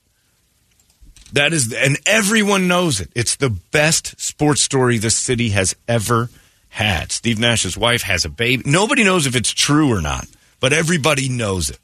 That 1.33 1.51
is, 1.51 1.73
and 1.73 1.97
everyone 2.05 2.67
knows 2.67 2.99
it. 2.99 3.09
It's 3.15 3.37
the 3.37 3.49
best 3.49 4.19
sports 4.19 4.61
story 4.61 4.97
this 4.97 5.15
city 5.15 5.49
has 5.49 5.75
ever 5.87 6.29
had. 6.69 7.11
Steve 7.11 7.39
Nash's 7.39 7.77
wife 7.77 8.03
has 8.03 8.23
a 8.23 8.29
baby. 8.29 8.63
Nobody 8.67 9.03
knows 9.03 9.25
if 9.25 9.35
it's 9.35 9.51
true 9.51 9.91
or 9.91 10.01
not, 10.01 10.27
but 10.59 10.73
everybody 10.73 11.27
knows 11.27 11.69
it. 11.71 11.79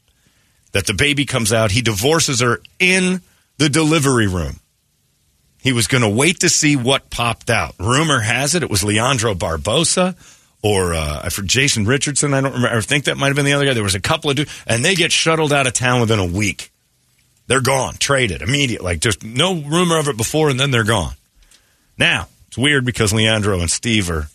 That 0.72 0.86
the 0.86 0.94
baby 0.94 1.24
comes 1.24 1.52
out, 1.52 1.72
he 1.72 1.82
divorces 1.82 2.40
her 2.40 2.60
in 2.78 3.22
the 3.56 3.70
delivery 3.70 4.28
room. 4.28 4.60
He 5.68 5.72
was 5.74 5.86
going 5.86 6.00
to 6.00 6.08
wait 6.08 6.40
to 6.40 6.48
see 6.48 6.76
what 6.76 7.10
popped 7.10 7.50
out. 7.50 7.74
Rumor 7.78 8.20
has 8.20 8.54
it 8.54 8.62
it 8.62 8.70
was 8.70 8.82
Leandro 8.82 9.34
Barbosa 9.34 10.16
or 10.62 10.94
uh, 10.94 11.28
for 11.28 11.42
Jason 11.42 11.84
Richardson. 11.84 12.32
I 12.32 12.40
don't 12.40 12.54
remember. 12.54 12.74
I 12.74 12.80
think 12.80 13.04
that 13.04 13.18
might 13.18 13.26
have 13.26 13.36
been 13.36 13.44
the 13.44 13.52
other 13.52 13.66
guy. 13.66 13.74
There 13.74 13.82
was 13.82 13.94
a 13.94 14.00
couple 14.00 14.30
of 14.30 14.36
dudes, 14.36 14.64
and 14.66 14.82
they 14.82 14.94
get 14.94 15.12
shuttled 15.12 15.52
out 15.52 15.66
of 15.66 15.74
town 15.74 16.00
within 16.00 16.18
a 16.20 16.24
week. 16.24 16.70
They're 17.48 17.60
gone, 17.60 17.96
traded 17.98 18.40
immediate. 18.40 18.80
Like 18.82 19.00
just 19.00 19.22
no 19.22 19.56
rumor 19.56 19.98
of 19.98 20.08
it 20.08 20.16
before, 20.16 20.48
and 20.48 20.58
then 20.58 20.70
they're 20.70 20.84
gone. 20.84 21.12
Now 21.98 22.28
it's 22.46 22.56
weird 22.56 22.86
because 22.86 23.12
Leandro 23.12 23.60
and 23.60 23.70
Steve 23.70 24.08
are 24.08 24.28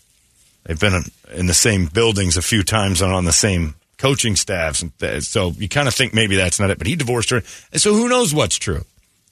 they've 0.62 0.78
been 0.78 1.02
in, 1.34 1.46
the 1.46 1.52
same 1.52 1.86
buildings 1.86 2.36
a 2.36 2.42
few 2.42 2.62
times 2.62 3.02
and 3.02 3.12
on 3.12 3.24
the 3.24 3.32
same 3.32 3.74
coaching 3.98 4.36
staffs, 4.36 4.82
and 4.82 5.24
so 5.24 5.50
you 5.50 5.68
kind 5.68 5.88
of 5.88 5.94
think 5.94 6.14
maybe 6.14 6.36
that's 6.36 6.60
not 6.60 6.70
it. 6.70 6.78
But 6.78 6.86
he 6.86 6.94
divorced 6.94 7.30
her, 7.30 7.42
and 7.72 7.82
so 7.82 7.92
who 7.92 8.08
knows 8.08 8.32
what's 8.32 8.56
true? 8.56 8.84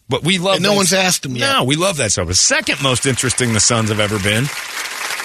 But 0.09 0.25
we 0.25 0.39
love. 0.39 0.57
And 0.57 0.65
no 0.65 0.75
one's 0.75 0.93
asked 0.93 1.25
him 1.25 1.37
yet. 1.37 1.53
No, 1.53 1.65
we 1.65 1.77
love 1.77 1.97
that 1.99 2.13
stuff. 2.13 2.29
The 2.29 2.35
second 2.35 2.83
most 2.83 3.07
interesting 3.07 3.53
the 3.53 3.61
Suns 3.61 3.89
have 3.89 4.01
ever 4.01 4.19
been 4.19 4.45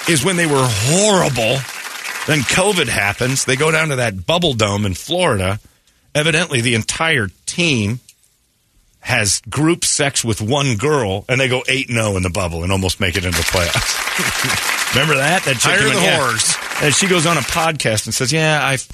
is 0.08 0.24
when 0.24 0.36
they 0.36 0.46
were 0.46 0.66
horrible. 0.66 1.60
Then 2.26 2.40
COVID 2.40 2.88
happens. 2.88 3.44
They 3.44 3.56
go 3.56 3.70
down 3.70 3.88
to 3.88 3.96
that 3.96 4.26
bubble 4.26 4.54
dome 4.54 4.84
in 4.84 4.94
Florida. 4.94 5.60
Evidently, 6.14 6.60
the 6.60 6.74
entire 6.74 7.28
team 7.46 8.00
has 9.00 9.40
group 9.48 9.84
sex 9.84 10.24
with 10.24 10.40
one 10.40 10.76
girl, 10.76 11.24
and 11.28 11.40
they 11.40 11.48
go 11.48 11.62
8 11.66 11.88
0 11.88 12.16
in 12.16 12.22
the 12.22 12.30
bubble 12.30 12.62
and 12.62 12.72
almost 12.72 13.00
make 13.00 13.16
it 13.16 13.24
into 13.24 13.38
the 13.38 13.44
playoffs. 13.44 14.94
Remember 14.94 15.16
that? 15.16 15.42
That 15.44 15.56
chick 15.56 15.78
the 15.80 16.00
yeah. 16.00 16.18
whores. 16.18 16.84
And 16.84 16.94
she 16.94 17.08
goes 17.08 17.26
on 17.26 17.36
a 17.36 17.40
podcast 17.40 18.06
and 18.06 18.14
says, 18.14 18.32
Yeah, 18.32 18.60
I 18.62 18.74
f- 18.74 18.88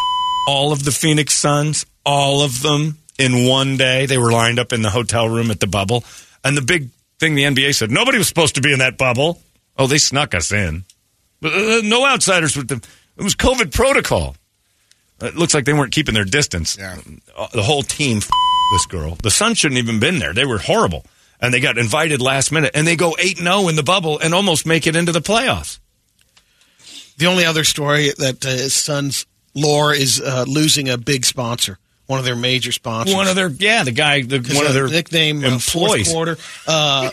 all 0.49 0.73
of 0.73 0.85
the 0.85 0.93
Phoenix 0.93 1.35
Suns, 1.35 1.87
all 2.05 2.43
of 2.43 2.63
them 2.63 2.99
in 3.19 3.47
one 3.49 3.77
day. 3.77 4.07
They 4.07 4.19
were 4.19 4.33
lined 4.33 4.59
up 4.59 4.73
in 4.73 4.83
the 4.83 4.91
hotel 4.91 5.29
room 5.29 5.51
at 5.51 5.61
the 5.61 5.67
bubble. 5.67 6.05
And 6.43 6.57
the 6.57 6.63
big 6.63 6.91
thing 7.19 7.35
the 7.35 7.45
NBA 7.45 7.75
said, 7.75 7.91
nobody 7.91 8.19
was 8.19 8.29
supposed 8.29 8.55
to 8.57 8.61
be 8.61 8.73
in 8.73 8.79
that 8.81 8.99
bubble. 8.99 9.41
Oh, 9.77 9.87
they 9.87 9.99
snuck 9.99 10.35
us 10.35 10.53
in. 10.53 10.85
But, 11.41 11.53
uh, 11.55 11.81
no 11.85 12.07
outsiders 12.07 12.57
with 12.57 12.69
them. 12.69 12.81
It 13.17 13.23
was 13.23 13.35
COVID 13.35 13.73
protocol. 13.73 14.37
It 15.21 15.37
looks 15.37 15.55
like 15.55 15.65
they 15.65 15.73
weren't 15.73 15.93
keeping 15.93 16.15
their 16.15 16.25
distance. 16.25 16.77
Yeah. 16.79 16.99
Uh, 17.37 17.47
The 17.53 17.63
whole 17.63 17.83
team 17.83 18.19
f- 18.19 18.31
this 18.73 18.87
girl. 18.87 19.17
The 19.23 19.31
Suns 19.31 19.59
shouldn't 19.59 19.79
even 19.79 20.01
been 20.01 20.19
there. 20.19 20.33
They 20.35 20.45
were 20.45 20.59
horrible. 20.59 21.05
And 21.41 21.53
they 21.55 21.61
got 21.61 21.79
invited 21.79 22.21
last 22.21 22.51
minute. 22.53 22.73
And 22.75 22.87
they 22.87 22.97
go 22.97 23.15
8 23.19 23.39
0 23.39 23.69
in 23.69 23.77
the 23.77 23.83
bubble 23.83 24.19
and 24.19 24.35
almost 24.35 24.67
make 24.67 24.87
it 24.87 24.97
into 24.97 25.13
the 25.13 25.21
playoffs. 25.21 25.79
The 27.19 27.27
only 27.27 27.45
other 27.45 27.65
story 27.65 28.11
that 28.19 28.45
uh, 28.45 28.49
his 28.51 28.75
son's 28.75 29.27
lore 29.55 29.95
is 29.95 30.21
uh, 30.21 30.45
losing 30.49 30.89
a 30.89 30.99
big 30.99 31.25
sponsor, 31.25 31.79
one 32.07 32.19
of 32.19 32.25
their 32.25 32.37
major 32.37 32.73
sponsors. 32.73 33.15
One 33.15 33.29
of 33.29 33.37
their, 33.37 33.49
yeah, 33.49 33.85
the 33.85 33.93
guy, 33.93 34.23
the, 34.23 34.39
one 34.55 34.67
of 34.67 34.75
their 34.75 34.89
nickname 34.89 35.43
uh, 35.45 35.49
employees. 35.49 36.11
quarter 36.11 36.37
uh, 36.67 37.11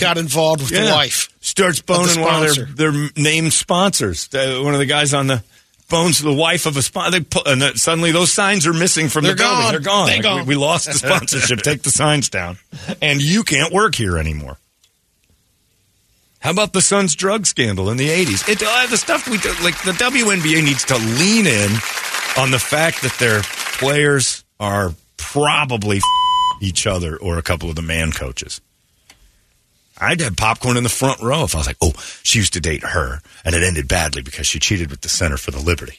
got 0.00 0.18
involved 0.18 0.62
with 0.62 0.70
the 0.70 0.90
wife. 0.92 1.28
starts 1.40 1.80
of 1.80 1.86
the 1.86 1.92
boning 1.92 2.20
one 2.20 2.44
of 2.44 2.54
their, 2.76 2.90
their 2.92 3.10
named 3.16 3.52
sponsors. 3.52 4.28
Uh, 4.34 4.60
one 4.62 4.74
of 4.74 4.80
the 4.80 4.86
guys 4.86 5.14
on 5.14 5.26
the 5.26 5.42
bones 5.88 6.18
the 6.20 6.32
wife 6.32 6.66
of 6.66 6.76
a 6.76 6.82
sponsor. 6.82 7.20
And 7.46 7.62
suddenly 7.78 8.12
those 8.12 8.32
signs 8.32 8.66
are 8.66 8.72
missing 8.72 9.08
from 9.08 9.24
They're 9.24 9.34
the 9.34 9.42
building. 9.42 9.58
gone. 9.58 9.72
They're 9.72 9.80
gone. 9.80 10.06
They're 10.06 10.16
Like, 10.16 10.22
gone. 10.22 10.46
We, 10.46 10.56
we 10.56 10.60
lost 10.60 10.86
the 10.86 10.92
sponsorship. 10.94 11.60
Take 11.60 11.82
the 11.82 11.90
signs 11.90 12.28
down. 12.28 12.58
And 13.00 13.22
you 13.22 13.42
can't 13.42 13.72
work 13.72 13.94
here 13.94 14.18
anymore. 14.18 14.58
How 16.40 16.50
about 16.50 16.72
the 16.72 16.80
Suns 16.80 17.16
drug 17.16 17.46
scandal 17.46 17.90
in 17.90 17.96
the 17.96 18.08
80s? 18.08 18.48
It, 18.48 18.62
uh, 18.64 18.86
the 18.88 18.96
stuff 18.96 19.28
we 19.28 19.38
do, 19.38 19.48
like 19.62 19.80
the 19.82 19.90
WNBA 19.92 20.62
needs 20.62 20.84
to 20.84 20.96
lean 20.96 21.46
in 21.48 21.70
on 22.38 22.52
the 22.52 22.58
fact 22.58 23.02
that 23.02 23.16
their 23.18 23.42
players 23.42 24.44
are 24.60 24.94
probably 25.16 26.00
each 26.60 26.86
other 26.86 27.16
or 27.16 27.36
a 27.36 27.42
couple 27.42 27.68
of 27.68 27.74
the 27.76 27.82
man 27.82 28.12
coaches. 28.12 28.60
I'd 30.00 30.20
have 30.20 30.36
popcorn 30.36 30.76
in 30.76 30.84
the 30.84 30.88
front 30.88 31.20
row 31.20 31.42
if 31.42 31.56
I 31.56 31.58
was 31.58 31.66
like, 31.66 31.78
oh, 31.82 31.92
she 32.22 32.38
used 32.38 32.52
to 32.52 32.60
date 32.60 32.84
her, 32.84 33.20
and 33.44 33.54
it 33.56 33.64
ended 33.64 33.88
badly 33.88 34.22
because 34.22 34.46
she 34.46 34.60
cheated 34.60 34.90
with 34.90 35.00
the 35.00 35.08
Center 35.08 35.36
for 35.36 35.50
the 35.50 35.58
Liberty. 35.58 35.98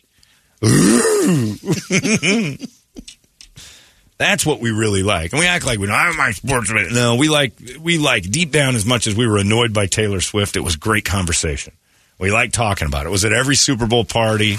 That's 4.17 4.45
what 4.45 4.62
we 4.62 4.71
really 4.71 5.04
like, 5.04 5.32
and 5.34 5.39
we 5.39 5.47
act 5.47 5.65
like 5.65 5.80
we 5.80 5.88
don't. 5.88 5.95
I'm 5.95 6.15
my 6.15 6.32
sportsman. 6.32 6.93
No, 6.93 7.15
we 7.15 7.30
like 7.30 7.54
we 7.80 7.97
like 7.97 8.23
deep 8.23 8.52
down 8.52 8.75
as 8.75 8.86
much 8.86 9.08
as 9.08 9.15
we 9.15 9.28
were 9.28 9.38
annoyed 9.38 9.73
by 9.73 9.86
Taylor 9.86 10.19
Swift. 10.19 10.58
It 10.58 10.62
was 10.62 10.75
great 10.75 11.06
conversation. 11.06 11.73
We 12.17 12.32
like 12.32 12.52
talking 12.52 12.88
about 12.88 13.06
it. 13.06 13.10
It 13.10 13.12
was 13.12 13.23
at 13.23 13.32
every 13.32 13.56
Super 13.56 13.88
Bowl 13.88 14.04
party. 14.04 14.58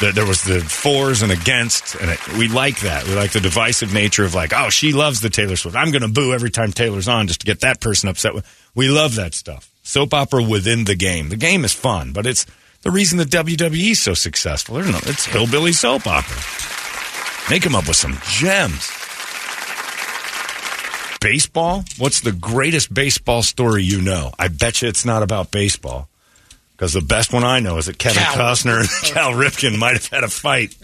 The, 0.00 0.12
there 0.12 0.26
was 0.26 0.42
the 0.42 0.60
fours 0.60 1.22
and 1.22 1.30
against, 1.30 1.94
and 1.96 2.10
it, 2.10 2.28
we 2.38 2.48
like 2.48 2.80
that. 2.80 3.06
We 3.06 3.14
like 3.14 3.32
the 3.32 3.40
divisive 3.40 3.92
nature 3.92 4.24
of 4.24 4.34
like, 4.34 4.52
oh, 4.54 4.70
she 4.70 4.92
loves 4.92 5.20
the 5.20 5.28
Taylor 5.28 5.56
Swift. 5.56 5.76
I'm 5.76 5.90
going 5.90 6.02
to 6.02 6.08
boo 6.08 6.32
every 6.32 6.50
time 6.50 6.72
Taylor's 6.72 7.08
on 7.08 7.26
just 7.26 7.40
to 7.40 7.46
get 7.46 7.60
that 7.60 7.80
person 7.80 8.08
upset. 8.08 8.32
We 8.74 8.88
love 8.88 9.16
that 9.16 9.34
stuff. 9.34 9.70
Soap 9.82 10.14
opera 10.14 10.42
within 10.42 10.84
the 10.84 10.94
game. 10.94 11.28
The 11.28 11.36
game 11.36 11.64
is 11.64 11.72
fun, 11.72 12.12
but 12.12 12.26
it's 12.26 12.46
the 12.82 12.90
reason 12.90 13.18
the 13.18 13.24
WWE 13.24 13.90
is 13.90 14.00
so 14.00 14.14
successful. 14.14 14.76
There's 14.76 14.90
no, 14.90 14.98
it's 15.02 15.26
hillbilly 15.26 15.72
soap 15.72 16.06
opera. 16.06 16.36
Make 17.50 17.62
them 17.64 17.74
up 17.74 17.88
with 17.88 17.96
some 17.96 18.16
gems. 18.28 18.90
Baseball? 21.20 21.84
What's 21.98 22.20
the 22.20 22.32
greatest 22.32 22.94
baseball 22.94 23.42
story 23.42 23.82
you 23.82 24.00
know? 24.00 24.32
I 24.38 24.48
bet 24.48 24.80
you 24.80 24.88
it's 24.88 25.04
not 25.04 25.22
about 25.22 25.50
baseball. 25.50 26.08
Because 26.80 26.94
the 26.94 27.02
best 27.02 27.30
one 27.30 27.44
I 27.44 27.60
know 27.60 27.76
is 27.76 27.86
that 27.86 27.98
Kevin 27.98 28.22
Cal. 28.22 28.36
Costner 28.36 28.80
and 28.80 28.88
Cal 29.12 29.32
Ripken 29.32 29.78
might 29.78 29.92
have 29.92 30.06
had 30.06 30.24
a 30.24 30.28
fight 30.28 30.74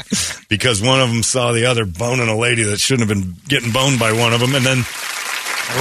because 0.47 0.83
one 0.83 1.01
of 1.01 1.09
them 1.09 1.23
saw 1.23 1.53
the 1.53 1.65
other 1.65 1.87
boning 1.87 2.29
a 2.29 2.37
lady 2.37 2.65
that 2.65 2.81
shouldn't 2.81 3.09
have 3.09 3.19
been 3.19 3.35
getting 3.49 3.73
boned 3.73 3.99
by 3.99 4.13
one 4.13 4.35
of 4.35 4.41
them, 4.41 4.55
and 4.55 4.67
then 4.67 4.85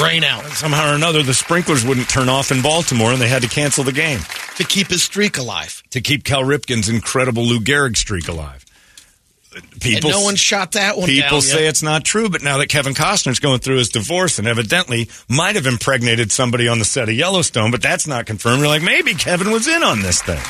Rain 0.02 0.24
out 0.24 0.46
somehow 0.46 0.92
or 0.92 0.96
another 0.96 1.22
the 1.22 1.34
sprinklers 1.34 1.86
wouldn't 1.86 2.08
turn 2.10 2.30
off 2.30 2.52
in 2.52 2.62
Baltimore, 2.62 3.12
and 3.12 3.22
they 3.22 3.28
had 3.28 3.42
to 3.42 3.50
cancel 3.50 3.84
the 3.84 3.92
game 3.92 4.22
to 4.56 4.64
keep 4.64 4.88
his 4.88 5.04
streak 5.04 5.38
alive. 5.38 5.84
to 5.90 6.00
keep 6.00 6.24
Cal 6.24 6.44
Ripken's 6.44 6.88
incredible 6.88 7.44
Lou 7.44 7.60
Gehrig 7.60 7.98
streak 7.98 8.30
alive. 8.30 8.65
People, 9.80 10.10
and 10.12 10.20
no 10.20 10.24
one 10.26 10.36
shot 10.36 10.74
that 10.74 10.98
one 10.98 11.08
people 11.08 11.30
down 11.30 11.42
say 11.42 11.68
it's 11.68 11.82
not 11.84 12.04
true, 12.04 12.30
but 12.30 12.42
now 12.44 12.58
that 12.58 12.68
Kevin 12.68 12.94
Costner's 12.94 13.40
going 13.40 13.60
through 13.60 13.78
his 13.78 13.90
divorce 13.90 14.38
and 14.40 14.48
evidently 14.48 15.10
might 15.30 15.56
have 15.56 15.66
impregnated 15.66 16.32
somebody 16.32 16.68
on 16.68 16.80
the 16.80 16.86
set 16.86 17.08
of 17.08 17.16
Yellowstone, 17.16 17.72
but 17.72 17.82
that's 17.82 18.08
not 18.08 18.26
confirmed. 18.26 18.60
You're 18.60 18.68
like, 18.68 18.82
maybe 18.82 19.14
Kevin 19.14 19.52
was 19.52 19.68
in 19.68 19.84
on 19.84 20.02
this 20.02 20.22
thing. 20.22 20.42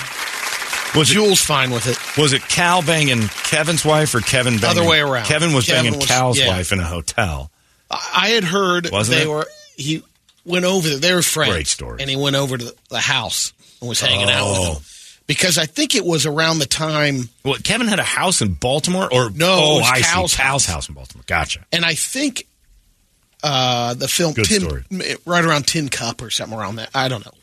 Was 1.00 1.12
it, 1.12 1.16
Jules 1.16 1.42
fine 1.42 1.72
with 1.72 1.88
it. 1.88 2.00
was 2.20 2.32
it 2.34 2.42
Cal 2.44 2.82
banging 2.82 3.28
Kevin's 3.28 3.84
wife 3.84 4.16
or 4.16 4.22
Kevin 4.22 4.58
banging? 4.60 4.80
Other 4.80 4.90
way 4.90 5.02
around. 5.02 5.26
Kevin 5.26 5.54
was 5.54 5.66
Kevin 5.66 5.84
banging 5.86 6.00
was- 6.00 6.08
Cal's 6.08 6.40
yeah. 6.40 6.48
wife 6.48 6.72
in 6.72 6.80
a 6.80 6.86
hotel. 6.86 7.52
I 7.92 8.30
had 8.30 8.44
heard 8.46 8.90
Wasn't 8.92 9.16
they 9.18 9.24
it? 9.24 9.30
were 9.30 9.46
he 9.76 10.04
went 10.46 10.66
over 10.66 10.88
there. 10.88 10.98
They 10.98 11.14
were 11.14 11.22
friends. 11.22 11.52
Great 11.52 11.68
story. 11.68 11.98
And 12.02 12.10
he 12.10 12.16
went 12.16 12.36
over 12.36 12.58
to 12.58 12.74
the, 12.90 13.00
house 13.00 13.52
and 13.82 13.90
was 13.90 14.00
hanging 14.00 14.30
out 14.30 14.44
Oh. 14.46 14.70
with 14.70 14.78
them 14.80 14.84
because 15.28 15.58
I 15.58 15.66
think 15.66 15.96
it 15.96 16.06
was 16.06 16.26
around 16.26 16.60
the 16.60 16.66
time, 16.66 17.30
Well, 17.44 17.56
Kevin 17.64 17.88
had 17.88 18.00
a 18.00 18.04
house 18.04 18.42
in 18.42 18.54
Baltimore, 18.54 19.12
or 19.12 19.30
No, 19.32 19.48
Oh, 19.58 19.78
it 19.78 19.82
was 19.82 19.92
I 19.92 20.02
Cal's 20.02 20.32
see. 20.32 20.38
Cal's 20.38 20.40
house. 20.66 20.66
house 20.66 20.90
in 20.90 20.96
Baltimore. 20.96 21.24
Gotcha. 21.28 21.66
and 21.72 21.86
I 21.86 21.94
think 21.96 22.48
uh, 23.44 23.94
the 23.94 24.08
film 24.08 24.34
Good 24.34 24.46
Tin, 24.46 24.62
story. 24.62 24.84
right 25.26 25.46
around 25.46 25.68
Tin 25.68 25.90
Cup 25.90 26.22
or 26.22 26.30
something 26.30 26.58
around 26.58 26.78
that. 26.78 26.90
I 26.96 27.08
don't 27.08 27.26
know, 27.26 27.34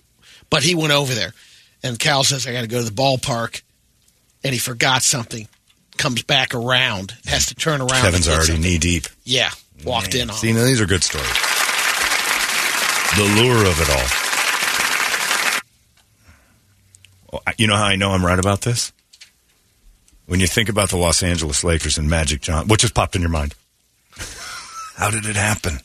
but 0.50 0.62
he 0.62 0.74
went 0.74 0.92
over 0.92 1.14
there, 1.14 1.32
and 1.82 1.98
Cal 1.98 2.24
says 2.24 2.46
I 2.46 2.52
got 2.52 2.62
to 2.62 2.66
go 2.66 2.78
to 2.78 2.84
the 2.84 2.90
ballpark, 2.90 3.62
and 4.44 4.52
he 4.52 4.58
forgot 4.58 5.02
something. 5.02 5.48
Comes 5.98 6.22
back 6.22 6.54
around, 6.54 7.14
has 7.26 7.46
to 7.46 7.54
turn 7.54 7.80
around. 7.82 8.02
Kevin's 8.02 8.26
already 8.26 8.56
knee 8.58 8.78
deep. 8.78 9.06
Yeah, 9.24 9.50
walked 9.84 10.14
in 10.14 10.30
on. 10.30 10.36
See, 10.36 10.52
now 10.52 10.64
these 10.64 10.80
are 10.80 10.86
good 10.86 11.04
stories. 11.04 11.28
The 13.14 13.42
lure 13.42 13.66
of 13.66 13.78
it 13.80 13.90
all. 13.90 13.96
Well, 13.96 14.08
I- 17.21 17.21
You 17.56 17.66
know 17.66 17.76
how 17.76 17.84
I 17.84 17.96
know 17.96 18.10
I'm 18.10 18.24
right 18.24 18.38
about 18.38 18.60
this? 18.62 18.92
When 20.26 20.40
you 20.40 20.46
think 20.46 20.68
about 20.68 20.90
the 20.90 20.96
Los 20.96 21.22
Angeles 21.22 21.64
Lakers 21.64 21.98
and 21.98 22.08
Magic 22.08 22.40
John, 22.40 22.68
what 22.68 22.80
just 22.80 22.94
popped 22.94 23.16
in 23.16 23.22
your 23.22 23.30
mind? 23.30 23.54
How 24.94 25.10
did 25.10 25.24
it 25.26 25.36
happen? 25.36 25.80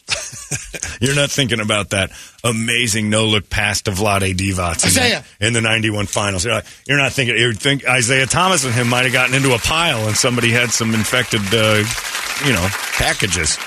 You're 1.02 1.16
not 1.16 1.32
thinking 1.32 1.60
about 1.60 1.90
that 1.92 2.12
amazing 2.44 3.10
no 3.10 3.26
look 3.26 3.50
pass 3.50 3.82
to 3.84 3.92
Vlade 3.92 4.36
Divac 4.36 4.86
in, 4.86 4.94
the, 4.94 5.48
in 5.48 5.54
the 5.54 5.62
91 5.62 6.08
finals. 6.08 6.44
You're, 6.44 6.56
like, 6.56 6.66
you're 6.88 6.98
not 6.98 7.14
thinking, 7.14 7.38
you 7.38 7.54
think 7.54 7.84
Isiah 7.88 8.26
Thomas 8.26 8.66
and 8.66 8.74
him 8.74 8.90
might 8.90 9.04
have 9.04 9.14
gotten 9.14 9.34
into 9.34 9.56
a 9.56 9.60
pile 9.60 10.08
and 10.08 10.16
somebody 10.16 10.52
had 10.52 10.70
some 10.72 10.94
infected, 10.94 11.42
uh, 11.54 11.84
you 12.46 12.54
know, 12.54 12.68
packages. 12.98 13.58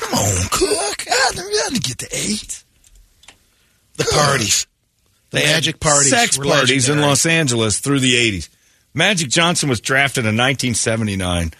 Come 0.00 0.14
on, 0.18 0.48
Cook. 0.50 1.06
I 1.10 1.64
had 1.64 1.74
to 1.74 1.80
get 1.80 1.98
to 1.98 2.08
eight. 2.12 2.62
the 3.96 4.04
parties, 4.14 4.66
the 5.32 5.40
magic 5.40 5.80
parties, 5.80 6.10
Sex 6.10 6.38
parties 6.38 6.88
in. 6.88 7.00
Los 7.00 7.26
Angeles 7.26 7.80
through 7.80 8.00
the 8.00 8.14
80s. 8.14 8.48
Magic 8.94 9.28
Johnson 9.30 9.68
was 9.68 9.80
drafted 9.80 10.22
in 10.24 10.36
1979 10.36 11.52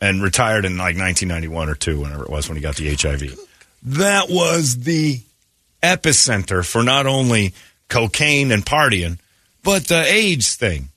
and 0.00 0.22
retired 0.22 0.64
in 0.64 0.76
like 0.76 0.96
1991 0.96 1.68
or 1.68 1.74
2, 1.74 2.00
whenever 2.00 2.24
it 2.24 2.30
was 2.30 2.48
when 2.48 2.56
he 2.56 2.62
got 2.62 2.76
the 2.76 2.94
HIV. 2.94 3.36
That 3.82 4.28
was 4.30 4.78
the 4.78 5.20
epicenter 5.82 6.64
for 6.64 6.82
not 6.82 7.06
only 7.06 7.54
cocaine 7.88 8.50
and 8.52 8.64
partying, 8.64 9.18
but 9.62 9.86
the 9.86 10.04
AIDS 10.04 10.54
thing. 10.56 10.88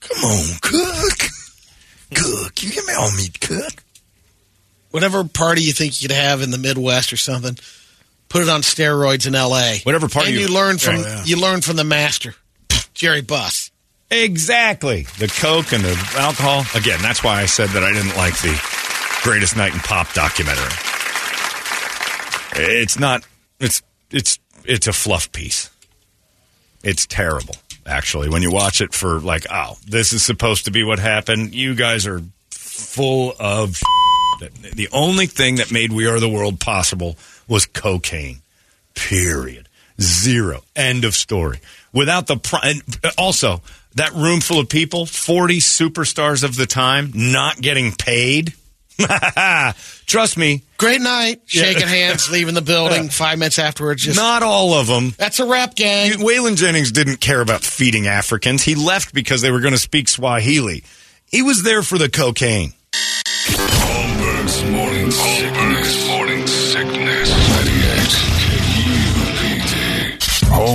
Come 0.00 0.24
on, 0.24 0.46
Cook. 0.62 1.18
Cook. 2.14 2.62
You 2.62 2.70
give 2.70 2.86
me 2.86 2.94
all 2.94 3.10
meat, 3.16 3.40
Cook. 3.40 3.82
whatever 4.90 5.24
party 5.24 5.62
you 5.62 5.72
think 5.72 6.00
you 6.00 6.08
could 6.08 6.16
have 6.16 6.42
in 6.42 6.50
the 6.50 6.58
Midwest 6.58 7.12
or 7.12 7.16
something, 7.16 7.56
put 8.28 8.42
it 8.42 8.48
on 8.48 8.62
steroids 8.62 9.26
in 9.26 9.34
L.A. 9.34 9.78
Whatever 9.84 10.08
part 10.08 10.26
and 10.26 10.34
you- 10.34 10.42
you, 10.42 10.48
learn 10.48 10.78
from 10.78 10.96
Oh, 10.96 11.00
yeah. 11.00 11.24
you 11.24 11.36
learn 11.40 11.60
from 11.60 11.76
the 11.76 11.84
master, 11.84 12.34
Jerry 12.94 13.22
Buss. 13.22 13.70
Exactly. 14.10 15.02
The 15.18 15.26
coke 15.28 15.72
and 15.72 15.82
the 15.82 15.96
alcohol. 16.16 16.64
Again, 16.74 17.00
that's 17.02 17.24
why 17.24 17.40
I 17.42 17.46
said 17.46 17.70
that 17.70 17.82
I 17.82 17.92
didn't 17.92 18.16
like 18.16 18.34
the 18.40 18.60
greatest 19.22 19.56
night 19.56 19.74
in 19.74 19.80
pop 19.80 20.12
documentary. 20.12 20.70
It's 22.58 22.98
not. 22.98 23.24
It's 23.60 23.82
it's 24.10 24.38
it's 24.64 24.86
a 24.86 24.92
fluff 24.92 25.30
piece. 25.32 25.70
It's 26.84 27.04
terrible, 27.06 27.56
actually. 27.84 28.28
When 28.28 28.42
you 28.42 28.50
watch 28.52 28.80
it 28.80 28.94
for 28.94 29.18
like, 29.20 29.44
oh, 29.50 29.76
this 29.86 30.12
is 30.12 30.24
supposed 30.24 30.66
to 30.66 30.70
be 30.70 30.84
what 30.84 30.98
happened. 31.00 31.54
You 31.54 31.74
guys 31.74 32.06
are 32.06 32.22
full 32.52 33.34
of. 33.40 33.80
The 34.38 34.88
only 34.92 35.26
thing 35.26 35.56
that 35.56 35.70
made 35.72 35.92
We 35.92 36.06
Are 36.06 36.20
the 36.20 36.28
World 36.28 36.60
possible 36.60 37.16
was 37.48 37.66
cocaine. 37.66 38.40
Period. 38.94 39.68
Zero. 40.00 40.62
End 40.74 41.04
of 41.04 41.14
story. 41.14 41.60
Without 41.92 42.26
the 42.26 42.36
pri- 42.36 42.60
and 42.64 42.82
uh, 43.04 43.10
also 43.16 43.62
that 43.94 44.12
room 44.12 44.40
full 44.40 44.58
of 44.60 44.68
people, 44.68 45.06
forty 45.06 45.58
superstars 45.58 46.44
of 46.44 46.56
the 46.56 46.66
time, 46.66 47.12
not 47.14 47.60
getting 47.60 47.92
paid. 47.92 48.52
Trust 50.06 50.36
me, 50.38 50.62
Great 50.78 51.00
night. 51.00 51.40
Shaking 51.46 51.86
hands, 51.88 52.30
leaving 52.30 52.54
the 52.54 52.62
building. 52.62 53.08
Five 53.08 53.38
minutes 53.38 53.58
afterwards, 53.58 54.02
just 54.02 54.18
not 54.18 54.42
all 54.42 54.74
of 54.74 54.86
them. 54.86 55.14
that's 55.16 55.40
a 55.40 55.46
rap 55.46 55.74
gang. 55.74 56.12
Waylon 56.12 56.56
Jennings 56.56 56.92
didn't 56.92 57.18
care 57.20 57.40
about 57.40 57.62
feeding 57.62 58.06
Africans. 58.06 58.62
He 58.62 58.74
left 58.74 59.14
because 59.14 59.40
they 59.42 59.50
were 59.50 59.60
going 59.60 59.74
to 59.74 59.78
speak 59.78 60.08
Swahili. 60.08 60.84
He 61.30 61.42
was 61.42 61.62
there 61.62 61.82
for 61.82 61.98
the 61.98 62.08
cocaine. 62.08 62.72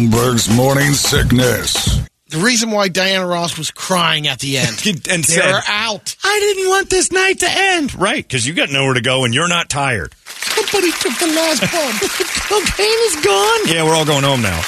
Holmberg's 0.10 0.50
morning 0.56 0.94
sickness. 0.94 2.00
the 2.30 2.38
reason 2.40 2.72
why 2.72 2.88
Diana 2.88 3.26
Ross 3.28 3.58
was 3.58 3.70
crying 3.72 4.28
at 4.28 4.40
the 4.40 4.58
end. 4.58 4.82
And 5.10 5.24
They're 5.24 5.62
said, 5.62 5.62
out. 5.68 6.16
I 6.24 6.40
didn't 6.40 6.70
want 6.70 6.90
this 6.90 7.12
night 7.12 7.40
to 7.40 7.48
end. 7.50 7.94
Right, 7.96 8.26
because 8.28 8.48
you 8.48 8.54
got 8.54 8.70
nowhere 8.72 8.94
to 8.96 9.02
go 9.02 9.26
and 9.26 9.34
you're 9.34 9.48
not 9.50 9.70
tired. 9.70 10.14
Somebody 10.26 10.92
took 10.92 11.18
the 11.20 11.28
last 11.28 11.62
bump. 11.62 12.12
Cocaine 12.50 13.00
is 13.06 13.16
gone. 13.24 13.60
Yeah, 13.68 13.84
we're 13.84 13.96
all 13.96 14.06
going 14.06 14.24
home 14.24 14.42
now. 14.42 14.62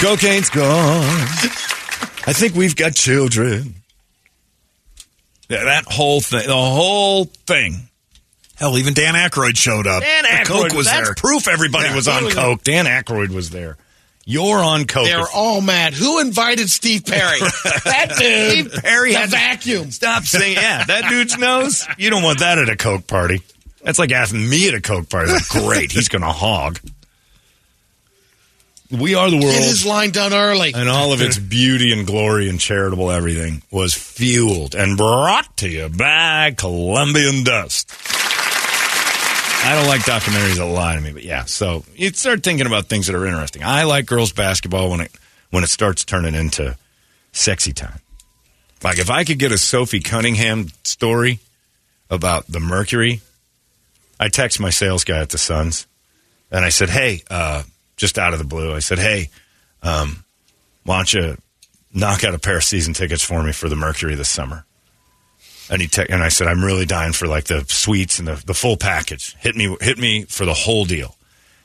Cocaine's 0.00 0.50
gone. 0.50 1.04
I 2.28 2.32
think 2.32 2.54
we've 2.54 2.76
got 2.76 2.94
children. 2.94 3.74
Yeah, 5.48 5.64
that 5.64 5.84
whole 5.86 6.20
thing, 6.20 6.46
the 6.46 6.54
whole 6.56 7.24
thing. 7.46 7.88
Hell, 8.56 8.78
even 8.78 8.94
Dan 8.94 9.14
Aykroyd 9.14 9.56
showed 9.56 9.86
up. 9.86 10.02
Dan 10.02 10.22
The 10.22 10.28
Aykroyd 10.28 10.46
Coke 10.70 10.72
was 10.72 10.86
that's 10.86 11.08
there. 11.08 11.14
proof 11.14 11.46
everybody 11.46 11.88
Yeah, 11.88 11.94
was 11.96 12.08
on 12.08 12.22
totally. 12.22 12.32
coke. 12.34 12.64
Dan 12.64 12.86
Aykroyd 12.86 13.28
was 13.28 13.50
there. 13.50 13.76
You're 14.28 14.58
on 14.58 14.86
coke. 14.86 15.06
They're 15.06 15.28
all 15.32 15.60
mad. 15.60 15.94
Who 15.94 16.18
invited 16.18 16.68
Steve 16.68 17.04
Perry? 17.06 17.38
that 17.84 18.08
dude. 18.18 18.70
Steve 18.72 18.82
Perry 18.82 19.12
the 19.12 19.18
had 19.20 19.30
vacuum. 19.30 19.92
Stop 19.92 20.24
saying 20.24 20.56
yeah. 20.56 20.82
That 20.82 21.08
dude's 21.08 21.38
nose. 21.38 21.86
You 21.96 22.10
don't 22.10 22.24
want 22.24 22.40
that 22.40 22.58
at 22.58 22.68
a 22.68 22.74
coke 22.76 23.06
party. 23.06 23.40
That's 23.82 24.00
like 24.00 24.10
asking 24.10 24.48
me 24.48 24.66
at 24.66 24.74
a 24.74 24.80
coke 24.80 25.08
party. 25.08 25.30
Like, 25.30 25.48
great, 25.48 25.92
he's 25.92 26.08
going 26.08 26.22
to 26.22 26.32
hog. 26.32 26.80
We 28.90 29.14
are 29.14 29.30
the 29.30 29.36
world. 29.36 29.52
Get 29.52 29.62
his 29.62 29.86
line 29.86 30.10
done 30.10 30.32
early. 30.32 30.72
and 30.74 30.88
all 30.88 31.12
of 31.12 31.20
its 31.20 31.38
beauty 31.38 31.92
and 31.92 32.04
glory 32.04 32.48
and 32.48 32.58
charitable 32.58 33.12
everything 33.12 33.62
was 33.70 33.94
fueled 33.94 34.74
and 34.74 34.96
brought 34.96 35.56
to 35.58 35.68
you 35.68 35.88
by 35.88 36.52
Colombian 36.56 37.44
Dust. 37.44 37.92
I 39.66 39.74
don't 39.74 39.88
like 39.88 40.02
documentaries 40.02 40.58
that 40.58 40.64
lie 40.64 40.94
to 40.94 41.00
me, 41.00 41.12
but 41.12 41.24
yeah. 41.24 41.44
So 41.44 41.84
you 41.96 42.10
start 42.10 42.44
thinking 42.44 42.68
about 42.68 42.86
things 42.86 43.08
that 43.08 43.16
are 43.16 43.26
interesting. 43.26 43.64
I 43.64 43.82
like 43.82 44.06
girls 44.06 44.30
basketball 44.30 44.90
when 44.90 45.00
it 45.00 45.10
when 45.50 45.64
it 45.64 45.70
starts 45.70 46.04
turning 46.04 46.36
into 46.36 46.76
sexy 47.32 47.72
time. 47.72 47.98
Like 48.84 49.00
if 49.00 49.10
I 49.10 49.24
could 49.24 49.40
get 49.40 49.50
a 49.50 49.58
Sophie 49.58 49.98
Cunningham 49.98 50.68
story 50.84 51.40
about 52.08 52.46
the 52.46 52.60
Mercury, 52.60 53.22
I 54.20 54.28
text 54.28 54.60
my 54.60 54.70
sales 54.70 55.02
guy 55.02 55.18
at 55.18 55.30
the 55.30 55.38
Suns, 55.38 55.88
and 56.52 56.64
I 56.64 56.68
said, 56.68 56.88
"Hey, 56.88 57.24
uh, 57.28 57.64
just 57.96 58.18
out 58.18 58.34
of 58.34 58.38
the 58.38 58.44
blue, 58.44 58.72
I 58.72 58.78
said, 58.78 59.00
hey, 59.00 59.30
um, 59.82 60.24
why 60.84 60.98
don't 60.98 61.12
you 61.12 61.38
knock 61.92 62.22
out 62.22 62.34
a 62.34 62.38
pair 62.38 62.58
of 62.58 62.64
season 62.64 62.94
tickets 62.94 63.24
for 63.24 63.42
me 63.42 63.50
for 63.50 63.68
the 63.68 63.74
Mercury 63.74 64.14
this 64.14 64.28
summer?" 64.28 64.64
And 65.70 65.82
he 65.82 65.88
te- 65.88 66.06
and 66.08 66.22
I 66.22 66.28
said, 66.28 66.46
"I'm 66.48 66.64
really 66.64 66.86
dying 66.86 67.12
for 67.12 67.26
like 67.26 67.44
the 67.44 67.64
sweets 67.68 68.18
and 68.18 68.28
the, 68.28 68.42
the 68.46 68.54
full 68.54 68.76
package. 68.76 69.34
Hit 69.40 69.56
me, 69.56 69.76
hit 69.80 69.98
me 69.98 70.24
for 70.24 70.44
the 70.44 70.54
whole 70.54 70.84
deal." 70.84 71.14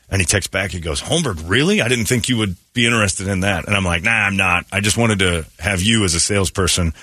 And 0.10 0.20
he 0.22 0.26
texts 0.26 0.50
back. 0.52 0.72
He 0.72 0.80
goes, 0.80 1.02
"Holmberg, 1.02 1.42
really? 1.48 1.82
I 1.82 1.88
didn't 1.88 2.06
think 2.06 2.28
you 2.28 2.38
would 2.38 2.56
be 2.74 2.86
interested 2.86 3.28
in 3.28 3.42
that." 3.42 3.66
And 3.68 3.76
I'm 3.76 3.86
like, 3.86 4.04
"Nah, 4.04 4.12
I'm 4.12 4.38
not. 4.38 4.66
I 4.72 4.80
just 4.82 4.98
wanted 4.98 5.20
to 5.20 5.46
have 5.60 5.82
you 5.82 6.04
as 6.04 6.16
a 6.16 6.20
salesperson." 6.20 6.94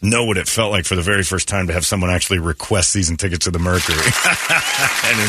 Know 0.00 0.26
what 0.26 0.36
it 0.36 0.46
felt 0.46 0.70
like 0.70 0.84
for 0.84 0.94
the 0.94 1.02
very 1.02 1.24
first 1.24 1.48
time 1.48 1.66
to 1.66 1.72
have 1.72 1.84
someone 1.84 2.08
actually 2.08 2.38
request 2.38 2.92
season 2.92 3.16
tickets 3.16 3.46
to 3.46 3.50
the 3.50 3.58
Mercury, 3.58 3.96
and 3.98 4.04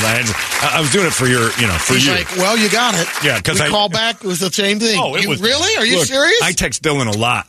I, 0.05 0.73
I 0.73 0.79
was 0.79 0.91
doing 0.91 1.07
it 1.07 1.13
for 1.13 1.25
your, 1.25 1.49
you 1.59 1.65
know, 1.65 1.73
for 1.73 1.93
He's 1.93 2.05
you. 2.05 2.13
like, 2.13 2.35
well, 2.37 2.55
you 2.55 2.69
got 2.69 2.93
it. 2.93 3.07
Yeah, 3.23 3.37
because 3.37 3.59
I- 3.59 3.69
call 3.69 3.89
back. 3.89 4.23
It 4.23 4.27
was 4.27 4.39
the 4.39 4.51
same 4.51 4.79
thing. 4.79 4.99
Oh, 5.01 5.15
it 5.15 5.23
You- 5.23 5.29
was 5.29 5.41
really? 5.41 5.75
Are 5.77 5.85
you 5.85 5.97
Look, 5.97 6.05
serious? 6.07 6.39
I 6.43 6.51
text 6.51 6.83
Dylan 6.83 7.11
a 7.11 7.17
lot 7.17 7.47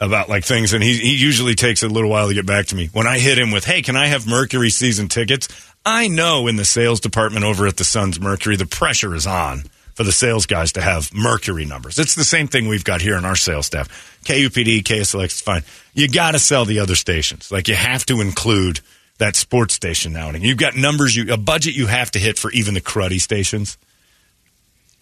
about 0.00 0.28
like 0.28 0.44
things, 0.44 0.72
and 0.72 0.82
he 0.82 0.94
he 0.94 1.14
usually 1.14 1.54
takes 1.54 1.82
a 1.82 1.88
little 1.88 2.10
while 2.10 2.28
to 2.28 2.34
get 2.34 2.46
back 2.46 2.66
to 2.66 2.76
me. 2.76 2.88
When 2.92 3.06
I 3.06 3.18
hit 3.18 3.38
him 3.38 3.50
with, 3.50 3.64
"Hey, 3.64 3.82
can 3.82 3.96
I 3.96 4.06
have 4.06 4.26
Mercury 4.26 4.70
season 4.70 5.08
tickets?" 5.08 5.48
I 5.86 6.08
know 6.08 6.46
in 6.46 6.56
the 6.56 6.64
sales 6.64 7.00
department 7.00 7.44
over 7.44 7.66
at 7.66 7.76
the 7.76 7.84
Suns 7.84 8.18
Mercury, 8.18 8.56
the 8.56 8.66
pressure 8.66 9.14
is 9.14 9.26
on 9.26 9.64
for 9.94 10.02
the 10.02 10.12
sales 10.12 10.46
guys 10.46 10.72
to 10.72 10.80
have 10.80 11.12
Mercury 11.14 11.64
numbers. 11.64 11.98
It's 11.98 12.14
the 12.14 12.24
same 12.24 12.48
thing 12.48 12.68
we've 12.68 12.84
got 12.84 13.02
here 13.02 13.16
in 13.16 13.24
our 13.24 13.36
sales 13.36 13.66
staff. 13.66 14.18
KUPD, 14.24 14.82
KSLX 14.82 15.26
is 15.26 15.40
fine. 15.40 15.62
You 15.92 16.08
got 16.08 16.32
to 16.32 16.38
sell 16.38 16.64
the 16.64 16.80
other 16.80 16.96
stations. 16.96 17.52
Like 17.52 17.68
you 17.68 17.74
have 17.74 18.06
to 18.06 18.20
include 18.20 18.80
that 19.18 19.36
sports 19.36 19.74
station 19.74 20.12
now. 20.12 20.30
And 20.30 20.42
you've 20.42 20.58
got 20.58 20.74
numbers, 20.74 21.14
you 21.14 21.32
a 21.32 21.36
budget 21.36 21.74
you 21.74 21.86
have 21.86 22.10
to 22.12 22.18
hit 22.18 22.38
for 22.38 22.50
even 22.52 22.74
the 22.74 22.80
cruddy 22.80 23.20
stations 23.20 23.76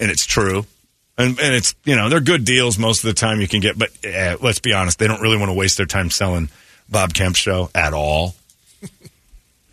and 0.02 0.10
it's 0.10 0.26
true. 0.26 0.66
And, 1.18 1.38
and 1.38 1.54
it's 1.54 1.74
you 1.84 1.94
know 1.94 2.08
they're 2.08 2.20
good 2.20 2.44
deals 2.44 2.78
most 2.78 3.04
of 3.04 3.08
the 3.08 3.14
time 3.14 3.40
you 3.40 3.48
can 3.48 3.60
get, 3.60 3.78
but 3.78 3.90
uh, 4.04 4.36
let's 4.40 4.60
be 4.60 4.72
honest, 4.72 4.98
they 4.98 5.06
don't 5.06 5.20
really 5.20 5.36
want 5.36 5.50
to 5.50 5.54
waste 5.54 5.76
their 5.76 5.86
time 5.86 6.10
selling 6.10 6.48
Bob 6.88 7.12
Kemp 7.14 7.36
show 7.36 7.70
at 7.74 7.92
all. 7.92 8.34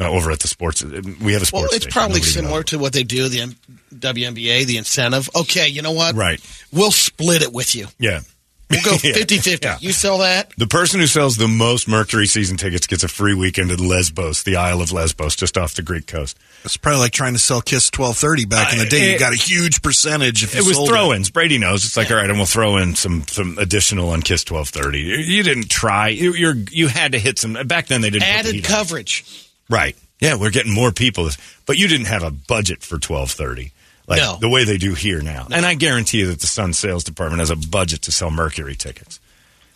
Uh, 0.01 0.09
over 0.09 0.31
at 0.31 0.39
the 0.39 0.47
sports, 0.47 0.81
we 0.81 1.33
have 1.33 1.41
a 1.41 1.45
sports. 1.45 1.51
well, 1.51 1.63
it's 1.65 1.75
station. 1.83 1.91
probably 1.91 2.19
Nobody 2.19 2.31
similar 2.31 2.59
knows. 2.59 2.65
to 2.67 2.79
what 2.79 2.93
they 2.93 3.03
do 3.03 3.27
the 3.27 3.41
M- 3.41 3.55
WNBA, 3.93 4.65
the 4.65 4.77
incentive. 4.77 5.29
Okay, 5.35 5.67
you 5.67 5.81
know 5.81 5.91
what? 5.91 6.15
Right. 6.15 6.39
We'll 6.71 6.91
split 6.91 7.41
it 7.41 7.51
with 7.51 7.75
you. 7.75 7.87
Yeah, 7.99 8.21
We'll 8.69 8.81
go 8.83 8.91
Yeah. 9.03 9.13
50 9.13 9.37
50. 9.39 9.65
Yeah. 9.67 9.77
You 9.81 9.91
sell 9.91 10.19
that? 10.19 10.51
The 10.57 10.67
person 10.67 10.99
who 10.99 11.07
sells 11.07 11.37
the 11.37 11.47
most 11.47 11.87
Mercury 11.87 12.27
season 12.27 12.55
tickets 12.57 12.85
gets 12.87 13.03
a 13.03 13.07
free 13.07 13.33
weekend 13.33 13.71
at 13.71 13.79
Lesbos, 13.79 14.43
the 14.43 14.57
Isle 14.57 14.81
of 14.81 14.91
Lesbos, 14.91 15.35
just 15.35 15.57
off 15.57 15.73
the 15.73 15.81
Greek 15.81 16.05
coast. 16.07 16.37
It's 16.63 16.77
probably 16.77 16.99
like 16.99 17.11
trying 17.11 17.33
to 17.33 17.39
sell 17.39 17.61
Kiss 17.61 17.89
1230 17.95 18.45
back 18.45 18.71
in 18.73 18.79
the 18.79 18.85
day. 18.85 19.09
Uh, 19.09 19.13
You 19.13 19.19
got 19.19 19.33
a 19.33 19.37
huge 19.37 19.81
percentage 19.81 20.43
if 20.43 20.53
you 20.53 20.61
It 20.61 20.67
was 20.67 20.87
throw-ins. 20.89 21.29
Brady 21.31 21.57
knows. 21.57 21.83
It's 21.85 21.97
like, 21.97 22.11
all 22.11 22.17
right, 22.17 22.29
and 22.29 22.37
we'll 22.37 22.45
throw 22.45 22.77
in 22.77 22.95
some 22.95 23.23
some 23.27 23.57
additional 23.57 24.09
on 24.09 24.21
Kiss 24.21 24.43
twelve 24.43 24.69
thirty. 24.69 24.99
You, 25.01 25.15
you 25.15 25.43
didn't 25.43 25.69
try. 25.69 26.09
You, 26.09 26.33
you're 26.33 26.55
you 26.71 26.87
had 26.89 27.13
to 27.13 27.19
hit 27.19 27.39
some. 27.39 27.53
Back 27.65 27.87
then 27.87 28.01
they 28.01 28.09
didn't 28.09 28.23
put 28.27 28.43
the 28.43 28.49
Added 28.49 28.55
on. 28.57 28.61
coverage. 28.61 29.25
Right. 29.69 29.95
Yeah, 30.19 30.35
we're 30.35 30.49
getting 30.51 30.73
more 30.73 30.91
people, 30.91 31.29
but 31.65 31.77
you 31.77 31.87
didn't 31.87 32.07
have 32.07 32.23
a 32.23 32.29
budget 32.31 32.83
for 32.83 32.99
twelve 32.99 33.31
thirty, 33.31 33.71
like 34.09 34.19
No. 34.19 34.37
the 34.41 34.49
way 34.49 34.65
they 34.65 34.77
do 34.77 34.93
here 34.95 35.21
now. 35.21 35.47
And 35.51 35.65
I 35.65 35.75
guarantee 35.75 36.19
you 36.19 36.27
that 36.27 36.41
the 36.41 36.47
Sun 36.47 36.73
sales 36.73 37.03
department 37.05 37.39
has 37.39 37.49
a 37.51 37.55
budget 37.55 38.01
to 38.03 38.11
sell 38.11 38.31
Mercury 38.31 38.75
tickets. 38.75 39.19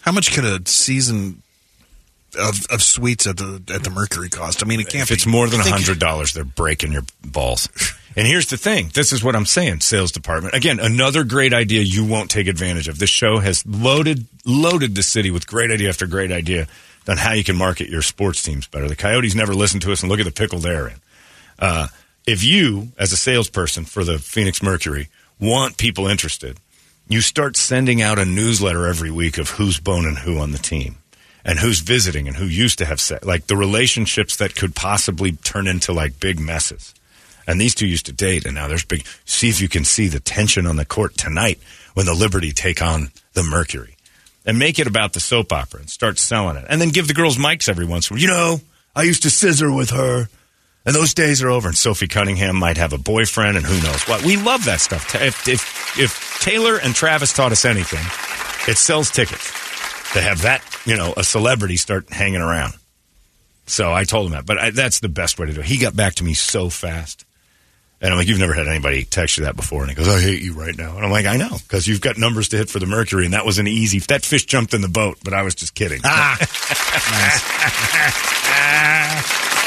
How 0.01 0.11
much 0.11 0.33
could 0.33 0.43
a 0.43 0.59
season 0.67 1.41
of, 2.37 2.65
of 2.71 2.81
suites 2.81 3.27
at 3.27 3.37
the 3.37 3.61
at 3.73 3.83
the 3.83 3.89
Mercury 3.89 4.29
cost? 4.29 4.63
I 4.63 4.67
mean, 4.67 4.79
it 4.79 4.89
can't 4.89 5.03
If 5.03 5.09
be. 5.09 5.13
it's 5.13 5.25
more 5.27 5.47
than 5.47 5.59
I 5.61 5.63
think- 5.63 5.75
hundred 5.75 5.99
dollars, 5.99 6.33
they're 6.33 6.43
breaking 6.43 6.91
your 6.91 7.03
balls. 7.23 7.69
And 8.15 8.27
here's 8.27 8.47
the 8.47 8.57
thing: 8.57 8.89
this 8.93 9.11
is 9.13 9.23
what 9.23 9.35
I'm 9.35 9.45
saying. 9.45 9.79
Sales 9.81 10.11
department 10.11 10.53
again, 10.55 10.79
another 10.79 11.23
great 11.23 11.53
idea 11.53 11.81
you 11.81 12.03
won't 12.05 12.29
take 12.29 12.47
advantage 12.47 12.87
of. 12.87 12.99
This 12.99 13.09
show 13.09 13.37
has 13.39 13.65
loaded 13.65 14.25
loaded 14.45 14.95
the 14.95 15.03
city 15.03 15.31
with 15.31 15.47
great 15.47 15.71
idea 15.71 15.89
after 15.89 16.05
great 16.05 16.31
idea 16.31 16.67
on 17.07 17.17
how 17.17 17.33
you 17.33 17.43
can 17.43 17.55
market 17.55 17.89
your 17.89 18.01
sports 18.01 18.41
teams 18.43 18.67
better. 18.67 18.87
The 18.87 18.95
Coyotes 18.95 19.35
never 19.35 19.53
listen 19.55 19.79
to 19.81 19.91
us, 19.91 20.01
and 20.03 20.09
look 20.11 20.19
at 20.19 20.25
the 20.25 20.31
pickle 20.31 20.59
they're 20.59 20.87
in. 20.89 20.95
Uh, 21.59 21.87
if 22.25 22.43
you, 22.43 22.89
as 22.97 23.11
a 23.11 23.17
salesperson 23.17 23.85
for 23.85 24.03
the 24.03 24.19
Phoenix 24.19 24.63
Mercury, 24.63 25.09
want 25.39 25.77
people 25.77 26.07
interested, 26.07 26.57
you 27.07 27.21
start 27.21 27.57
sending 27.57 28.01
out 28.01 28.19
a 28.19 28.25
newsletter 28.25 28.87
every 28.87 29.11
week 29.11 29.37
of 29.37 29.51
who's 29.51 29.79
boning 29.79 30.17
who 30.17 30.37
on 30.39 30.51
the 30.51 30.57
team 30.57 30.97
and 31.43 31.59
who's 31.59 31.79
visiting 31.79 32.27
and 32.27 32.37
who 32.37 32.45
used 32.45 32.77
to 32.77 32.85
have 32.85 33.01
set, 33.01 33.25
like 33.25 33.47
the 33.47 33.57
relationships 33.57 34.37
that 34.37 34.55
could 34.55 34.75
possibly 34.75 35.33
turn 35.33 35.67
into 35.67 35.91
like 35.91 36.19
big 36.19 36.39
messes. 36.39 36.93
And 37.45 37.59
these 37.59 37.75
two 37.75 37.87
used 37.87 38.05
to 38.05 38.13
date, 38.13 38.45
and 38.45 38.55
now 38.55 38.69
there's 38.69 38.85
big. 38.85 39.05
See 39.25 39.49
if 39.49 39.59
you 39.59 39.67
can 39.67 39.83
see 39.83 40.07
the 40.07 40.21
tension 40.21 40.65
on 40.65 40.77
the 40.77 40.85
court 40.85 41.17
tonight 41.17 41.59
when 41.93 42.05
the 42.05 42.13
Liberty 42.13 42.53
take 42.53 42.81
on 42.81 43.11
the 43.33 43.43
Mercury, 43.43 43.97
and 44.45 44.57
make 44.57 44.79
it 44.79 44.87
about 44.87 45.11
the 45.11 45.19
soap 45.19 45.51
opera 45.51 45.81
and 45.81 45.89
start 45.89 46.19
selling 46.19 46.55
it, 46.55 46.65
and 46.69 46.79
then 46.79 46.89
give 46.89 47.09
the 47.09 47.13
girls 47.13 47.37
mics 47.37 47.67
every 47.67 47.85
once 47.85 48.09
in 48.09 48.13
a 48.13 48.15
while. 48.15 48.21
You 48.21 48.27
know, 48.27 48.61
I 48.95 49.03
used 49.03 49.23
to 49.23 49.29
scissor 49.29 49.69
with 49.69 49.89
her, 49.89 50.29
and 50.85 50.95
those 50.95 51.13
days 51.13 51.41
are 51.41 51.49
over. 51.49 51.69
And 51.69 51.77
Sophie 51.77 52.07
Cunningham 52.07 52.55
might 52.55 52.77
have 52.77 52.93
a 52.93 52.97
boyfriend, 52.97 53.57
and 53.57 53.65
who 53.65 53.81
knows 53.81 54.03
what. 54.03 54.23
We 54.23 54.37
love 54.37 54.65
that 54.65 54.81
stuff. 54.81 55.15
If 55.15 55.47
if, 55.47 55.99
if 55.99 56.39
Taylor 56.41 56.77
and 56.77 56.93
Travis 56.93 57.33
taught 57.33 57.51
us 57.51 57.65
anything, 57.65 58.03
it 58.71 58.77
sells 58.77 59.09
tickets 59.09 59.51
to 60.13 60.21
have 60.21 60.41
that 60.43 60.63
you 60.85 60.95
know 60.95 61.13
a 61.17 61.23
celebrity 61.23 61.77
start 61.77 62.09
hanging 62.09 62.41
around. 62.41 62.73
So 63.65 63.93
I 63.93 64.03
told 64.03 64.27
him 64.27 64.33
that, 64.33 64.45
but 64.45 64.57
I, 64.57 64.69
that's 64.71 64.99
the 64.99 65.09
best 65.09 65.39
way 65.39 65.47
to 65.47 65.53
do 65.53 65.61
it. 65.61 65.65
He 65.65 65.77
got 65.77 65.95
back 65.95 66.15
to 66.15 66.23
me 66.23 66.33
so 66.33 66.69
fast. 66.69 67.25
And 68.01 68.11
I'm 68.11 68.17
like, 68.17 68.27
you've 68.27 68.39
never 68.39 68.53
had 68.53 68.67
anybody 68.67 69.05
text 69.05 69.37
you 69.37 69.45
that 69.45 69.55
before. 69.55 69.79
And 69.79 69.89
he 69.89 69.95
goes, 69.95 70.09
I 70.09 70.19
hate 70.19 70.41
you 70.41 70.53
right 70.53 70.77
now. 70.77 70.97
And 70.97 71.05
I'm 71.05 71.11
like, 71.11 71.25
I 71.25 71.37
know, 71.37 71.55
because 71.63 71.87
you've 71.87 72.01
got 72.01 72.17
numbers 72.17 72.49
to 72.49 72.57
hit 72.57 72.69
for 72.69 72.79
the 72.79 72.85
Mercury. 72.85 73.23
And 73.23 73.33
that 73.33 73.45
was 73.45 73.59
an 73.59 73.67
easy, 73.67 73.99
that 73.99 74.25
fish 74.25 74.45
jumped 74.45 74.73
in 74.73 74.81
the 74.81 74.89
boat, 74.89 75.19
but 75.23 75.33
I 75.33 75.43
was 75.43 75.55
just 75.55 75.73
kidding. 75.73 76.01
Ah, 76.03 76.37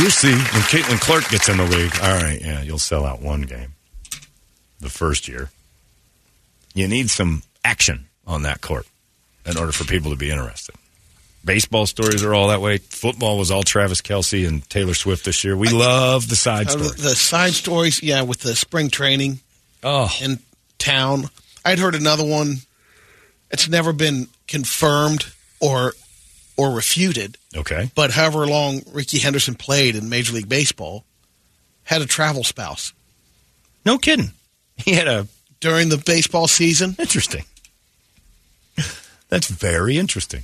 You 0.00 0.10
see, 0.10 0.32
when 0.32 0.62
Caitlin 0.72 1.00
Clark 1.00 1.28
gets 1.28 1.48
in 1.48 1.56
the 1.56 1.64
league, 1.64 1.92
all 2.02 2.16
right, 2.16 2.40
yeah, 2.40 2.62
you'll 2.62 2.78
sell 2.80 3.04
out 3.06 3.22
one 3.22 3.42
game 3.42 3.74
the 4.80 4.90
first 4.90 5.28
year. 5.28 5.50
You 6.74 6.88
need 6.88 7.10
some 7.10 7.42
action 7.64 8.06
on 8.26 8.42
that 8.42 8.60
court 8.60 8.86
in 9.46 9.56
order 9.56 9.70
for 9.70 9.84
people 9.84 10.10
to 10.10 10.16
be 10.16 10.30
interested. 10.30 10.74
Baseball 11.44 11.86
stories 11.86 12.24
are 12.24 12.34
all 12.34 12.48
that 12.48 12.60
way. 12.60 12.78
Football 12.78 13.38
was 13.38 13.52
all 13.52 13.62
Travis 13.62 14.00
Kelce 14.02 14.48
and 14.48 14.68
Taylor 14.68 14.94
Swift 14.94 15.24
this 15.26 15.44
year. 15.44 15.56
We 15.56 15.68
love 15.68 16.28
the 16.28 16.36
side 16.36 16.66
Uh, 16.66 16.70
stories. 16.70 16.94
the 16.96 17.14
side 17.14 17.52
stories, 17.52 18.02
yeah, 18.02 18.22
with 18.22 18.40
the 18.40 18.56
spring 18.56 18.90
training 18.90 19.38
Oh, 19.84 20.10
in 20.20 20.40
town. 20.78 21.30
I'd 21.64 21.78
heard 21.78 21.94
another 21.94 22.24
one. 22.24 22.62
It's 23.50 23.68
never 23.68 23.92
been 23.92 24.26
confirmed 24.48 25.26
or 25.60 25.92
or 26.56 26.70
refuted, 26.70 27.36
okay. 27.56 27.90
but 27.94 28.10
however 28.12 28.46
long 28.46 28.82
Rickey 28.92 29.18
Henderson 29.18 29.54
played 29.54 29.96
in 29.96 30.08
Major 30.08 30.32
League 30.34 30.48
Baseball, 30.48 31.04
had 31.84 32.00
a 32.00 32.06
travel 32.06 32.44
spouse 32.44 32.92
No 33.84 33.98
kidding. 33.98 34.30
He 34.76 34.92
had 34.92 35.08
a 35.08 35.26
during 35.60 35.88
the 35.88 35.98
baseball 35.98 36.46
season. 36.48 36.94
interesting. 36.98 37.44
That's 39.28 39.48
very 39.48 39.96
interesting. 39.98 40.42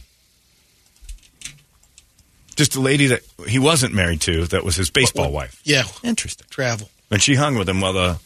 Just 2.56 2.74
a 2.76 2.80
lady 2.80 3.06
that 3.06 3.22
he 3.48 3.58
wasn't 3.58 3.94
married 3.94 4.20
to 4.22 4.44
that 4.46 4.64
was 4.64 4.76
his 4.76 4.90
baseball 4.90 5.32
wife. 5.32 5.60
Yeah, 5.64 5.84
Interesting. 6.02 6.46
travel. 6.50 6.90
And 7.10 7.22
she 7.22 7.34
hung 7.34 7.56
with 7.56 7.68
him 7.68 7.80
while 7.80 7.92
the 7.94 8.18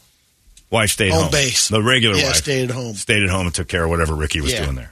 wife 0.69 0.89
stayed 0.91 1.11
Home 1.11 1.23
home. 1.23 1.31
base. 1.31 1.69
The 1.69 1.81
regular 1.81 2.17
Yeah, 2.17 2.27
wife 2.27 2.35
stayed 2.37 2.69
at 2.69 2.75
home. 2.75 2.95
Stayed 2.95 3.23
at 3.23 3.29
home 3.29 3.45
and 3.47 3.55
took 3.55 3.67
care 3.67 3.83
of 3.85 3.89
whatever 3.89 4.13
Ricky 4.13 4.41
was 4.41 4.51
Yeah. 4.51 4.63
doing 4.65 4.75
there. 4.75 4.91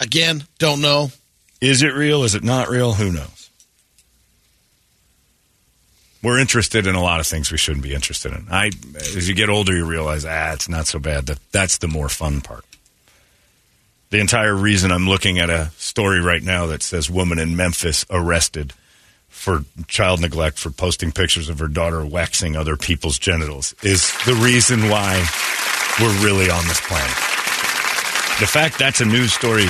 Again, 0.00 0.44
don't 0.58 0.80
know. 0.80 1.10
Is 1.60 1.82
it 1.82 1.94
real? 1.94 2.24
Is 2.24 2.34
it 2.34 2.42
not 2.42 2.68
real? 2.68 2.94
Who 2.94 3.12
knows? 3.12 3.50
We're 6.22 6.38
interested 6.38 6.86
in 6.86 6.94
a 6.94 7.02
lot 7.02 7.20
of 7.20 7.26
things 7.26 7.50
we 7.50 7.58
shouldn't 7.58 7.82
be 7.82 7.94
interested 7.94 8.32
in. 8.32 8.46
I, 8.50 8.70
as 8.94 9.28
you 9.28 9.34
get 9.34 9.48
older, 9.48 9.74
you 9.74 9.86
realize, 9.86 10.26
ah, 10.26 10.52
it's 10.52 10.68
not 10.68 10.86
so 10.86 10.98
bad. 10.98 11.26
That 11.26 11.38
that's 11.50 11.78
the 11.78 11.88
more 11.88 12.08
fun 12.08 12.40
part. 12.40 12.64
The 14.10 14.20
entire 14.20 14.54
reason 14.54 14.90
I'm 14.90 15.08
looking 15.08 15.38
at 15.38 15.48
a 15.50 15.70
story 15.76 16.20
right 16.20 16.42
now 16.42 16.66
that 16.66 16.82
says 16.82 17.08
woman 17.08 17.38
in 17.38 17.56
Memphis 17.56 18.04
arrested 18.10 18.74
for 19.28 19.64
child 19.86 20.20
neglect 20.20 20.58
for 20.58 20.70
posting 20.70 21.12
pictures 21.12 21.48
of 21.48 21.58
her 21.60 21.68
daughter 21.68 22.04
waxing 22.04 22.56
other 22.56 22.76
people's 22.76 23.18
genitals 23.18 23.74
is 23.82 24.12
the 24.26 24.34
reason 24.34 24.90
why 24.90 25.24
we're 26.00 26.24
really 26.24 26.50
on 26.50 26.66
this 26.66 26.80
planet. 26.80 27.16
The 28.40 28.46
fact 28.46 28.78
that's 28.78 29.00
a 29.00 29.04
news 29.04 29.32
story 29.32 29.66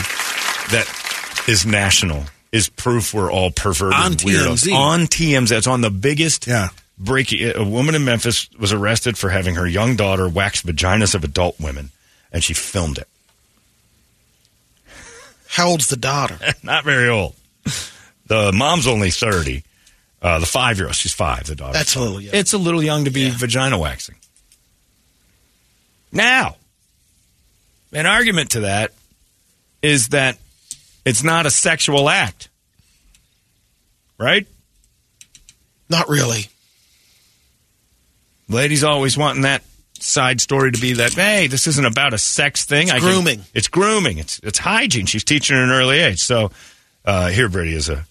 that 0.70 0.88
is 1.50 1.66
national 1.66 2.24
is 2.52 2.68
proof 2.68 3.12
we're 3.14 3.30
all 3.30 3.50
perverted 3.50 3.98
On 3.98 4.12
weirdos. 4.12 4.64
TMZ. 4.68 4.74
On 4.74 5.00
TMZ. 5.06 5.52
It's 5.58 5.66
on 5.66 5.80
the 5.80 5.90
biggest 5.90 6.46
Yeah. 6.46 6.68
breaking. 6.98 7.52
A 7.56 7.64
woman 7.64 7.94
in 7.94 8.04
Memphis 8.04 8.48
was 8.58 8.72
arrested 8.72 9.16
for 9.18 9.30
having 9.30 9.54
her 9.56 9.66
young 9.66 9.96
daughter 9.96 10.28
wax 10.28 10.62
vaginas 10.62 11.14
of 11.14 11.24
adult 11.24 11.58
women, 11.60 11.90
and 12.32 12.42
she 12.42 12.54
filmed 12.54 12.98
it. 12.98 13.08
How 15.48 15.68
old's 15.68 15.88
the 15.88 15.96
daughter? 15.96 16.38
Not 16.62 16.84
very 16.84 17.08
old. 17.08 17.34
The 18.26 18.52
mom's 18.52 18.86
only 18.86 19.10
30. 19.10 19.64
Uh, 20.22 20.38
the 20.38 20.46
five 20.46 20.76
year 20.78 20.86
old, 20.86 20.94
she's 20.94 21.12
five, 21.14 21.44
the 21.46 21.56
daughter. 21.56 21.72
That's 21.72 21.96
a 21.96 22.00
little 22.00 22.20
young. 22.20 22.34
It's 22.34 22.52
a 22.52 22.58
little 22.58 22.82
young 22.82 23.04
to 23.06 23.10
be 23.10 23.30
vagina 23.30 23.78
waxing. 23.78 24.16
Now, 26.12 26.56
an 27.92 28.06
argument 28.06 28.50
to 28.50 28.60
that 28.60 28.92
is 29.82 30.08
that 30.08 30.36
it's 31.04 31.22
not 31.22 31.46
a 31.46 31.50
sexual 31.50 32.08
act. 32.08 32.48
Right? 34.18 34.46
Not 35.88 36.08
really. 36.08 36.46
Ladies 38.48 38.84
always 38.84 39.16
wanting 39.16 39.42
that 39.42 39.62
side 40.00 40.40
story 40.40 40.72
to 40.72 40.80
be 40.80 40.94
that, 40.94 41.12
hey, 41.12 41.46
this 41.46 41.66
isn't 41.66 41.84
about 41.84 42.14
a 42.14 42.18
sex 42.18 42.64
thing. 42.64 42.84
It's 42.84 42.92
I 42.92 42.98
can- 42.98 43.08
grooming. 43.08 43.44
it's 43.54 43.68
grooming. 43.68 44.18
It's 44.18 44.40
it's 44.42 44.58
hygiene. 44.58 45.06
She's 45.06 45.24
teaching 45.24 45.56
at 45.56 45.62
an 45.62 45.70
early 45.70 45.98
age. 46.00 46.20
So 46.20 46.50
uh, 47.04 47.28
here, 47.28 47.48
Brady, 47.48 47.74
is 47.74 47.88
a, 47.88 48.04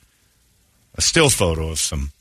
a 0.96 1.02
still 1.02 1.30
photo 1.30 1.70
of 1.70 1.80
some. 1.80 2.12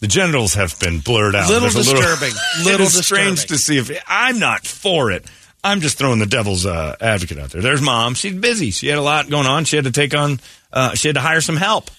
The 0.00 0.08
genitals 0.08 0.54
have 0.54 0.78
been 0.80 0.98
blurred 0.98 1.36
out. 1.36 1.48
Little 1.48 1.70
There's 1.70 1.88
a 1.88 1.94
disturbing. 1.94 2.34
it 2.58 2.64
Little 2.64 2.86
is 2.86 3.06
strange 3.06 3.46
to 3.46 3.56
see 3.56 3.78
if 3.78 3.90
I'm 4.08 4.40
not 4.40 4.66
for 4.66 5.12
it. 5.12 5.24
I'm 5.64 5.80
just 5.80 5.96
throwing 5.96 6.18
the 6.18 6.26
devil's 6.26 6.66
uh, 6.66 6.96
advocate 7.00 7.38
out 7.38 7.50
there. 7.50 7.62
There's 7.62 7.80
mom. 7.80 8.14
She's 8.14 8.34
busy. 8.34 8.70
She 8.70 8.88
had 8.88 8.98
a 8.98 9.02
lot 9.02 9.30
going 9.30 9.46
on. 9.46 9.64
She 9.64 9.76
had 9.76 9.84
to 9.84 9.92
take 9.92 10.14
on. 10.14 10.40
Uh, 10.72 10.94
she 10.94 11.08
had 11.08 11.14
to 11.14 11.20
hire 11.20 11.40
some 11.40 11.56
help. 11.56 11.90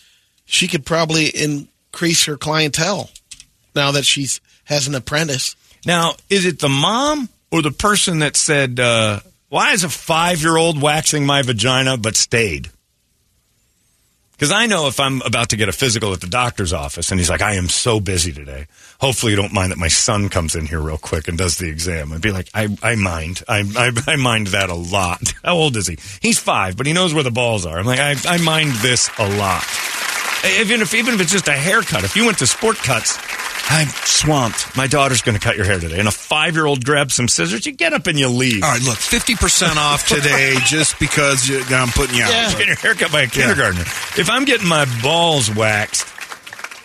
She 0.45 0.67
could 0.67 0.85
probably 0.85 1.27
increase 1.27 2.25
her 2.25 2.35
clientele 2.35 3.09
now 3.73 3.91
that 3.91 4.05
she's 4.05 4.41
has 4.65 4.87
an 4.87 4.95
apprentice. 4.95 5.55
Now, 5.85 6.15
is 6.29 6.45
it 6.45 6.59
the 6.59 6.69
mom 6.69 7.29
or 7.51 7.61
the 7.61 7.71
person 7.71 8.19
that 8.19 8.35
said, 8.35 8.79
uh, 8.79 9.21
"Why 9.49 9.71
is 9.71 9.83
a 9.83 9.89
five-year-old 9.89 10.81
waxing 10.81 11.25
my 11.25 11.41
vagina 11.41 11.97
but 11.97 12.15
stayed"? 12.15 12.69
Because 14.33 14.51
I 14.51 14.65
know 14.65 14.87
if 14.87 14.99
I'm 14.99 15.21
about 15.21 15.49
to 15.49 15.57
get 15.57 15.69
a 15.69 15.71
physical 15.71 16.11
at 16.11 16.19
the 16.21 16.27
doctor's 16.27 16.73
office 16.73 17.11
and 17.11 17.19
he's 17.19 17.29
like, 17.29 17.41
"I 17.41 17.53
am 17.53 17.69
so 17.69 17.99
busy 17.99 18.33
today. 18.33 18.67
Hopefully, 18.99 19.31
you 19.31 19.35
don't 19.35 19.53
mind 19.53 19.71
that 19.71 19.77
my 19.77 19.87
son 19.87 20.27
comes 20.29 20.55
in 20.55 20.65
here 20.65 20.81
real 20.81 20.97
quick 20.97 21.27
and 21.27 21.37
does 21.37 21.57
the 21.57 21.69
exam." 21.69 22.11
I'd 22.11 22.21
be 22.21 22.31
like, 22.31 22.49
"I, 22.53 22.75
I 22.81 22.95
mind. 22.95 23.43
I, 23.47 23.59
I, 23.77 24.11
I 24.11 24.15
mind 24.15 24.47
that 24.47 24.69
a 24.69 24.75
lot." 24.75 25.33
How 25.43 25.55
old 25.55 25.77
is 25.77 25.87
he? 25.87 25.97
He's 26.21 26.39
five, 26.39 26.75
but 26.75 26.85
he 26.87 26.93
knows 26.93 27.13
where 27.13 27.23
the 27.23 27.31
balls 27.31 27.65
are. 27.65 27.77
I'm 27.77 27.85
like, 27.85 27.99
I, 27.99 28.15
I 28.27 28.37
mind 28.39 28.71
this 28.81 29.09
a 29.17 29.37
lot. 29.37 29.63
Even 30.59 30.81
if 30.81 30.93
even 30.93 31.13
if 31.13 31.21
it's 31.21 31.31
just 31.31 31.47
a 31.47 31.53
haircut, 31.53 32.03
if 32.03 32.15
you 32.17 32.25
went 32.25 32.39
to 32.39 32.47
Sport 32.47 32.77
Cuts, 32.77 33.17
I'm 33.69 33.87
swamped. 33.87 34.75
My 34.75 34.87
daughter's 34.87 35.21
going 35.21 35.37
to 35.37 35.43
cut 35.43 35.55
your 35.55 35.65
hair 35.65 35.79
today, 35.79 35.97
and 35.99 36.07
a 36.07 36.11
five 36.11 36.55
year 36.55 36.65
old 36.65 36.85
grabs 36.85 37.13
some 37.15 37.27
scissors. 37.27 37.65
You 37.65 37.71
get 37.71 37.93
up 37.93 38.07
and 38.07 38.19
you 38.19 38.27
leave. 38.27 38.61
All 38.63 38.69
right, 38.69 38.81
look, 38.81 38.97
50% 38.97 39.77
off 39.77 40.07
today 40.07 40.55
just 40.65 40.99
because 40.99 41.47
you, 41.47 41.63
I'm 41.69 41.89
putting 41.89 42.15
you 42.15 42.23
out. 42.23 42.29
Yeah. 42.29 42.57
Get 42.57 42.67
your 42.67 42.75
hair 42.75 42.93
cut 42.93 43.11
by 43.11 43.21
a 43.21 43.27
kindergartner. 43.27 43.81
If 43.81 44.29
I'm 44.29 44.45
getting 44.45 44.67
my 44.67 44.85
balls 45.01 45.53
waxed, 45.53 46.07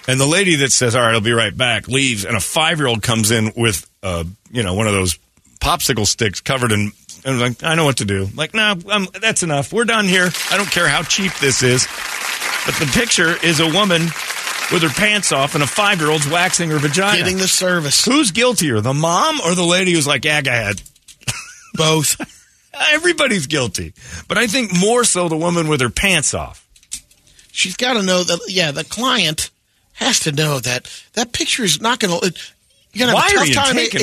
and 0.09 0.19
the 0.19 0.27
lady 0.27 0.57
that 0.57 0.73
says, 0.73 0.95
"All 0.95 1.03
right, 1.03 1.13
I'll 1.15 1.21
be 1.21 1.33
right 1.33 1.55
back," 1.55 1.89
leaves, 1.89 2.25
and 2.25 2.37
a 2.37 2.41
five 2.41 2.79
year 2.79 2.87
old 2.87 3.03
comes 3.03 3.31
in 3.31 3.53
with, 3.57 3.89
uh, 4.03 4.25
you 4.51 4.63
know, 4.63 4.75
one 4.75 4.87
of 4.87 4.95
those 4.95 5.19
popsicle 5.61 6.07
sticks 6.07 6.41
covered 6.41 6.73
in. 6.73 6.93
And 7.25 7.35
I'm 7.35 7.41
like, 7.41 7.65
I 7.65 7.75
know 7.75 7.85
what 7.85 7.97
to 7.99 8.05
do. 8.05 8.29
Like, 8.37 8.55
no, 8.55 8.77
um, 8.91 9.09
that's 9.21 9.43
enough. 9.43 9.73
We're 9.73 9.85
done 9.85 10.07
here. 10.07 10.31
I 10.51 10.57
don't 10.57 10.71
care 10.71 10.89
how 10.89 11.03
cheap 11.03 11.33
this 11.41 11.65
is. 11.65 11.87
But 12.65 12.77
the 12.77 12.87
picture 12.95 13.35
is 13.45 13.59
a 13.61 13.67
woman 13.67 14.03
with 14.73 14.83
her 14.83 14.89
pants 14.89 15.33
off 15.33 15.55
and 15.55 15.63
a 15.63 15.67
five 15.67 16.01
year 16.01 16.11
old's 16.11 16.29
waxing 16.29 16.71
her 16.71 16.79
vagina. 16.79 17.19
Getting 17.19 17.39
the 17.39 17.49
service. 17.49 18.05
Who's 18.05 18.31
guiltier, 18.31 18.81
the 18.81 18.95
mom 18.95 19.41
or 19.41 19.55
the 19.55 19.65
lady 19.65 19.93
who's 19.93 20.07
like, 20.07 20.25
yeah, 20.25 20.43
go 20.43 20.51
ahead? 20.51 20.83
Both. 21.75 22.21
Everybody's 22.93 23.47
guilty. 23.47 23.95
But 24.29 24.39
I 24.39 24.47
think 24.47 24.73
more 24.79 25.05
so 25.05 25.29
the 25.29 25.37
woman 25.37 25.69
with 25.69 25.81
her 25.81 25.91
pants 25.91 26.35
off. 26.35 26.67
She's 27.51 27.77
got 27.77 27.95
to 27.95 28.03
know 28.03 28.23
that. 28.23 28.41
Yeah, 28.47 28.71
the 28.71 28.85
client 28.85 29.51
has 29.95 30.21
to 30.21 30.33
know 30.33 30.61
that 30.61 30.89
that 31.15 31.33
picture 31.33 31.65
is 31.65 31.81
not 31.81 31.99
going 31.99 32.21
to. 32.21 32.33
You're 32.93 33.07
going 33.07 33.17
to 33.17 33.23
have 33.23 33.33
a 33.33 33.53
tough 33.53 33.67
time 33.67 33.77
to? 33.77 33.99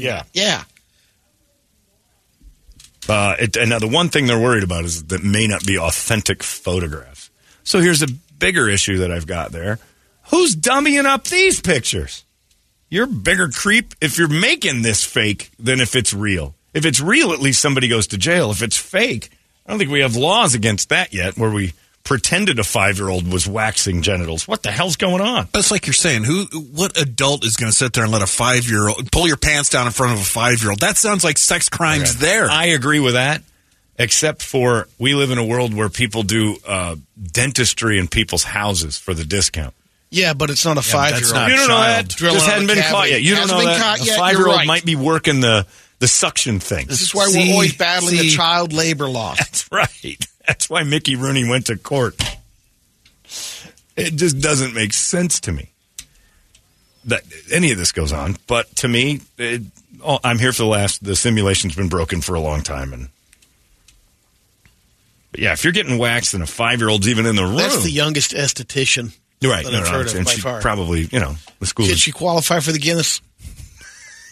Yeah. 0.00 0.22
yeah. 0.32 0.64
Uh, 3.08 3.36
it, 3.38 3.56
and 3.56 3.70
now 3.70 3.78
the 3.78 3.88
one 3.88 4.08
thing 4.08 4.26
they're 4.26 4.40
worried 4.40 4.64
about 4.64 4.84
is 4.84 5.04
that 5.04 5.22
may 5.22 5.46
not 5.46 5.64
be 5.66 5.78
authentic 5.78 6.42
photographs. 6.42 7.30
So 7.62 7.80
here's 7.80 8.02
a 8.02 8.06
bigger 8.38 8.68
issue 8.68 8.98
that 8.98 9.10
I've 9.10 9.26
got 9.26 9.52
there. 9.52 9.78
Who's 10.30 10.54
dummying 10.54 11.04
up 11.04 11.24
these 11.24 11.60
pictures? 11.60 12.24
You're 12.90 13.04
a 13.04 13.08
bigger 13.08 13.48
creep 13.48 13.94
if 14.00 14.18
you're 14.18 14.28
making 14.28 14.82
this 14.82 15.04
fake 15.04 15.50
than 15.58 15.80
if 15.80 15.94
it's 15.94 16.12
real. 16.12 16.54
If 16.74 16.86
it's 16.86 17.00
real, 17.00 17.32
at 17.32 17.40
least 17.40 17.60
somebody 17.60 17.88
goes 17.88 18.08
to 18.08 18.18
jail. 18.18 18.50
If 18.50 18.62
it's 18.62 18.76
fake, 18.76 19.30
I 19.66 19.70
don't 19.70 19.78
think 19.78 19.90
we 19.90 20.00
have 20.00 20.16
laws 20.16 20.54
against 20.54 20.88
that 20.90 21.12
yet 21.12 21.36
where 21.36 21.50
we 21.50 21.72
pretended 22.04 22.58
a 22.58 22.64
five 22.64 22.98
year 22.98 23.08
old 23.08 23.30
was 23.30 23.46
waxing 23.46 24.00
genitals. 24.00 24.48
What 24.48 24.62
the 24.62 24.70
hell's 24.70 24.96
going 24.96 25.20
on? 25.20 25.48
That's 25.52 25.70
like 25.70 25.86
you're 25.86 25.94
saying. 25.94 26.24
Who? 26.24 26.46
What 26.72 26.98
adult 26.98 27.44
is 27.44 27.56
going 27.56 27.70
to 27.70 27.76
sit 27.76 27.92
there 27.92 28.04
and 28.04 28.12
let 28.12 28.22
a 28.22 28.26
five 28.26 28.68
year 28.68 28.88
old 28.88 29.12
pull 29.12 29.26
your 29.26 29.36
pants 29.36 29.68
down 29.68 29.86
in 29.86 29.92
front 29.92 30.14
of 30.14 30.20
a 30.20 30.24
five 30.24 30.62
year 30.62 30.70
old? 30.70 30.80
That 30.80 30.96
sounds 30.96 31.22
like 31.22 31.36
sex 31.36 31.68
crimes. 31.68 32.16
There. 32.16 32.48
I 32.50 32.66
agree 32.66 33.00
with 33.00 33.12
that, 33.14 33.42
except 33.98 34.42
for 34.42 34.88
we 34.98 35.14
live 35.14 35.30
in 35.30 35.38
a 35.38 35.44
world 35.44 35.74
where 35.74 35.88
people 35.88 36.22
do 36.22 36.56
uh, 36.66 36.96
dentistry 37.32 37.98
in 37.98 38.08
people's 38.08 38.44
houses 38.44 38.96
for 38.96 39.14
the 39.14 39.24
discount. 39.24 39.74
Yeah, 40.10 40.32
but 40.32 40.48
it's 40.50 40.64
not 40.64 40.78
a 40.78 40.80
Yeah, 40.88 40.92
five 40.94 41.20
year 41.20 41.34
old. 41.34 41.50
you 41.50 41.56
don't 41.56 41.68
know 41.68 41.74
child. 41.74 42.06
that. 42.06 42.08
Drilling 42.08 42.34
Just 42.38 42.46
out 42.48 42.52
hadn't 42.52 42.66
been 42.68 42.76
cavity. 42.76 42.92
caught 42.92 43.10
yet. 43.10 43.22
You 43.22 43.34
don't 43.34 43.48
know 43.48 43.56
been 43.58 43.66
that. 43.66 43.80
caught 43.80 44.00
a 44.00 44.04
yet. 44.04 44.18
five 44.18 44.36
year 44.36 44.46
old 44.46 44.56
right. 44.56 44.66
might 44.66 44.84
be 44.84 44.96
working 44.96 45.40
the 45.40 45.66
the 45.98 46.08
suction 46.08 46.60
thing. 46.60 46.86
This 46.86 47.02
is 47.02 47.14
why 47.14 47.26
See, 47.26 47.38
we're 47.48 47.52
always 47.54 47.76
battling 47.76 48.16
the 48.16 48.30
child 48.30 48.72
labor 48.72 49.08
law. 49.08 49.34
That's 49.38 49.70
right. 49.70 50.16
That's 50.46 50.70
why 50.70 50.84
Mickey 50.84 51.16
Rooney 51.16 51.46
went 51.48 51.66
to 51.66 51.76
court. 51.76 52.14
It 53.96 54.14
just 54.14 54.40
doesn't 54.40 54.74
make 54.74 54.92
sense 54.92 55.40
to 55.40 55.52
me 55.52 55.70
that 57.04 57.22
any 57.52 57.72
of 57.72 57.78
this 57.78 57.92
goes 57.92 58.12
on. 58.12 58.36
But 58.46 58.74
to 58.76 58.88
me, 58.88 59.20
it, 59.36 59.62
oh, 60.04 60.20
I'm 60.22 60.38
here 60.38 60.52
for 60.52 60.62
the 60.62 60.68
last. 60.68 61.02
The 61.04 61.16
simulation's 61.16 61.74
been 61.74 61.88
broken 61.88 62.20
for 62.20 62.34
a 62.34 62.40
long 62.40 62.62
time, 62.62 62.92
and 62.92 63.08
but 63.08 63.10
yeah, 65.38 65.52
if 65.52 65.64
you're 65.64 65.72
getting 65.72 65.98
waxed 65.98 66.34
and 66.34 66.42
a 66.42 66.46
five 66.46 66.80
year 66.80 66.88
old's 66.88 67.08
even 67.08 67.26
in 67.26 67.36
the 67.36 67.44
room, 67.44 67.56
That's 67.56 67.82
the 67.82 67.90
youngest 67.90 68.32
esthetician 68.32 69.16
right? 69.42 69.64
that 69.64 69.72
no, 69.72 69.78
I've 69.78 69.84
no, 69.84 69.90
heard 69.90 70.06
of 70.08 70.14
and 70.16 70.24
by 70.24 70.32
she 70.32 70.40
far. 70.40 70.60
probably, 70.60 71.08
you 71.12 71.20
know, 71.20 71.34
the 71.60 71.66
school. 71.66 71.86
Should 71.86 71.98
she 71.98 72.12
qualify 72.12 72.60
for 72.60 72.72
the 72.72 72.78
Guinness? 72.78 73.20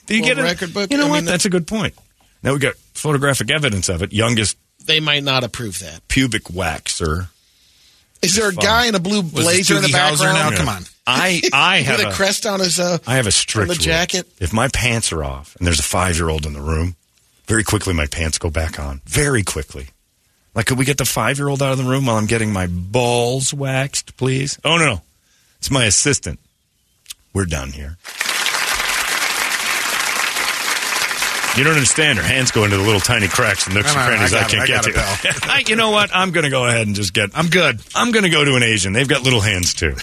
do 0.07 0.14
you 0.16 0.22
World 0.22 0.36
get 0.36 0.38
a 0.38 0.42
record 0.42 0.74
book? 0.74 0.90
You 0.90 0.98
know 0.98 1.07
I 1.07 1.11
what? 1.11 1.16
mean, 1.16 1.24
That's 1.26 1.44
a 1.44 1.50
good 1.50 1.66
point. 1.66 1.94
Now 2.42 2.52
we 2.52 2.59
got 2.59 2.74
photographic 2.94 3.50
evidence 3.50 3.88
of 3.88 4.02
it. 4.02 4.12
Youngest 4.12 4.57
They 4.84 5.00
might 5.00 5.22
not 5.24 5.44
approve 5.44 5.78
that. 5.80 6.07
pubic 6.09 6.44
waxer. 6.44 7.28
Is 8.22 8.34
there 8.34 8.48
a 8.48 8.54
guy 8.54 8.86
in 8.86 8.94
a 8.94 8.98
blue 9.00 9.22
blazer 9.22 9.76
in 9.76 9.82
the 9.82 9.88
background? 9.88 10.34
now? 10.52 10.57
Come 10.57 10.68
on. 10.68 10.82
I 11.07 11.42
I 11.52 11.76
have 11.82 12.00
a 12.00 12.09
a- 12.09 12.12
crest 12.12 12.46
on 12.46 12.61
his 12.61 12.80
uh, 12.80 12.98
I 13.07 13.16
have 13.16 13.26
a 13.26 13.32
strict 13.32 13.70
on 13.70 13.76
the 13.76 13.82
jacket. 13.82 14.26
If 14.40 14.52
my 14.52 14.68
pants 14.68 15.12
are 15.12 15.22
off 15.22 15.54
and 15.57 15.66
there's 15.66 15.78
a 15.80 15.84
five 15.84 16.16
year 16.16 16.28
old 16.28 16.46
in 16.46 16.52
the 16.52 16.61
room, 16.61 16.96
very 17.46 17.62
quickly 17.62 17.94
my 17.94 18.07
pants 18.07 18.38
go 18.38 18.50
back 18.50 18.80
on. 18.80 19.00
Very 19.07 19.42
quickly. 19.44 19.88
Like, 20.57 20.64
could 20.64 20.78
we 20.78 20.86
get 20.86 20.96
the 20.96 21.04
five 21.04 21.38
year 21.38 21.48
old 21.48 21.62
out 21.62 21.72
of 21.72 21.78
the 21.78 21.84
room 21.84 22.07
while 22.07 22.16
I'm 22.16 22.24
getting 22.24 22.50
my 22.50 22.66
balls 22.66 23.52
waxed, 23.52 24.16
please? 24.16 24.59
Oh, 24.64 24.78
no. 24.78 25.02
It's 25.59 25.70
my 25.70 25.84
assistant. 25.84 26.40
We're 27.34 27.44
done 27.44 27.72
here. 27.72 27.98
You 31.59 31.64
don't 31.64 31.74
understand. 31.74 32.18
Her 32.18 32.24
hands 32.24 32.50
go 32.50 32.64
into 32.64 32.76
the 32.78 32.82
little 32.82 33.00
tiny 33.00 33.28
cracks 33.28 33.66
and 33.66 33.74
nooks 33.74 33.94
and 33.94 33.98
crannies 34.07 34.32
I 34.32 34.40
I, 34.40 34.44
can't 34.44 34.62
I 34.62 34.66
get 34.66 34.94
got 34.94 35.20
to. 35.20 35.30
I- 35.50 35.64
you 35.68 35.76
know 35.76 35.90
what? 35.90 36.11
I'm 36.14 36.30
going 36.30 36.44
to 36.44 36.50
go 36.50 36.66
ahead 36.66 36.86
and 36.86 36.96
just 36.96 37.12
get. 37.12 37.30
I'm 37.34 37.48
good. 37.48 37.78
I'm 37.94 38.11
going 38.11 38.24
to 38.24 38.30
go 38.30 38.42
to 38.44 38.57
an 38.57 38.62
Asian. 38.62 38.94
They've 38.94 39.09
got 39.09 39.22
little 39.22 39.40
hands 39.40 39.74
too. 39.74 39.94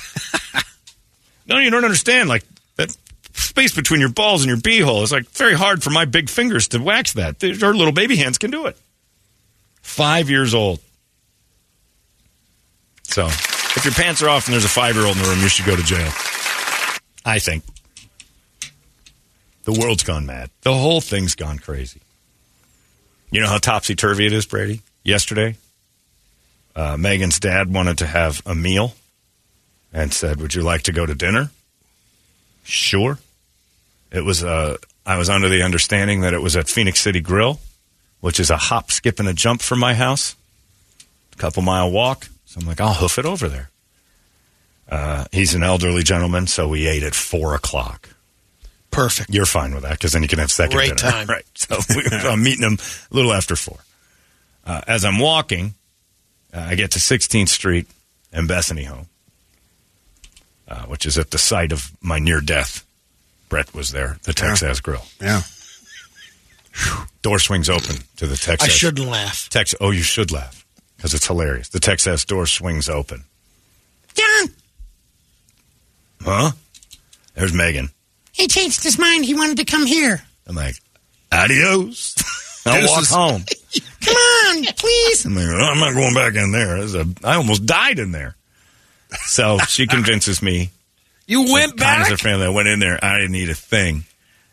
no, 1.48 1.58
you 1.58 1.72
don't 1.72 1.84
understand. 1.84 2.30
Like 2.30 2.44
that 2.76 2.96
space 3.34 3.76
between 3.76 4.00
your 4.00 4.10
balls 4.10 4.44
and 4.44 4.48
your 4.50 4.58
beehole 4.58 5.04
is 5.04 5.12
like 5.12 5.28
very 5.30 5.54
hard 5.56 5.82
for 5.84 5.90
my 5.90 6.06
big 6.06 6.30
fingers 6.30 6.68
to 6.70 6.80
wax 6.80 7.14
that. 7.14 7.44
Our 7.44 7.74
little 7.74 7.94
baby 7.94 8.16
hands 8.18 8.38
can 8.38 8.52
do 8.52 8.68
it. 8.68 8.78
Five 9.84 10.30
years 10.30 10.56
old. 10.56 10.80
So, 13.04 13.28
if 13.28 13.86
your 13.86 13.94
pants 13.94 14.24
are 14.24 14.30
off 14.30 14.48
and 14.48 14.54
there's 14.54 14.66
a 14.66 14.70
five 14.70 14.96
year 14.96 15.06
old 15.06 15.16
in 15.16 15.22
the 15.22 15.30
room, 15.30 15.40
you 15.40 15.50
should 15.50 15.68
go 15.68 15.76
to 15.76 15.84
jail. 15.84 16.10
I 17.24 17.38
think. 17.38 17.64
The 19.66 19.74
world's 19.74 20.04
gone 20.04 20.26
mad. 20.26 20.50
The 20.62 20.74
whole 20.74 21.00
thing's 21.00 21.36
gone 21.36 21.60
crazy. 21.60 22.02
You 23.32 23.42
know 23.42 23.48
how 23.48 23.60
topsy 23.60 23.96
turvy 23.96 24.26
it 24.26 24.34
is, 24.34 24.46
Brady? 24.46 24.82
Yesterday, 25.04 25.56
uh, 26.76 26.98
Megan's 26.98 27.40
dad 27.40 27.74
wanted 27.74 28.00
to 28.00 28.08
have 28.08 28.42
a 28.46 28.56
meal 28.56 28.96
and 29.94 30.14
said, 30.14 30.42
"Would 30.42 30.56
you 30.56 30.64
like 30.64 30.84
to 30.84 30.92
go 30.92 31.06
to 31.06 31.16
dinner?" 31.16 31.52
Sure. 32.64 33.20
It 34.12 34.22
was. 34.22 34.44
Uh, 34.44 34.78
I 35.06 35.18
was 35.18 35.30
under 35.30 35.50
the 35.50 35.64
understanding 35.64 36.22
that 36.22 36.34
it 36.34 36.42
was 36.42 36.56
at 36.56 36.70
Phoenix 36.70 37.02
City 37.02 37.20
Grill, 37.20 37.60
which 38.24 38.40
is 38.40 38.50
a 38.50 38.56
hop, 38.56 38.90
skip, 38.90 39.20
and 39.20 39.28
a 39.28 39.34
jump 39.34 39.62
from 39.62 39.80
my 39.80 39.94
house, 39.94 40.38
a 41.34 41.36
couple 41.36 41.62
mile 41.62 41.92
walk. 41.92 42.30
So 42.46 42.62
I'm 42.62 42.66
like, 42.66 42.80
I'll 42.80 42.94
hoof 42.94 43.20
it 43.20 43.26
over 43.26 43.50
there. 43.50 43.70
Uh, 44.88 45.26
he's 45.34 45.56
an 45.56 45.62
elderly 45.62 46.04
gentleman, 46.04 46.48
so 46.48 46.70
we 46.70 46.88
ate 46.88 47.04
at 47.04 47.16
four 47.16 47.54
o'clock. 47.54 48.08
Perfect. 48.92 49.30
You're 49.30 49.46
fine 49.46 49.74
with 49.74 49.84
that 49.84 49.92
because 49.92 50.14
then 50.14 50.22
you 50.22 50.30
can 50.30 50.40
have 50.40 50.54
second 50.54 50.78
Great 50.78 50.96
dinner. 50.96 51.12
time. 51.12 51.28
right? 51.30 51.44
So 51.54 51.78
we, 51.90 52.02
I'm 52.12 52.42
meeting 52.42 52.64
him 52.64 52.78
a 53.12 53.14
little 53.14 53.34
after 53.34 53.58
four. 53.58 53.80
Uh, 54.66 54.80
as 54.88 55.04
I'm 55.04 55.20
walking, 55.20 55.74
uh, 56.54 56.60
I 56.70 56.76
get 56.76 56.92
to 56.92 57.00
16th 57.00 57.50
Street 57.50 57.88
and 58.32 58.48
Bethany 58.48 58.86
home, 58.86 59.08
uh, 60.70 60.84
which 60.84 61.06
is 61.06 61.18
at 61.18 61.32
the 61.32 61.38
site 61.38 61.74
of 61.74 61.92
my 62.02 62.20
near 62.20 62.40
death. 62.40 62.86
Brett 63.50 63.74
was 63.74 63.92
there, 63.92 64.18
the 64.24 64.32
TexAZ 64.32 64.82
Grill. 64.82 65.04
Yeah. 65.20 65.42
Door 67.22 67.40
swings 67.40 67.70
open 67.70 67.96
to 68.18 68.28
the 68.28 68.36
Texas. 68.36 68.68
I 68.68 68.72
shouldn't 68.72 69.08
laugh. 69.08 69.48
Tex. 69.50 69.74
Oh, 69.80 69.92
you 69.92 70.02
should 70.02 70.32
laugh 70.32 70.66
because 70.98 71.14
it's 71.14 71.28
hilarious. 71.28 71.70
The 71.70 71.80
Texas 71.80 72.26
door 72.26 72.46
swings 72.48 72.90
open. 72.90 73.24
John, 74.14 74.48
Huh? 76.22 76.52
There's 77.36 77.54
Megan. 77.54 77.90
he 78.32 78.48
changed 78.48 78.84
his 78.84 78.98
mind. 78.98 79.26
He 79.26 79.34
wanted 79.34 79.58
to 79.58 79.66
come 79.66 79.86
here. 79.86 80.22
I'm 80.48 80.56
like, 80.56 80.76
adios. 81.32 82.16
I'll 82.66 82.88
walk 82.88 83.06
home. 83.08 83.44
Come 84.06 84.16
on, 84.16 84.64
please. 84.76 85.26
I'm 85.26 85.36
like, 85.36 85.48
I'm 85.48 85.80
not 85.80 85.94
going 85.94 86.14
back 86.14 86.36
in 86.36 86.52
there. 86.54 86.78
There's 86.78 86.96
a, 86.96 87.06
I 87.24 87.36
almost 87.36 87.66
died 87.66 88.00
in 88.00 88.12
there. 88.14 88.36
So 89.26 89.58
she 89.68 89.86
convinces 89.88 90.42
me. 90.42 90.70
You 91.28 91.52
went 91.52 91.76
back. 91.78 92.02
as 92.02 92.10
back? 92.10 92.20
a 92.20 92.24
family. 92.24 92.46
I 92.46 92.50
went 92.50 92.68
in 92.70 92.80
there. 92.80 93.04
I 93.04 93.18
didn't 93.20 93.36
eat 93.36 93.50
a 93.50 93.54
thing. 93.56 94.04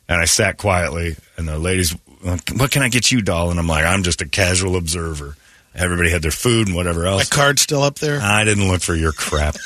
And 0.09 0.21
I 0.21 0.25
sat 0.25 0.57
quietly. 0.57 1.17
And 1.37 1.47
the 1.47 1.59
ladies, 1.59 1.97
what 2.23 2.71
can 2.71 2.83
I 2.83 2.89
get 2.89 3.11
you, 3.11 3.23
doll? 3.23 3.51
And 3.51 3.59
I'm 3.59 3.67
like, 3.67 3.85
I'm 3.85 4.03
just 4.03 4.21
a 4.23 4.29
casual 4.29 4.77
observer. 4.77 5.37
Everybody 5.75 6.11
had 6.11 6.23
their 6.23 6.31
food 6.31 6.67
and 6.67 6.77
whatever 6.77 7.07
else. 7.07 7.31
My 7.31 7.37
card's 7.37 7.63
still 7.63 7.83
up 7.83 7.99
there. 7.99 8.21
I 8.21 8.45
didn't 8.45 8.69
look 8.69 8.83
for 8.83 8.95
your 8.95 9.13
crap. 9.13 9.57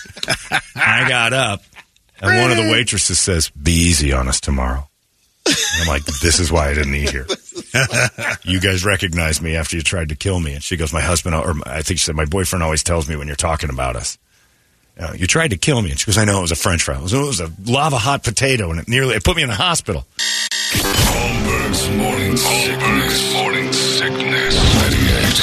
I 0.76 1.08
got 1.08 1.32
up, 1.32 1.62
and 2.20 2.40
one 2.40 2.50
of 2.50 2.56
the 2.56 2.70
waitresses 2.70 3.18
says, 3.18 3.48
"Be 3.50 3.72
easy 3.72 4.12
on 4.12 4.28
us 4.28 4.40
tomorrow." 4.40 4.88
And 5.46 5.56
I'm 5.82 5.88
like, 5.88 6.04
"This 6.04 6.40
is 6.40 6.52
why 6.52 6.68
I 6.68 6.74
didn't 6.74 6.94
eat 6.94 7.10
here." 7.10 7.26
you 8.44 8.60
guys 8.60 8.84
recognized 8.84 9.40
me 9.42 9.56
after 9.56 9.76
you 9.76 9.82
tried 9.82 10.10
to 10.10 10.14
kill 10.14 10.38
me, 10.40 10.52
and 10.52 10.62
she 10.62 10.76
goes, 10.76 10.92
"My 10.92 11.00
husband, 11.00 11.34
or 11.34 11.54
I 11.64 11.80
think 11.80 11.98
she 11.98 12.04
said, 12.04 12.16
my 12.16 12.26
boyfriend 12.26 12.62
always 12.62 12.82
tells 12.82 13.08
me 13.08 13.16
when 13.16 13.26
you're 13.26 13.36
talking 13.36 13.70
about 13.70 13.96
us." 13.96 14.18
Uh, 15.00 15.12
you 15.16 15.26
tried 15.26 15.48
to 15.48 15.56
kill 15.56 15.80
me, 15.80 15.90
and 15.90 15.98
she 15.98 16.06
goes, 16.06 16.18
"I 16.18 16.26
know 16.26 16.38
it 16.38 16.42
was 16.42 16.52
a 16.52 16.56
French 16.56 16.82
fry. 16.82 16.96
It 16.96 17.02
was, 17.02 17.14
it 17.14 17.18
was 17.18 17.40
a 17.40 17.50
lava 17.64 17.96
hot 17.96 18.22
potato, 18.22 18.70
and 18.70 18.78
it 18.78 18.88
nearly 18.88 19.14
it 19.14 19.24
put 19.24 19.36
me 19.36 19.42
in 19.42 19.48
the 19.48 19.54
hospital." 19.54 20.06
Holmberg's 22.36 23.32
morning 23.34 23.72
sickness. 23.72 24.54
Morning 24.54 24.54
sickness. 24.54 24.56
98 24.74 25.34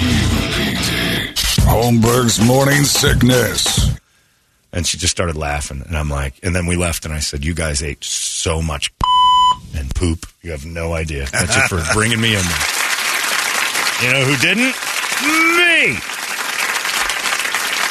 KUPD. 0.00 1.64
Holmberg's 1.66 2.40
morning 2.46 2.84
sickness. 2.84 3.90
And 4.72 4.86
she 4.86 4.96
just 4.98 5.12
started 5.12 5.36
laughing, 5.36 5.82
and 5.86 5.96
I'm 5.96 6.08
like, 6.08 6.34
and 6.42 6.54
then 6.56 6.66
we 6.66 6.74
left, 6.76 7.04
and 7.04 7.14
I 7.14 7.20
said, 7.20 7.44
"You 7.44 7.54
guys 7.54 7.82
ate 7.82 8.02
so 8.02 8.60
much 8.60 8.92
and 9.76 9.94
poop, 9.94 10.26
you 10.42 10.50
have 10.50 10.64
no 10.66 10.94
idea." 10.94 11.26
That's 11.30 11.56
it 11.56 11.68
for 11.68 11.80
bringing 11.94 12.20
me 12.20 12.34
in 12.34 12.42
there. 12.42 12.66
You 14.02 14.12
know 14.12 14.24
who 14.24 14.36
didn't? 14.38 14.74
Me. 15.56 15.96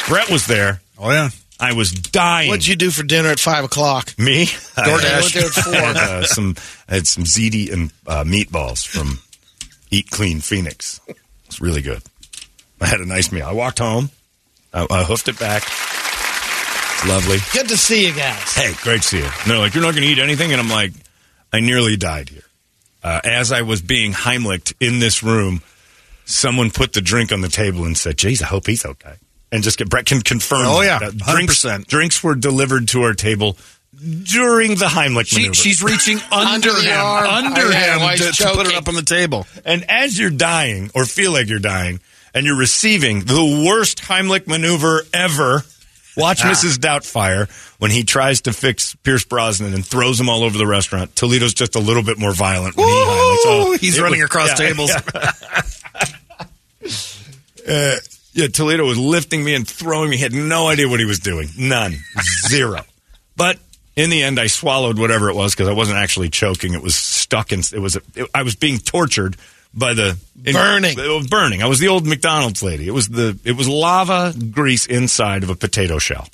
Brett 0.08 0.28
was 0.30 0.46
there. 0.46 0.82
Oh, 0.98 1.10
yeah. 1.10 1.30
I 1.60 1.72
was 1.72 1.92
dying. 1.92 2.48
What'd 2.48 2.66
you 2.66 2.76
do 2.76 2.90
for 2.90 3.02
dinner 3.02 3.28
at 3.28 3.38
five 3.38 3.64
o'clock? 3.64 4.18
Me? 4.18 4.48
I 4.76 4.88
went 4.88 5.02
there 5.02 5.18
at 5.18 5.52
four. 5.52 5.74
I 5.74 5.76
had, 5.76 5.96
uh, 5.96 6.22
some, 6.24 6.56
I 6.88 6.94
had 6.94 7.06
some 7.06 7.24
ziti 7.24 7.72
and 7.72 7.92
uh, 8.06 8.24
meatballs 8.24 8.86
from 8.86 9.20
Eat 9.90 10.10
Clean 10.10 10.40
Phoenix. 10.40 11.00
It's 11.46 11.60
really 11.60 11.82
good. 11.82 12.02
I 12.80 12.86
had 12.86 13.00
a 13.00 13.06
nice 13.06 13.30
meal. 13.30 13.46
I 13.46 13.52
walked 13.52 13.78
home. 13.78 14.10
I, 14.72 14.86
I 14.90 15.04
hoofed 15.04 15.28
it 15.28 15.38
back. 15.38 15.62
It's 15.62 17.06
lovely. 17.08 17.38
Good 17.52 17.68
to 17.68 17.76
see 17.76 18.06
you 18.08 18.14
guys. 18.14 18.54
Hey, 18.54 18.72
great 18.82 19.02
to 19.02 19.08
see 19.08 19.18
you. 19.18 19.24
And 19.24 19.50
they're 19.50 19.58
like, 19.58 19.74
you're 19.74 19.82
not 19.84 19.94
going 19.94 20.02
to 20.04 20.08
eat 20.08 20.18
anything? 20.18 20.52
And 20.52 20.60
I'm 20.60 20.68
like, 20.68 20.92
I 21.52 21.60
nearly 21.60 21.96
died 21.96 22.28
here. 22.28 22.42
Uh, 23.02 23.20
as 23.22 23.52
I 23.52 23.62
was 23.62 23.80
being 23.80 24.12
Heimlicked 24.12 24.74
in 24.80 24.98
this 24.98 25.22
room, 25.22 25.62
someone 26.24 26.70
put 26.70 26.94
the 26.94 27.00
drink 27.00 27.30
on 27.32 27.42
the 27.42 27.48
table 27.48 27.84
and 27.84 27.96
said, 27.96 28.18
geez, 28.18 28.42
I 28.42 28.46
hope 28.46 28.66
he's 28.66 28.84
okay. 28.84 29.14
And 29.54 29.62
just 29.62 29.78
get, 29.78 29.88
Brett 29.88 30.04
can 30.06 30.20
confirm. 30.20 30.66
Oh, 30.66 30.80
yeah, 30.80 30.98
drinks, 30.98 31.64
100%. 31.64 31.86
drinks 31.86 32.24
were 32.24 32.34
delivered 32.34 32.88
to 32.88 33.02
our 33.02 33.14
table 33.14 33.56
during 33.94 34.70
the 34.74 34.86
Heimlich 34.86 35.26
She, 35.28 35.36
maneuver. 35.36 35.54
she's 35.54 35.80
reaching 35.82 36.18
under, 36.32 36.70
Under 36.70 36.72
the 36.72 36.80
him, 36.82 37.00
arm. 37.00 37.26
under 37.28 37.60
I 37.72 38.16
him 38.16 38.18
to, 38.18 38.32
to 38.32 38.50
put 38.52 38.66
it 38.66 38.74
up 38.74 38.88
on 38.88 38.94
the 38.96 39.02
table. 39.02 39.46
and 39.64 39.88
as 39.88 40.18
you're 40.18 40.30
dying 40.30 40.90
or 40.94 41.04
feel 41.04 41.30
like 41.32 41.48
you're 41.48 41.60
dying 41.60 42.00
and 42.34 42.44
you're 42.44 42.56
receiving 42.58 43.20
the 43.20 43.64
worst 43.68 43.98
Heimlich 44.02 44.48
maneuver 44.48 45.02
ever, 45.14 45.62
watch 46.16 46.40
Mrs. 46.40 46.78
Doubtfire 46.78 47.48
when 47.78 47.92
he 47.92 48.02
tries 48.02 48.40
to 48.42 48.52
fix 48.52 48.96
Pierce 48.96 49.24
Brosnan 49.24 49.72
and 49.72 49.86
throws 49.86 50.18
him 50.18 50.28
all 50.28 50.42
over 50.42 50.58
the 50.58 50.66
restaurant. 50.66 51.14
Toledo's 51.14 51.54
just 51.54 51.76
a 51.76 51.80
little 51.80 52.02
bit 52.02 52.18
more 52.18 52.32
violent 52.34 52.76
when 52.76 52.88
he 52.88 52.92
Heimlichs. 52.92 53.38
Oh, 53.46 53.76
He's 53.80 54.00
running 54.00 54.20
was- 54.20 54.26
across 54.30 54.48
yeah, 54.48 54.54
tables. 54.68 54.90
Uh, 57.66 57.96
yeah, 58.34 58.48
Toledo 58.48 58.84
was 58.84 58.98
lifting 58.98 59.44
me 59.44 59.54
and 59.54 59.66
throwing 59.66 60.10
me. 60.10 60.16
He 60.16 60.22
had 60.22 60.32
no 60.32 60.68
idea 60.68 60.88
what 60.88 61.00
he 61.00 61.06
was 61.06 61.20
doing. 61.20 61.48
None. 61.56 61.94
Zero. 62.48 62.82
But 63.36 63.58
in 63.96 64.10
the 64.10 64.22
end, 64.22 64.40
I 64.40 64.48
swallowed 64.48 64.98
whatever 64.98 65.30
it 65.30 65.36
was 65.36 65.54
because 65.54 65.68
I 65.68 65.72
wasn't 65.72 65.98
actually 65.98 66.30
choking. 66.30 66.74
It 66.74 66.82
was 66.82 66.96
stuck 66.96 67.52
in. 67.52 67.60
It 67.60 67.78
was. 67.78 67.96
It, 67.96 68.28
I 68.34 68.42
was 68.42 68.56
being 68.56 68.78
tortured 68.78 69.36
by 69.72 69.94
the 69.94 70.18
Burning. 70.36 70.98
It 70.98 71.08
was 71.08 71.26
burning. 71.26 71.62
I 71.62 71.66
was 71.66 71.78
the 71.78 71.88
old 71.88 72.06
McDonald's 72.06 72.62
lady. 72.62 72.86
It 72.86 72.92
was 72.92 73.08
the. 73.08 73.38
It 73.44 73.52
was 73.52 73.68
lava 73.68 74.34
grease 74.50 74.86
inside 74.86 75.42
of 75.42 75.50
a 75.50 75.54
potato 75.56 75.98
shell. 75.98 76.28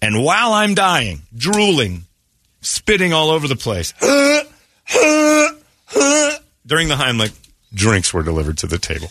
And 0.00 0.24
while 0.24 0.52
I'm 0.52 0.74
dying, 0.74 1.22
drooling, 1.36 2.06
spitting 2.60 3.12
all 3.12 3.30
over 3.30 3.46
the 3.46 3.56
place, 3.56 3.92
during 6.66 6.88
the 6.88 6.96
Heimlich, 6.96 7.32
drinks 7.72 8.12
were 8.12 8.24
delivered 8.24 8.58
to 8.58 8.66
the 8.66 8.78
table. 8.78 9.08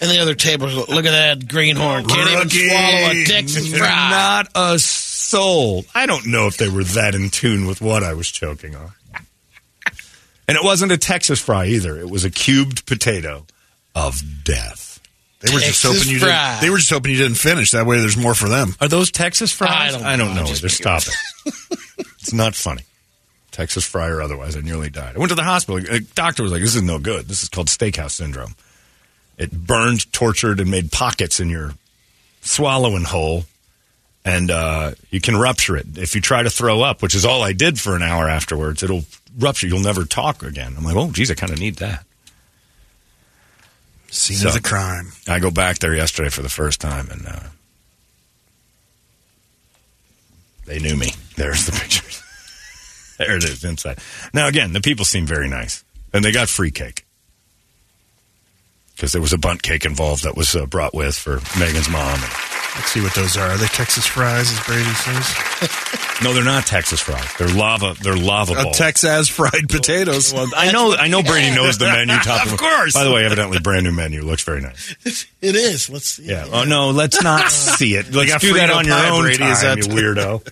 And 0.00 0.10
the 0.10 0.18
other 0.20 0.34
tables, 0.34 0.74
look 0.88 1.06
at 1.06 1.10
that 1.10 1.48
greenhorn. 1.48 2.06
Can't 2.06 2.30
even 2.30 2.48
swallow 2.48 3.10
a 3.10 3.24
Texas 3.24 3.76
fry. 3.76 4.10
Not 4.10 4.48
a 4.54 4.78
soul. 4.78 5.84
I 5.94 6.06
don't 6.06 6.26
know 6.26 6.46
if 6.46 6.56
they 6.56 6.68
were 6.68 6.84
that 6.84 7.14
in 7.14 7.30
tune 7.30 7.66
with 7.66 7.80
what 7.80 8.04
I 8.04 8.14
was 8.14 8.30
choking 8.30 8.76
on. 8.76 8.92
And 10.46 10.56
it 10.56 10.64
wasn't 10.64 10.92
a 10.92 10.96
Texas 10.96 11.40
fry 11.40 11.66
either. 11.66 11.98
It 11.98 12.08
was 12.08 12.24
a 12.24 12.30
cubed 12.30 12.86
potato 12.86 13.46
of 13.94 14.22
death. 14.44 15.00
They 15.40 15.52
were 15.52 15.60
just 15.60 15.82
hoping 15.82 16.08
you 16.08 16.18
fry. 16.18 16.52
didn't, 16.52 16.62
they 16.62 16.70
were 16.70 16.78
just 16.78 16.90
hoping 16.90 17.12
you 17.12 17.18
didn't 17.18 17.36
finish. 17.36 17.72
That 17.72 17.86
way, 17.86 18.00
there's 18.00 18.16
more 18.16 18.34
for 18.34 18.48
them. 18.48 18.74
Are 18.80 18.88
those 18.88 19.10
Texas 19.10 19.52
fries? 19.52 19.94
I 19.94 20.16
don't 20.16 20.34
know. 20.34 20.42
know. 20.42 20.46
Just 20.46 20.64
Either. 20.64 20.68
Stop 20.68 21.02
it. 21.02 21.54
it's 22.20 22.32
not 22.32 22.54
funny. 22.54 22.82
Texas 23.52 23.84
fry 23.84 24.08
or 24.08 24.22
otherwise, 24.22 24.56
I 24.56 24.60
nearly 24.60 24.90
died. 24.90 25.16
I 25.16 25.18
went 25.18 25.30
to 25.30 25.34
the 25.36 25.44
hospital. 25.44 25.84
A 25.92 26.00
doctor 26.00 26.42
was 26.42 26.50
like, 26.52 26.60
"This 26.60 26.74
is 26.74 26.82
no 26.82 26.98
good. 26.98 27.26
This 27.26 27.42
is 27.42 27.48
called 27.48 27.68
steakhouse 27.68 28.12
syndrome. 28.12 28.54
It 29.38 29.52
burned, 29.52 30.12
tortured, 30.12 30.58
and 30.60 30.70
made 30.70 30.90
pockets 30.92 31.38
in 31.38 31.48
your 31.48 31.72
swallowing 32.40 33.04
hole, 33.04 33.44
and 34.24 34.50
uh, 34.50 34.92
you 35.10 35.20
can 35.20 35.36
rupture 35.36 35.76
it 35.76 35.86
if 35.96 36.14
you 36.16 36.20
try 36.20 36.42
to 36.42 36.50
throw 36.50 36.82
up, 36.82 37.02
which 37.02 37.14
is 37.14 37.24
all 37.24 37.42
I 37.42 37.52
did 37.52 37.78
for 37.78 37.94
an 37.94 38.02
hour 38.02 38.28
afterwards. 38.28 38.82
It'll 38.82 39.04
rupture. 39.38 39.68
You'll 39.68 39.80
never 39.80 40.04
talk 40.04 40.42
again. 40.42 40.74
I'm 40.76 40.82
like, 40.84 40.96
oh, 40.96 41.12
geez, 41.12 41.30
I 41.30 41.34
kind 41.34 41.52
of 41.52 41.60
need 41.60 41.76
that. 41.76 42.04
Scene 44.10 44.38
So- 44.38 44.48
of 44.48 44.54
the 44.54 44.60
crime. 44.60 45.12
I 45.28 45.38
go 45.38 45.50
back 45.52 45.78
there 45.78 45.94
yesterday 45.94 46.30
for 46.30 46.42
the 46.42 46.48
first 46.48 46.80
time, 46.80 47.08
and 47.10 47.26
uh, 47.26 47.40
they 50.66 50.78
knew 50.78 50.96
me. 50.96 51.12
There's 51.36 51.66
the 51.66 51.72
pictures. 51.80 52.22
there 53.18 53.36
it 53.36 53.44
is 53.44 53.62
inside. 53.64 53.98
Now, 54.34 54.48
again, 54.48 54.72
the 54.72 54.80
people 54.80 55.04
seem 55.04 55.26
very 55.26 55.48
nice, 55.48 55.84
and 56.12 56.24
they 56.24 56.32
got 56.32 56.48
free 56.48 56.70
cake 56.70 57.04
because 58.98 59.12
there 59.12 59.22
was 59.22 59.32
a 59.32 59.38
bunt 59.38 59.62
cake 59.62 59.84
involved 59.84 60.24
that 60.24 60.36
was 60.36 60.56
uh, 60.56 60.66
brought 60.66 60.92
with 60.92 61.14
for 61.14 61.36
Megan's 61.56 61.88
mom. 61.88 62.18
Let's 62.74 62.90
see 62.90 63.00
what 63.00 63.14
those 63.14 63.36
are. 63.36 63.50
Are 63.50 63.56
they 63.56 63.66
Texas 63.68 64.04
fries, 64.06 64.52
as 64.52 64.60
Brady 64.66 64.82
says? 64.90 66.20
no, 66.22 66.32
they're 66.32 66.44
not 66.44 66.66
Texas 66.66 67.00
fries. 67.00 67.26
They're 67.38 67.48
lava. 67.48 67.94
They're 68.02 68.16
lava 68.16 68.54
Uh, 68.54 68.64
balls. 68.64 68.76
Texas 68.78 69.28
fried 69.28 69.68
potatoes. 69.68 70.32
well, 70.34 70.48
I 70.56 70.72
know. 70.72 70.94
I 70.94 71.06
know. 71.08 71.22
Brady 71.22 71.54
knows 71.54 71.78
the 71.78 71.86
menu. 71.86 72.14
Top 72.22 72.46
Of 72.46 72.56
course. 72.58 72.94
By 72.94 73.04
the 73.04 73.12
way, 73.12 73.24
evidently, 73.24 73.58
brand 73.60 73.84
new 73.84 73.92
menu 73.92 74.22
looks 74.22 74.42
very 74.42 74.60
nice. 74.60 74.94
It 75.40 75.54
is. 75.56 75.88
Let's 75.88 76.06
see. 76.08 76.24
Yeah. 76.24 76.46
Oh 76.52 76.64
no, 76.64 76.90
let's 76.90 77.22
not 77.22 77.50
see 77.50 77.94
it. 77.94 78.12
Let's 78.12 78.30
got 78.32 78.40
do 78.40 78.54
that 78.54 78.70
on 78.70 78.84
your 78.86 78.96
own 78.96 79.22
Brady, 79.22 79.38
time, 79.38 79.52
is 79.52 79.62
that- 79.62 79.78
you 79.78 79.84
weirdo. 79.84 80.42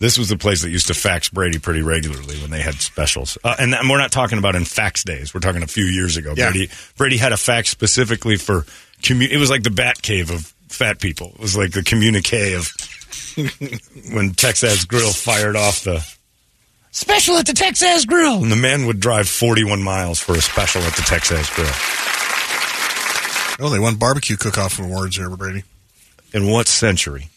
This 0.00 0.16
was 0.16 0.28
the 0.28 0.36
place 0.38 0.62
that 0.62 0.70
used 0.70 0.86
to 0.86 0.94
fax 0.94 1.28
Brady 1.28 1.58
pretty 1.58 1.82
regularly 1.82 2.36
when 2.40 2.50
they 2.50 2.60
had 2.60 2.74
specials, 2.76 3.36
uh, 3.42 3.56
and 3.58 3.72
that- 3.72 3.82
we're 3.82 3.98
not 3.98 4.12
talking 4.12 4.38
about 4.38 4.54
in 4.54 4.64
fax 4.64 5.02
days. 5.02 5.34
We're 5.34 5.40
talking 5.40 5.62
a 5.62 5.66
few 5.66 5.84
years 5.86 6.16
ago. 6.16 6.34
Yeah. 6.36 6.50
Brady 6.50 6.70
Brady 6.96 7.16
had 7.16 7.32
a 7.32 7.36
fax 7.36 7.68
specifically 7.70 8.36
for 8.36 8.64
commu- 9.02 9.28
It 9.30 9.38
was 9.38 9.50
like 9.50 9.64
the 9.64 9.70
Bat 9.70 10.00
Cave 10.02 10.30
of 10.30 10.52
fat 10.68 11.00
people. 11.00 11.32
It 11.34 11.40
was 11.40 11.56
like 11.56 11.72
the 11.72 11.82
communique 11.82 12.52
of 12.54 12.68
when 13.36 14.34
TexAZ 14.34 14.86
Grill 14.86 15.12
fired 15.12 15.56
off 15.56 15.82
the. 15.84 16.04
Special 16.90 17.36
at 17.36 17.46
the 17.46 17.52
TexAZ 17.52 18.06
Grill. 18.06 18.42
And 18.42 18.50
the 18.50 18.56
man 18.56 18.86
would 18.86 18.98
drive 18.98 19.28
41 19.28 19.82
miles 19.82 20.18
for 20.20 20.34
a 20.34 20.40
special 20.40 20.82
at 20.82 20.94
the 20.94 21.02
TexAZ 21.02 21.54
Grill. 21.54 21.68
Oh, 23.60 23.70
they 23.70 23.78
won 23.78 23.96
barbecue 23.96 24.36
cook-off 24.36 24.78
awards 24.78 25.16
here, 25.16 25.28
Brady. 25.30 25.64
In 26.32 26.48
what 26.48 26.66
century? 26.68 27.28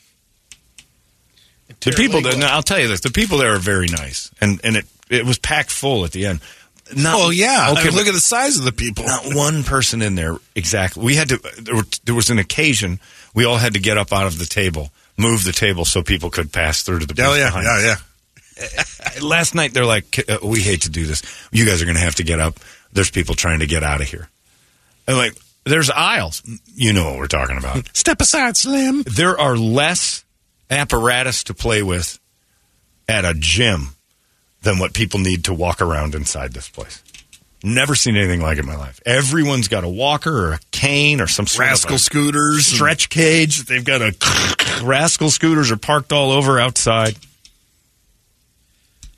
The 1.81 1.91
people 1.91 2.21
that 2.21 2.41
I'll 2.43 2.63
tell 2.63 2.79
you 2.79 2.87
this: 2.87 3.01
the 3.01 3.11
people 3.11 3.37
there 3.37 3.53
are 3.53 3.59
very 3.59 3.87
nice, 3.87 4.31
and 4.39 4.59
and 4.63 4.75
it 4.77 4.85
it 5.09 5.25
was 5.25 5.37
packed 5.39 5.71
full 5.71 6.05
at 6.05 6.11
the 6.11 6.25
end. 6.25 6.41
Not, 6.95 7.15
Oh 7.17 7.29
yeah. 7.29 7.69
okay. 7.71 7.81
I 7.81 7.83
mean, 7.85 7.95
look 7.95 8.07
at 8.07 8.13
the 8.13 8.19
size 8.19 8.57
of 8.57 8.65
the 8.65 8.71
people. 8.71 9.05
not 9.05 9.33
one 9.33 9.63
person 9.63 10.01
in 10.01 10.15
there 10.15 10.37
exactly. 10.55 11.03
We 11.03 11.15
had 11.15 11.29
to. 11.29 11.37
There, 11.59 11.75
were, 11.75 11.83
there 12.03 12.15
was 12.15 12.29
an 12.29 12.37
occasion 12.39 12.99
we 13.33 13.45
all 13.45 13.57
had 13.57 13.73
to 13.73 13.79
get 13.79 13.97
up 13.97 14.11
out 14.11 14.27
of 14.27 14.39
the 14.39 14.45
table, 14.45 14.91
move 15.17 15.43
the 15.43 15.53
table 15.53 15.85
so 15.85 16.03
people 16.03 16.29
could 16.29 16.51
pass 16.51 16.83
through 16.83 16.99
to 16.99 17.05
the. 17.05 17.23
Oh 17.23 17.33
yeah, 17.35 17.61
yeah, 17.61 17.95
yeah. 18.59 19.21
Last 19.21 19.55
night 19.55 19.73
they're 19.73 19.85
like, 19.85 20.23
uh, 20.29 20.39
"We 20.43 20.59
hate 20.59 20.81
to 20.81 20.89
do 20.89 21.05
this. 21.05 21.23
You 21.51 21.65
guys 21.65 21.81
are 21.81 21.85
going 21.85 21.95
to 21.95 22.01
have 22.03 22.15
to 22.15 22.23
get 22.23 22.39
up. 22.39 22.59
There's 22.91 23.09
people 23.11 23.35
trying 23.35 23.59
to 23.59 23.67
get 23.67 23.83
out 23.83 24.01
of 24.01 24.07
here." 24.07 24.27
And 25.07 25.17
like, 25.17 25.33
there's 25.63 25.89
aisles. 25.89 26.43
You 26.75 26.93
know 26.93 27.05
what 27.09 27.17
we're 27.17 27.27
talking 27.27 27.57
about. 27.57 27.89
Step 27.95 28.19
aside, 28.21 28.57
Slim. 28.57 29.03
there 29.03 29.39
are 29.39 29.55
less 29.55 30.23
apparatus 30.71 31.43
to 31.45 31.53
play 31.53 31.83
with 31.83 32.17
at 33.07 33.25
a 33.25 33.33
gym 33.35 33.89
than 34.63 34.79
what 34.79 34.93
people 34.93 35.19
need 35.19 35.43
to 35.45 35.53
walk 35.53 35.81
around 35.81 36.15
inside 36.15 36.53
this 36.53 36.69
place. 36.69 37.03
Never 37.63 37.93
seen 37.93 38.15
anything 38.15 38.41
like 38.41 38.57
it 38.57 38.61
in 38.61 38.65
my 38.65 38.75
life. 38.75 38.99
Everyone's 39.05 39.67
got 39.67 39.83
a 39.83 39.89
walker 39.89 40.47
or 40.47 40.53
a 40.53 40.59
cane 40.71 41.21
or 41.21 41.27
some 41.27 41.45
sort 41.45 41.67
Rascal 41.67 41.95
of 41.95 42.01
scooters. 42.01 42.65
stretch 42.65 43.09
cage. 43.09 43.65
They've 43.65 43.83
got 43.83 44.01
a 44.01 44.15
rascal 44.83 45.29
scooters 45.29 45.69
are 45.69 45.77
parked 45.77 46.11
all 46.11 46.31
over 46.31 46.59
outside. 46.59 47.15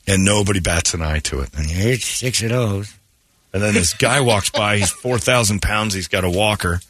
And 0.06 0.26
nobody 0.26 0.60
bats 0.60 0.94
an 0.94 1.02
eye 1.02 1.20
to 1.20 1.40
it. 1.40 1.52
And 1.56 1.70
here's 1.70 2.04
six 2.04 2.42
of 2.44 2.50
those. 2.50 2.94
And 3.54 3.62
then 3.64 3.74
this 3.74 3.94
guy 3.94 4.20
walks 4.20 4.50
by. 4.50 4.78
He's 4.80 4.90
4,000 4.92 5.62
pounds. 5.62 5.94
He's 5.94 6.10
got 6.10 6.26
a 6.26 6.30
walker. 6.30 6.82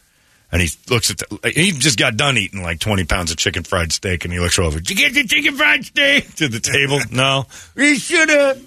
And 0.54 0.62
he 0.62 0.70
looks 0.88 1.10
at 1.10 1.18
the. 1.18 1.52
He 1.54 1.72
just 1.72 1.98
got 1.98 2.16
done 2.16 2.38
eating 2.38 2.62
like 2.62 2.80
20 2.80 3.06
pounds 3.06 3.32
of 3.32 3.38
chicken 3.38 3.64
fried 3.64 3.92
steak. 3.92 4.24
And 4.24 4.32
he 4.32 4.40
looks 4.40 4.60
over. 4.60 4.80
Did 4.80 4.92
you 4.92 4.96
get 4.96 5.14
the 5.16 5.28
chicken 5.28 5.56
fried 5.56 5.84
steak? 5.84 6.36
To 6.36 6.48
the 6.48 6.60
table. 6.60 7.00
No. 7.12 7.48
We 7.76 7.98
should 7.98 8.30
have. 8.30 8.62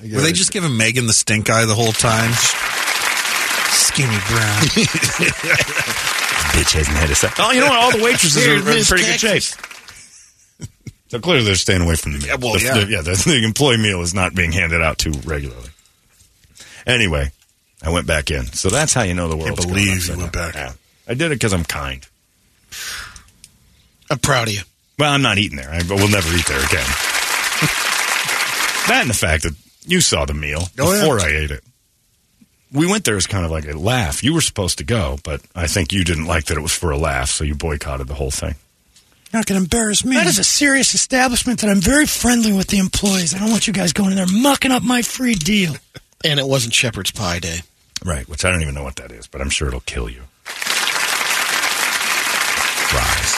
Were 0.00 0.20
they 0.22 0.32
just 0.32 0.52
giving 0.52 0.74
Megan 0.76 1.06
the 1.06 1.12
stink 1.12 1.50
eye 1.50 1.66
the 1.66 1.74
whole 1.74 1.92
time? 1.92 2.32
Skinny 3.72 4.08
brown. 4.26 4.62
Bitch 6.56 6.72
hasn't 6.72 6.96
had 6.96 7.10
a 7.10 7.14
set. 7.14 7.32
Oh, 7.38 7.50
you 7.52 7.60
know 7.60 7.68
what? 7.68 7.78
All 7.78 7.92
the 7.92 8.02
waitresses 8.02 8.46
are 8.46 8.54
in 8.56 8.64
Miss 8.64 8.88
pretty 8.88 9.04
good 9.04 9.20
shape. 9.20 9.42
Texas. 9.42 9.56
So 11.08 11.20
clearly 11.20 11.44
they're 11.44 11.54
staying 11.56 11.82
away 11.82 11.96
from 11.96 12.12
the 12.12 12.18
meal. 12.20 12.28
Yeah, 12.28 12.36
well, 12.40 12.54
the, 12.54 12.60
yeah. 12.64 12.74
the- 12.74 12.86
yeah. 12.90 13.00
The, 13.02 13.22
the 13.26 13.44
employee 13.44 13.76
meal 13.76 14.00
is 14.00 14.14
not 14.14 14.34
being 14.34 14.50
handed 14.52 14.80
out 14.80 14.96
too 14.98 15.12
regularly. 15.26 15.68
Anyway, 16.86 17.30
I 17.82 17.90
went 17.90 18.06
back 18.06 18.30
in. 18.30 18.46
So 18.46 18.70
that's 18.70 18.94
how 18.94 19.02
you 19.02 19.12
know 19.14 19.28
the 19.28 19.36
world. 19.36 19.58
Can't 19.58 19.68
believe 19.68 20.08
you 20.08 20.16
went 20.16 20.32
back. 20.32 20.54
Yeah. 20.54 20.72
I 21.08 21.14
did 21.14 21.26
it 21.32 21.36
because 21.36 21.52
I'm 21.52 21.64
kind. 21.64 22.06
I'm 24.10 24.18
proud 24.18 24.48
of 24.48 24.54
you. 24.54 24.60
Well, 24.98 25.12
I'm 25.12 25.22
not 25.22 25.38
eating 25.38 25.56
there. 25.56 25.70
I 25.70 25.78
will 25.88 26.08
never 26.08 26.34
eat 26.36 26.46
there 26.46 26.58
again. 26.64 26.86
that 28.88 28.98
and 29.00 29.10
the 29.10 29.14
fact 29.14 29.42
that 29.44 29.54
you 29.86 30.00
saw 30.00 30.24
the 30.24 30.34
meal 30.34 30.62
Oh, 30.78 30.92
yeah. 30.94 31.00
before 31.00 31.20
I 31.20 31.28
ate 31.28 31.50
it. 31.50 31.62
We 32.72 32.86
went 32.86 33.04
there 33.04 33.16
as 33.16 33.26
kind 33.26 33.44
of 33.44 33.50
like 33.50 33.66
a 33.66 33.72
laugh. 33.76 34.22
You 34.24 34.32
were 34.32 34.40
supposed 34.40 34.78
to 34.78 34.84
go, 34.84 35.18
but 35.24 35.42
I 35.54 35.66
think 35.66 35.92
you 35.92 36.04
didn't 36.04 36.26
like 36.26 36.44
that 36.46 36.56
it 36.56 36.62
was 36.62 36.72
for 36.72 36.90
a 36.90 36.96
laugh, 36.96 37.28
so 37.28 37.44
you 37.44 37.54
boycotted 37.54 38.06
the 38.06 38.14
whole 38.14 38.30
thing. 38.30 38.54
You're 39.30 39.40
Not 39.40 39.46
going 39.46 39.58
to 39.60 39.64
embarrass 39.64 40.04
me. 40.04 40.16
That 40.16 40.26
is 40.26 40.38
a 40.38 40.44
serious 40.44 40.94
establishment 40.94 41.60
that 41.60 41.68
I'm 41.70 41.80
very 41.80 42.06
friendly 42.06 42.52
with 42.52 42.68
the 42.68 42.78
employees. 42.78 43.34
I 43.34 43.38
don't 43.38 43.50
want 43.50 43.66
you 43.66 43.72
guys 43.72 43.92
going 43.92 44.10
in 44.12 44.16
there 44.16 44.26
mucking 44.26 44.72
up 44.72 44.82
my 44.82 45.02
free 45.02 45.34
deal. 45.34 45.74
And 46.24 46.38
it 46.40 46.46
wasn't 46.46 46.72
shepherd's 46.74 47.10
pie 47.10 47.40
day. 47.40 47.58
Right, 48.04 48.26
which 48.28 48.44
I 48.44 48.50
don't 48.50 48.62
even 48.62 48.74
know 48.74 48.84
what 48.84 48.96
that 48.96 49.10
is, 49.12 49.26
but 49.26 49.40
I'm 49.40 49.50
sure 49.50 49.68
it'll 49.68 49.80
kill 49.80 50.08
you. 50.08 50.22
Fries. 52.92 53.32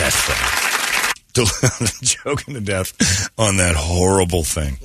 Death 0.00 0.14
fries. 0.14 2.00
Joking 2.00 2.54
to 2.54 2.60
death 2.60 3.30
on 3.38 3.58
that 3.58 3.74
horrible 3.76 4.44
thing. 4.44 4.78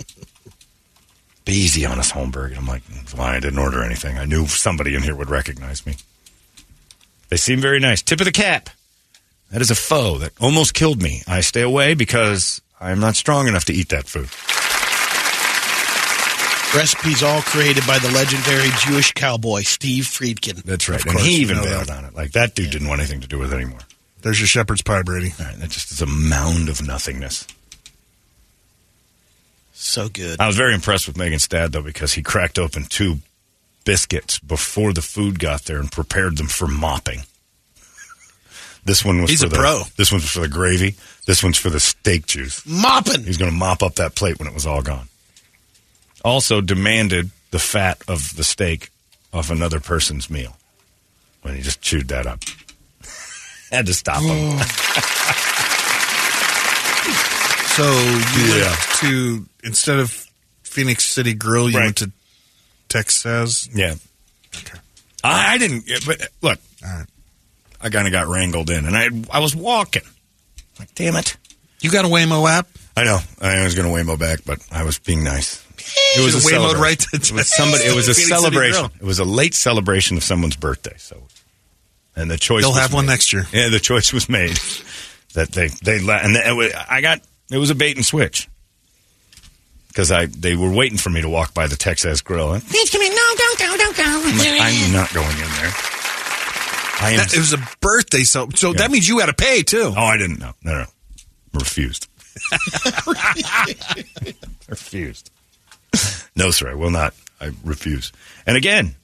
Be 1.45 1.53
easy 1.53 1.85
on 1.85 1.99
us, 1.99 2.11
Holmberg. 2.11 2.57
I'm 2.57 2.65
like, 2.65 2.81
why 3.15 3.35
I 3.35 3.39
didn't 3.39 3.59
order 3.59 3.83
anything. 3.83 4.17
I 4.17 4.25
knew 4.25 4.45
somebody 4.47 4.93
in 4.93 5.03
here 5.03 5.15
would 5.15 5.29
recognize 5.29 5.85
me. 5.85 5.95
They 7.29 7.37
seem 7.37 7.61
very 7.61 7.79
nice. 7.79 8.01
Tip 8.01 8.19
of 8.19 8.25
the 8.25 8.31
cap. 8.31 8.69
That 9.51 9.61
is 9.61 9.71
a 9.71 9.75
foe 9.75 10.17
that 10.17 10.33
almost 10.41 10.73
killed 10.73 11.01
me. 11.01 11.23
I 11.27 11.41
stay 11.41 11.61
away 11.61 11.93
because 11.93 12.61
I'm 12.79 12.99
not 12.99 13.15
strong 13.15 13.47
enough 13.47 13.65
to 13.65 13.73
eat 13.73 13.89
that 13.89 14.07
food. 14.07 14.29
Recipes 16.75 17.23
all 17.23 17.41
created 17.41 17.85
by 17.87 17.97
the 17.99 18.09
legendary 18.11 18.69
Jewish 18.85 19.11
cowboy 19.13 19.61
Steve 19.61 20.03
Friedkin. 20.03 20.61
That's 20.63 20.87
right. 20.87 20.99
Of 20.99 21.05
And 21.07 21.13
course, 21.15 21.25
he 21.25 21.37
you 21.37 21.41
even 21.41 21.57
know 21.57 21.63
bailed 21.63 21.87
that. 21.87 21.97
on 21.97 22.05
it. 22.05 22.13
Like 22.15 22.31
that 22.33 22.53
dude 22.53 22.69
didn't 22.69 22.87
want 22.87 23.01
anything 23.01 23.21
to 23.21 23.27
do 23.27 23.39
with 23.39 23.51
it 23.51 23.55
anymore. 23.55 23.79
There's 24.21 24.39
your 24.39 24.47
shepherd's 24.47 24.83
pie, 24.83 25.01
Brady. 25.01 25.33
All 25.39 25.45
right, 25.45 25.55
that 25.57 25.69
just 25.71 25.91
is 25.91 26.01
a 26.01 26.05
mound 26.05 26.69
of 26.69 26.85
nothingness. 26.85 27.47
So 29.73 30.09
good. 30.09 30.39
I 30.39 30.45
was 30.47 30.57
very 30.57 30.75
impressed 30.75 31.07
with 31.07 31.17
Megan's 31.17 31.47
dad 31.47 31.71
though 31.71 31.81
because 31.81 32.13
he 32.13 32.21
cracked 32.21 32.59
open 32.59 32.83
two 32.83 33.17
biscuits 33.85 34.37
before 34.39 34.93
the 34.93 35.01
food 35.01 35.39
got 35.39 35.63
there 35.63 35.79
and 35.79 35.91
prepared 35.91 36.37
them 36.37 36.47
for 36.47 36.67
mopping. 36.67 37.21
This 38.85 39.03
one 39.03 39.21
was 39.21 39.31
He's 39.31 39.41
for 39.41 39.47
a 39.47 39.49
the, 39.49 39.57
pro. 39.57 39.81
This 39.97 40.11
one's 40.11 40.29
for 40.29 40.39
the 40.39 40.47
gravy. 40.47 40.95
This 41.25 41.43
one's 41.43 41.57
for 41.57 41.69
the 41.69 41.79
steak 41.79 42.25
juice. 42.27 42.65
Mopping. 42.65 43.23
He's 43.23 43.37
going 43.37 43.51
to 43.51 43.57
mop 43.57 43.83
up 43.83 43.95
that 43.95 44.15
plate 44.15 44.39
when 44.39 44.47
it 44.47 44.53
was 44.53 44.65
all 44.65 44.81
gone. 44.81 45.08
Also 46.23 46.61
demanded 46.61 47.29
the 47.51 47.59
fat 47.59 48.01
of 48.07 48.35
the 48.35 48.43
steak 48.43 48.89
off 49.33 49.49
another 49.49 49.79
person's 49.79 50.29
meal 50.29 50.55
when 51.41 51.55
he 51.55 51.61
just 51.61 51.81
chewed 51.81 52.07
that 52.09 52.25
up. 52.27 52.39
Had 53.71 53.85
to 53.85 53.93
stop 53.93 54.21
him. 54.21 54.57
Oh. 54.59 55.35
So 57.75 57.83
you 57.85 58.55
Yeah. 58.55 58.67
went 58.67 58.79
to 58.99 59.45
instead 59.63 59.99
of 59.99 60.27
Phoenix 60.63 61.05
City 61.05 61.33
Grill, 61.33 61.69
you 61.69 61.77
Right. 61.77 61.85
went 61.85 61.97
to 61.99 62.11
Texas. 62.89 63.69
Yeah. 63.73 63.95
I, 65.23 65.53
I 65.53 65.57
didn't. 65.57 65.85
But 66.05 66.27
look, 66.41 66.59
right. 66.83 67.05
I 67.81 67.89
kind 67.89 68.05
of 68.05 68.11
got 68.11 68.27
wrangled 68.27 68.69
in, 68.69 68.85
and 68.85 68.97
I 68.97 69.07
I 69.31 69.39
was 69.39 69.55
walking. 69.55 70.01
Like, 70.77 70.93
damn 70.95 71.15
it! 71.15 71.37
You 71.79 71.89
got 71.89 72.03
a 72.03 72.09
Waymo 72.09 72.49
app? 72.49 72.67
I 72.97 73.05
know 73.05 73.19
I 73.39 73.63
was 73.63 73.75
going 73.75 73.87
to 73.87 73.93
Waymo 73.93 74.19
back, 74.19 74.39
but 74.45 74.59
I 74.71 74.83
was 74.83 74.99
being 74.99 75.23
nice. 75.23 75.63
It 76.17 76.25
was 76.25 76.35
a 76.35 76.41
celebration. 76.41 76.81
right 76.81 76.99
to- 76.99 77.09
it 77.15 77.31
was 77.31 77.55
somebody. 77.55 77.83
It 77.85 77.95
was 77.95 78.07
a 78.09 78.13
Phoenix 78.13 78.29
celebration. 78.29 78.85
It 78.99 79.03
was 79.05 79.19
a 79.19 79.25
late 79.25 79.53
celebration 79.53 80.17
of 80.17 80.23
someone's 80.23 80.55
birthday. 80.55 80.95
So, 80.97 81.23
and 82.15 82.29
the 82.29 82.37
choice. 82.37 82.63
They'll 82.63 82.71
was 82.71 82.79
have 82.79 82.93
one 82.93 83.05
next 83.05 83.33
year. 83.33 83.47
Yeah, 83.53 83.69
the 83.69 83.79
choice 83.79 84.11
was 84.13 84.29
made 84.29 84.59
that 85.33 85.51
they 85.51 85.67
they 85.83 85.97
and 85.97 86.35
it 86.35 86.55
was, 86.55 86.71
I 86.89 87.01
got 87.01 87.21
it 87.51 87.57
was 87.57 87.69
a 87.69 87.75
bait 87.75 87.95
and 87.95 88.05
switch 88.05 88.47
because 89.87 90.11
I 90.11 90.25
they 90.27 90.55
were 90.55 90.71
waiting 90.71 90.97
for 90.97 91.09
me 91.09 91.21
to 91.21 91.29
walk 91.29 91.53
by 91.53 91.67
the 91.67 91.75
TexAZ 91.75 92.23
Grill. 92.23 92.53
And, 92.53 92.63
Please 92.65 92.89
come 92.89 93.01
in. 93.01 93.13
No, 93.13 93.33
don't 93.37 93.59
go, 93.59 93.77
don't 93.77 93.97
go. 93.97 94.03
I'm, 94.05 94.37
like, 94.37 94.61
I'm 94.61 94.93
not 94.99 95.13
going 95.13 95.31
in 95.31 95.37
there. 95.37 95.73
I 97.01 97.11
am. 97.11 97.17
That- 97.17 97.33
it 97.33 97.39
was 97.39 97.53
a 97.53 97.67
birthday, 97.81 98.23
so 98.23 98.49
so 98.55 98.73
that 98.73 98.91
means 98.91 99.07
you 99.07 99.19
had 99.19 99.27
to 99.27 99.33
pay 99.33 99.63
too. 99.63 99.93
Oh, 99.95 100.03
I 100.03 100.17
didn't 100.17 100.39
know. 100.39 100.53
No, 100.63 100.71
no, 100.79 100.85
refused. 101.53 102.07
refused. 104.67 105.31
No, 106.35 106.51
sir, 106.51 106.69
I 106.69 106.75
will 106.75 106.91
not. 106.91 107.13
I 107.41 107.51
refuse. 107.63 108.11
And 108.45 108.55
again, 108.55 108.95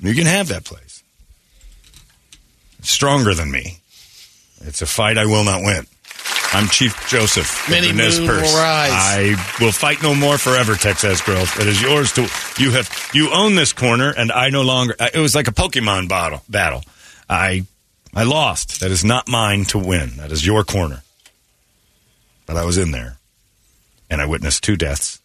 you 0.00 0.14
can 0.14 0.26
have 0.26 0.48
that 0.48 0.64
place. 0.64 1.02
It's 2.78 2.90
stronger 2.90 3.34
than 3.34 3.50
me. 3.50 3.78
It's 4.60 4.82
a 4.82 4.86
fight 4.86 5.18
I 5.18 5.26
will 5.26 5.44
not 5.44 5.62
win. 5.62 5.86
I'm 6.52 6.68
Chief 6.68 7.08
Joseph. 7.08 7.68
Many 7.68 7.88
the 7.88 7.94
Nez 7.94 8.18
moon 8.18 8.28
Perce. 8.28 8.42
will 8.52 8.58
rise. 8.58 8.90
I 8.92 9.34
will 9.60 9.72
fight 9.72 10.02
no 10.02 10.14
more 10.14 10.38
forever, 10.38 10.74
Texas 10.74 11.20
Girls. 11.20 11.54
It 11.58 11.66
is 11.66 11.82
yours 11.82 12.12
to. 12.12 12.22
You 12.58 12.70
have. 12.70 13.10
You 13.12 13.30
own 13.32 13.56
this 13.56 13.72
corner, 13.72 14.10
and 14.16 14.30
I 14.30 14.50
no 14.50 14.62
longer. 14.62 14.94
It 14.98 15.18
was 15.18 15.34
like 15.34 15.48
a 15.48 15.52
Pokemon 15.52 16.08
battle. 16.08 16.42
Battle. 16.48 16.82
I. 17.28 17.66
I 18.14 18.22
lost. 18.22 18.80
That 18.80 18.90
is 18.90 19.04
not 19.04 19.28
mine 19.28 19.64
to 19.66 19.78
win. 19.78 20.16
That 20.16 20.32
is 20.32 20.46
your 20.46 20.64
corner. 20.64 21.02
But 22.46 22.56
I 22.56 22.64
was 22.64 22.78
in 22.78 22.92
there, 22.92 23.18
and 24.08 24.22
I 24.22 24.26
witnessed 24.26 24.62
two 24.62 24.76
deaths. 24.76 25.20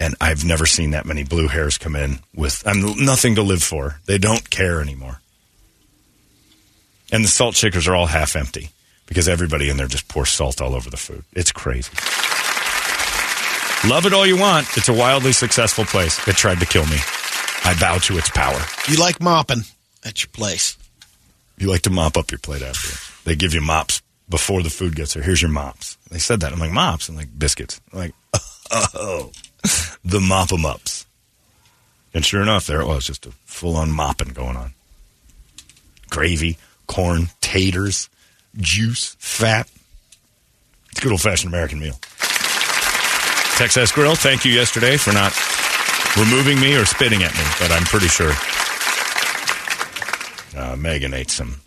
And 0.00 0.14
I've 0.20 0.44
never 0.44 0.66
seen 0.66 0.90
that 0.90 1.06
many 1.06 1.24
blue 1.24 1.48
hairs 1.48 1.78
come 1.78 1.96
in 1.96 2.18
with 2.34 2.62
I'm 2.66 3.04
nothing 3.04 3.36
to 3.36 3.42
live 3.42 3.62
for. 3.62 4.00
They 4.06 4.18
don't 4.18 4.50
care 4.50 4.80
anymore. 4.80 5.20
And 7.12 7.24
the 7.24 7.28
salt 7.28 7.54
shakers 7.54 7.86
are 7.86 7.94
all 7.94 8.06
half 8.06 8.34
empty 8.34 8.70
because 9.06 9.28
everybody 9.28 9.68
in 9.68 9.76
there 9.76 9.86
just 9.86 10.08
pours 10.08 10.30
salt 10.30 10.60
all 10.60 10.74
over 10.74 10.90
the 10.90 10.96
food. 10.96 11.24
It's 11.32 11.52
crazy. 11.52 11.92
Love 13.88 14.06
it 14.06 14.14
all 14.14 14.26
you 14.26 14.38
want. 14.38 14.66
It's 14.76 14.88
a 14.88 14.94
wildly 14.94 15.32
successful 15.32 15.84
place. 15.84 16.26
It 16.26 16.36
tried 16.36 16.58
to 16.60 16.66
kill 16.66 16.86
me. 16.86 16.96
I 17.64 17.76
bow 17.78 17.98
to 17.98 18.16
its 18.18 18.30
power. 18.30 18.58
You 18.88 18.96
like 18.96 19.20
mopping 19.20 19.62
at 20.04 20.22
your 20.22 20.30
place. 20.32 20.76
You 21.58 21.68
like 21.68 21.82
to 21.82 21.90
mop 21.90 22.16
up 22.16 22.30
your 22.30 22.38
plate 22.38 22.62
after. 22.62 22.98
They 23.24 23.36
give 23.36 23.54
you 23.54 23.60
mops 23.60 24.02
before 24.28 24.62
the 24.62 24.70
food 24.70 24.96
gets 24.96 25.14
there. 25.14 25.22
Here's 25.22 25.42
your 25.42 25.50
mops. 25.50 25.98
They 26.10 26.18
said 26.18 26.40
that. 26.40 26.52
I'm 26.52 26.58
like, 26.58 26.72
mops? 26.72 27.08
I'm 27.08 27.16
like, 27.16 27.38
biscuits. 27.38 27.80
I'm 27.92 27.98
like, 27.98 28.14
oh, 28.70 29.30
the 30.04 30.20
mop 30.20 30.52
'em 30.52 30.64
ups. 30.64 31.06
And 32.12 32.24
sure 32.24 32.42
enough, 32.42 32.66
there 32.66 32.80
it 32.80 32.86
was, 32.86 33.04
just 33.06 33.26
a 33.26 33.32
full 33.44 33.76
on 33.76 33.90
mopping 33.90 34.28
going 34.28 34.56
on. 34.56 34.72
Gravy, 36.10 36.58
corn, 36.86 37.28
taters, 37.40 38.08
juice, 38.56 39.16
fat. 39.18 39.68
It's 40.90 41.00
a 41.00 41.02
good 41.02 41.10
old 41.12 41.20
fashioned 41.20 41.52
American 41.52 41.80
meal. 41.80 41.94
TexAZ 43.56 43.92
Grill, 43.94 44.14
thank 44.14 44.44
you 44.44 44.52
yesterday 44.52 44.96
for 44.96 45.12
not 45.12 45.32
removing 46.16 46.60
me 46.60 46.74
or 46.76 46.84
spitting 46.84 47.22
at 47.22 47.32
me, 47.32 47.44
but 47.58 47.72
I'm 47.72 47.84
pretty 47.84 48.08
sure 48.08 48.32
uh, 50.56 50.76
Megan 50.76 51.14
ate 51.14 51.30
some 51.30 51.60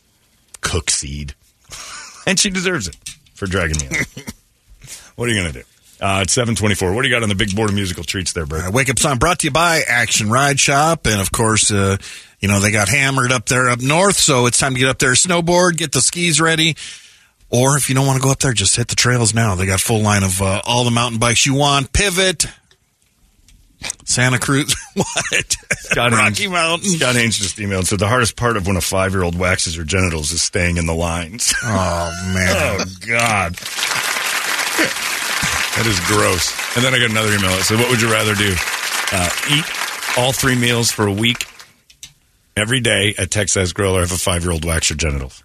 cook 0.62 0.90
seed, 0.90 1.34
and 2.28 2.40
she 2.40 2.50
deserves 2.50 2.88
it 2.88 2.98
for 3.34 3.48
dragging 3.48 3.80
me. 3.90 3.98
out. 3.98 4.06
what 5.16 5.28
are 5.28 5.32
you 5.34 5.42
going 5.42 5.54
to 5.54 5.60
do? 5.60 5.66
Uh, 6.00 6.20
it's 6.24 6.34
seven 6.34 6.56
twenty-four. 6.56 6.94
What 6.94 7.02
do 7.02 7.08
you 7.08 7.14
got 7.14 7.24
on 7.24 7.30
the 7.30 7.36
big 7.36 7.56
board 7.56 7.70
of 7.70 7.76
musical 7.76 8.04
treats 8.04 8.34
there, 8.34 8.46
Bert? 8.46 8.66
Uh, 8.66 8.72
Wake 8.72 8.90
Up 8.90 9.00
Song 9.00 9.18
brought 9.18 9.40
to 9.40 9.48
you 9.48 9.52
by 9.52 9.82
Action 9.88 10.30
Ride 10.30 10.60
Shop. 10.60 11.08
And 11.08 11.20
of 11.20 11.32
course, 11.32 11.72
uh, 11.72 11.98
you 12.40 12.48
know, 12.48 12.60
they 12.60 12.72
got 12.72 12.88
hammered 12.88 13.32
up 13.32 13.46
there 13.48 13.70
up 13.70 13.82
north. 13.82 14.18
So 14.18 14.46
it's 14.46 14.60
time 14.60 14.74
to 14.74 14.80
get 14.80 14.90
up 14.90 15.00
there, 15.00 15.14
snowboard, 15.14 15.78
get 15.78 15.92
the 15.92 16.02
skis 16.02 16.40
ready. 16.40 16.76
Or 17.50 17.78
if 17.78 17.90
you 17.90 17.96
don't 17.96 18.06
want 18.06 18.18
to 18.18 18.24
go 18.24 18.32
up 18.32 18.40
there, 18.40 18.54
just 18.54 18.76
hit 18.76 18.90
the 18.90 18.96
trails 18.96 19.34
now. 19.34 19.56
They 19.56 19.66
got 19.66 19.80
full 19.80 20.02
line 20.02 20.24
of 20.24 20.42
uh, 20.42 20.62
all 20.66 20.84
the 20.84 20.92
mountain 20.92 21.18
bikes 21.18 21.46
you 21.46 21.56
want. 21.56 21.94
Pivot, 21.94 22.46
Santa 24.06 24.38
Cruz, 24.38 24.76
what? 24.94 25.56
Scott 25.72 26.12
Rocky 26.12 26.48
Mountain. 26.48 26.90
Scott 26.90 27.16
Haynes 27.16 27.38
just 27.38 27.58
emailed. 27.58 27.86
So 27.86 27.96
the 27.96 28.08
hardest 28.08 28.36
part 28.36 28.58
of 28.58 28.68
when 28.68 28.76
a 28.76 28.82
five-year-old 28.82 29.38
waxes 29.40 29.76
her 29.78 29.84
genitals 29.84 30.32
is 30.32 30.42
staying 30.42 30.78
in 30.78 30.86
the 30.86 30.94
lines. 30.96 31.54
Oh, 31.64 32.12
man. 32.34 32.48
oh 32.82 32.86
God, 33.08 33.56
that 35.78 35.86
is 35.86 36.00
gross. 36.10 36.52
And 36.76 36.84
then 36.84 36.94
I 36.94 37.00
got 37.00 37.12
another 37.12 37.30
email 37.30 37.52
that 37.52 37.64
said, 37.64 37.80
"What 37.80 37.90
would 37.90 38.02
you 38.02 38.12
rather 38.12 38.34
do? 38.34 38.56
Uh, 39.12 39.30
eat 39.52 39.66
all 40.18 40.34
three 40.34 40.56
meals 40.56 40.92
for 40.92 41.06
a 41.06 41.14
week 41.14 41.46
every 42.56 42.80
day 42.80 43.14
at 43.18 43.30
TexAZ 43.30 43.74
Grill, 43.74 43.96
or 43.96 44.02
have 44.02 44.12
a 44.12 44.18
five-year-old 44.18 44.66
wax 44.66 44.90
your 44.90 44.98
genitals?" 44.98 45.44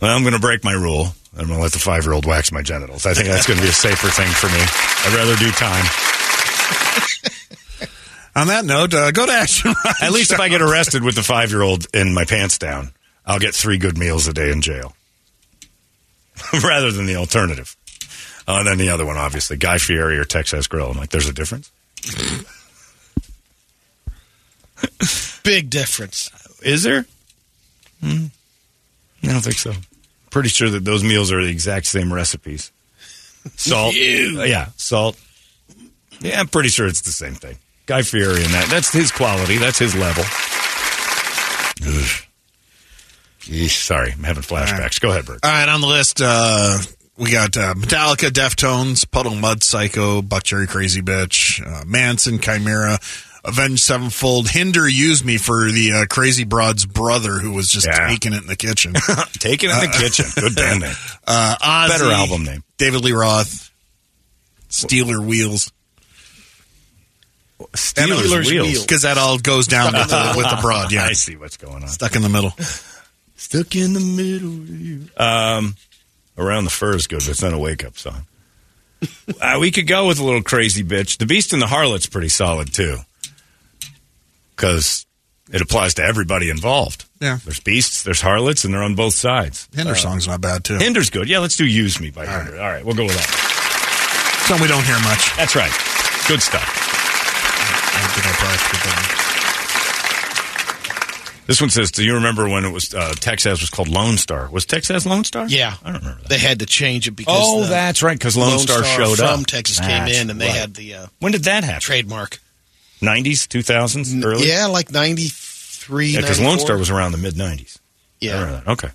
Well, 0.00 0.14
I'm 0.14 0.22
going 0.22 0.34
to 0.34 0.40
break 0.40 0.64
my 0.64 0.72
rule. 0.72 1.14
I'm 1.36 1.46
going 1.46 1.58
to 1.58 1.62
let 1.62 1.72
the 1.72 1.78
five-year-old 1.78 2.24
wax 2.26 2.52
my 2.52 2.62
genitals. 2.62 3.06
I 3.06 3.14
think 3.14 3.28
that's 3.28 3.46
going 3.46 3.58
to 3.58 3.62
be 3.62 3.68
a 3.68 3.72
safer 3.72 4.08
thing 4.08 4.28
for 4.28 4.46
me. 4.48 4.60
I'd 4.60 5.14
rather 5.14 5.36
do 5.36 5.50
time. 5.52 5.84
On 8.34 8.46
that 8.46 8.64
note, 8.64 8.94
uh, 8.94 9.10
go 9.10 9.26
to 9.26 9.32
Action 9.32 9.74
At 10.00 10.12
least 10.12 10.32
if 10.32 10.40
I 10.40 10.48
get 10.48 10.62
arrested 10.62 11.02
with 11.04 11.14
the 11.14 11.22
five-year-old 11.22 11.86
in 11.92 12.14
my 12.14 12.24
pants 12.24 12.58
down, 12.58 12.92
I'll 13.26 13.38
get 13.38 13.54
three 13.54 13.78
good 13.78 13.98
meals 13.98 14.26
a 14.26 14.32
day 14.32 14.50
in 14.50 14.62
jail, 14.62 14.94
rather 16.64 16.90
than 16.90 17.06
the 17.06 17.16
alternative. 17.16 17.76
Oh, 18.48 18.58
and 18.58 18.66
then 18.66 18.78
the 18.78 18.88
other 18.90 19.06
one, 19.06 19.16
obviously, 19.16 19.56
Guy 19.56 19.78
Fieri 19.78 20.18
or 20.18 20.24
TexAZ 20.24 20.68
Grill. 20.68 20.90
I'm 20.90 20.96
like, 20.96 21.10
there's 21.10 21.28
a 21.28 21.32
difference. 21.32 21.70
Big 25.44 25.70
difference. 25.70 26.30
Is 26.62 26.82
there? 26.82 27.06
Hmm. 28.02 28.26
I 29.22 29.28
don't 29.28 29.40
think 29.40 29.56
so. 29.58 29.72
Pretty 30.30 30.48
sure 30.48 30.70
that 30.70 30.84
those 30.84 31.04
meals 31.04 31.30
are 31.30 31.42
the 31.42 31.50
exact 31.50 31.86
same 31.86 32.12
recipes. 32.12 32.72
Salt, 33.56 33.94
Uh, 33.98 34.42
yeah, 34.44 34.68
salt. 34.76 35.16
Yeah, 36.20 36.40
I'm 36.40 36.48
pretty 36.48 36.68
sure 36.68 36.86
it's 36.86 37.02
the 37.02 37.10
same 37.12 37.34
thing. 37.34 37.56
Guy 37.86 38.02
Fieri 38.02 38.42
and 38.44 38.54
that. 38.54 38.68
That's 38.70 38.92
his 38.92 39.10
quality. 39.10 39.58
That's 39.58 39.78
his 39.78 39.94
level. 39.96 40.24
Sorry, 43.68 44.12
I'm 44.12 44.22
having 44.22 44.42
flashbacks. 44.42 45.00
Go 45.00 45.10
ahead, 45.10 45.26
Bert. 45.26 45.40
All 45.42 45.50
right, 45.50 45.68
on 45.68 45.80
the 45.80 45.88
list, 45.88 46.20
uh, 46.22 46.78
we 47.18 47.30
got 47.30 47.56
uh, 47.56 47.74
Metallica, 47.74 48.28
Deftones, 48.30 49.08
Puddle 49.10 49.34
Mud 49.34 49.62
Psycho, 49.62 50.22
Buckcherry 50.22 50.68
Crazy 50.68 51.02
Bitch, 51.02 51.64
uh, 51.66 51.84
Manson, 51.86 52.38
Chimera, 52.38 52.98
Avenged 53.44 53.82
Sevenfold, 53.82 54.48
Hinder 54.48 54.88
used 54.88 55.24
me 55.24 55.36
for 55.36 55.70
the 55.70 55.92
uh, 55.92 56.06
Crazy 56.06 56.44
Broad's 56.44 56.86
brother 56.86 57.32
who 57.38 57.52
was 57.52 57.68
just 57.68 57.86
Yeah. 57.86 58.08
taking 58.08 58.32
it 58.32 58.42
in 58.42 58.46
the 58.46 58.56
kitchen. 58.56 58.92
Take 59.32 59.62
it 59.64 59.70
in 59.70 59.78
the 59.78 59.94
kitchen. 59.98 60.26
Good 60.40 60.54
band 60.54 60.80
name. 60.82 60.94
Uh, 61.26 61.56
Ozzy, 61.60 61.88
Better 61.88 62.12
album 62.12 62.44
name. 62.44 62.62
David 62.78 63.04
Lee 63.04 63.12
Roth, 63.12 63.70
Steeler 64.70 65.24
Wheels. 65.24 65.70
Steelers 67.74 68.46
wheels. 68.50 68.82
Because 68.82 69.02
that 69.02 69.18
all 69.18 69.38
goes 69.38 69.66
down 69.68 69.92
with 69.92 70.08
the, 70.08 70.34
with 70.36 70.50
the 70.50 70.58
broad, 70.60 70.90
yeah. 70.92 71.04
I 71.04 71.12
see 71.12 71.36
what's 71.36 71.56
going 71.56 71.82
on. 71.82 71.88
Stuck 71.88 72.16
in 72.16 72.22
the 72.22 72.28
middle. 72.28 72.50
Stuck 73.36 73.76
in 73.76 73.92
the 73.92 74.00
middle 74.00 74.48
of 74.48 74.68
you. 74.80 75.08
Um, 75.16 75.76
Around 76.38 76.64
the 76.64 76.70
Fur 76.70 76.96
is 76.96 77.06
good, 77.06 77.20
but 77.20 77.28
it's 77.28 77.42
not 77.42 77.52
a 77.52 77.58
wake 77.58 77.84
up 77.84 77.98
song. 77.98 78.26
uh, 79.40 79.58
we 79.60 79.70
could 79.70 79.86
go 79.86 80.06
with 80.06 80.18
a 80.18 80.24
little 80.24 80.42
crazy 80.42 80.82
bitch. 80.84 81.18
The 81.18 81.26
Beast 81.26 81.52
and 81.52 81.60
the 81.60 81.66
Harlot's 81.66 82.06
pretty 82.06 82.28
solid 82.28 82.72
too, 82.72 82.98
because 84.56 85.04
it 85.52 85.60
applies 85.60 85.94
to 85.94 86.02
everybody 86.04 86.48
involved. 86.50 87.04
Yeah. 87.20 87.38
There's 87.44 87.60
beasts, 87.60 88.02
there's 88.02 88.20
harlots, 88.20 88.64
and 88.64 88.72
they're 88.72 88.82
on 88.82 88.94
both 88.94 89.14
sides. 89.14 89.68
Hinder 89.74 89.94
song's 89.94 90.26
not 90.26 90.40
bad, 90.40 90.64
too. 90.64 90.78
Hinder's 90.78 91.10
good. 91.10 91.28
Yeah, 91.28 91.38
let's 91.40 91.56
do 91.56 91.66
"Use 91.66 92.00
Me" 92.00 92.10
by 92.10 92.26
Hinder. 92.26 92.58
All 92.60 92.68
right, 92.70 92.84
we'll 92.84 92.94
go 92.96 93.04
with 93.04 93.14
that. 93.14 94.44
Some 94.48 94.60
we 94.60 94.66
don't 94.68 94.84
hear 94.84 94.98
much. 95.04 95.36
That's 95.36 95.54
right. 95.54 95.70
Good 96.26 96.42
stuff. 96.42 96.64
I 96.64 98.06
think 98.14 98.26
I 98.26 98.32
probably 98.32 98.58
put 98.58 98.80
that 98.82 99.18
This 101.46 101.60
one 101.60 101.70
says, 101.70 101.90
"Do 101.90 102.04
you 102.04 102.14
remember 102.14 102.48
when 102.48 102.64
it 102.64 102.72
was 102.72 102.94
uh, 102.94 103.12
Texas 103.16 103.60
was 103.60 103.68
called 103.70 103.88
Lone 103.88 104.16
Star? 104.16 104.48
Was 104.50 104.64
Texas 104.64 105.04
Lone 105.04 105.24
Star? 105.24 105.46
Yeah. 105.48 105.74
I 105.84 105.90
don't 105.92 106.00
remember 106.00 106.20
that. 106.22 106.28
They 106.28 106.38
had 106.38 106.60
to 106.60 106.66
change 106.66 107.08
it 107.08 107.12
because 107.12 107.36
Oh, 107.44 107.62
the 107.62 107.68
that's 107.68 108.02
right, 108.02 108.16
because 108.16 108.36
Lone, 108.36 108.58
Star, 108.60 108.82
showed 108.84 109.18
from 109.18 109.40
up 109.40 109.46
Texas 109.46 109.78
That's 109.78 110.08
came 110.10 110.22
in 110.22 110.30
and 110.30 110.40
they 110.40 110.46
right. 110.46 110.56
had 110.56 110.74
the 110.74 110.94
uh, 110.94 111.06
When 111.18 111.32
did 111.32 111.44
that 111.44 111.64
happen? 111.64 111.80
trademark. 111.80 112.38
Nineties, 113.00 113.48
two 113.48 113.62
thousands, 113.62 114.14
early. 114.24 114.46
Yeah, 114.48 114.66
like 114.66 114.92
93, 114.92 116.06
Yeah, 116.06 116.20
because 116.20 116.40
Lone 116.40 116.60
Star 116.60 116.78
was 116.78 116.90
around 116.90 117.10
the 117.12 117.18
mid 117.18 117.36
nineties. 117.36 117.78
Yeah. 118.20 118.60
Okay. 118.66 118.90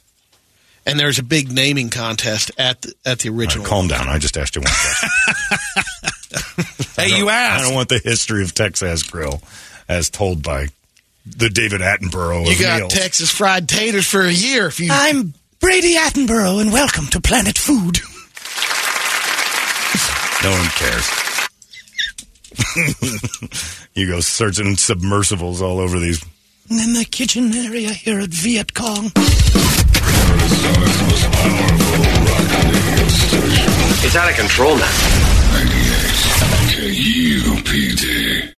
And 0.85 0.97
there's 0.97 1.19
a 1.19 1.23
big 1.23 1.51
naming 1.51 1.89
contest 1.89 2.51
at 2.57 2.81
the, 2.81 2.93
at 3.05 3.19
the 3.19 3.27
All 3.29 3.35
right, 3.35 3.41
original. 3.41 3.65
calm 3.65 3.89
down. 3.89 4.07
I 4.07 4.19
just 4.19 4.37
asked 4.37 4.55
you 4.55 4.61
one 4.61 4.71
question. 4.71 5.09
Hey, 6.95 7.15
you 7.15 7.29
asked. 7.29 7.61
I 7.61 7.65
don't 7.67 7.75
want 7.75 7.89
the 7.89 7.99
history 7.99 8.41
of 8.43 8.53
TexAZ 8.55 9.11
Grill 9.11 9.39
as 9.87 10.09
told 10.09 10.41
by 10.41 10.67
the 11.35 11.49
David 11.49 11.81
Attenborough. 11.81 12.47
You 12.47 12.59
got 12.61 12.79
meals. 12.79 12.93
Texas 12.93 13.31
fried 13.31 13.67
taters 13.67 14.07
for 14.07 14.21
a 14.21 14.31
year. 14.31 14.67
If 14.67 14.79
you, 14.79 14.89
I'm 14.91 15.33
Brady 15.59 15.95
Attenborough, 15.95 16.61
and 16.61 16.71
welcome 16.71 17.07
to 17.07 17.19
Planet 17.21 17.57
Food. 17.57 17.99
no 20.43 20.51
one 20.51 20.67
cares. 20.75 21.07
you 23.93 24.07
go 24.07 24.19
searching 24.19 24.75
submersibles 24.77 25.61
all 25.61 25.79
over 25.79 25.99
these. 25.99 26.23
In 26.69 26.93
the 26.93 27.05
kitchen 27.05 27.53
area 27.53 27.89
here 27.89 28.19
at 28.19 28.29
Viet 28.29 28.73
Cong. 28.73 29.11
It's 34.03 34.15
out 34.15 34.29
of 34.29 34.35
control 34.35 34.77
now. 34.77 34.91
98 35.53 36.07
KUPD. 36.71 38.16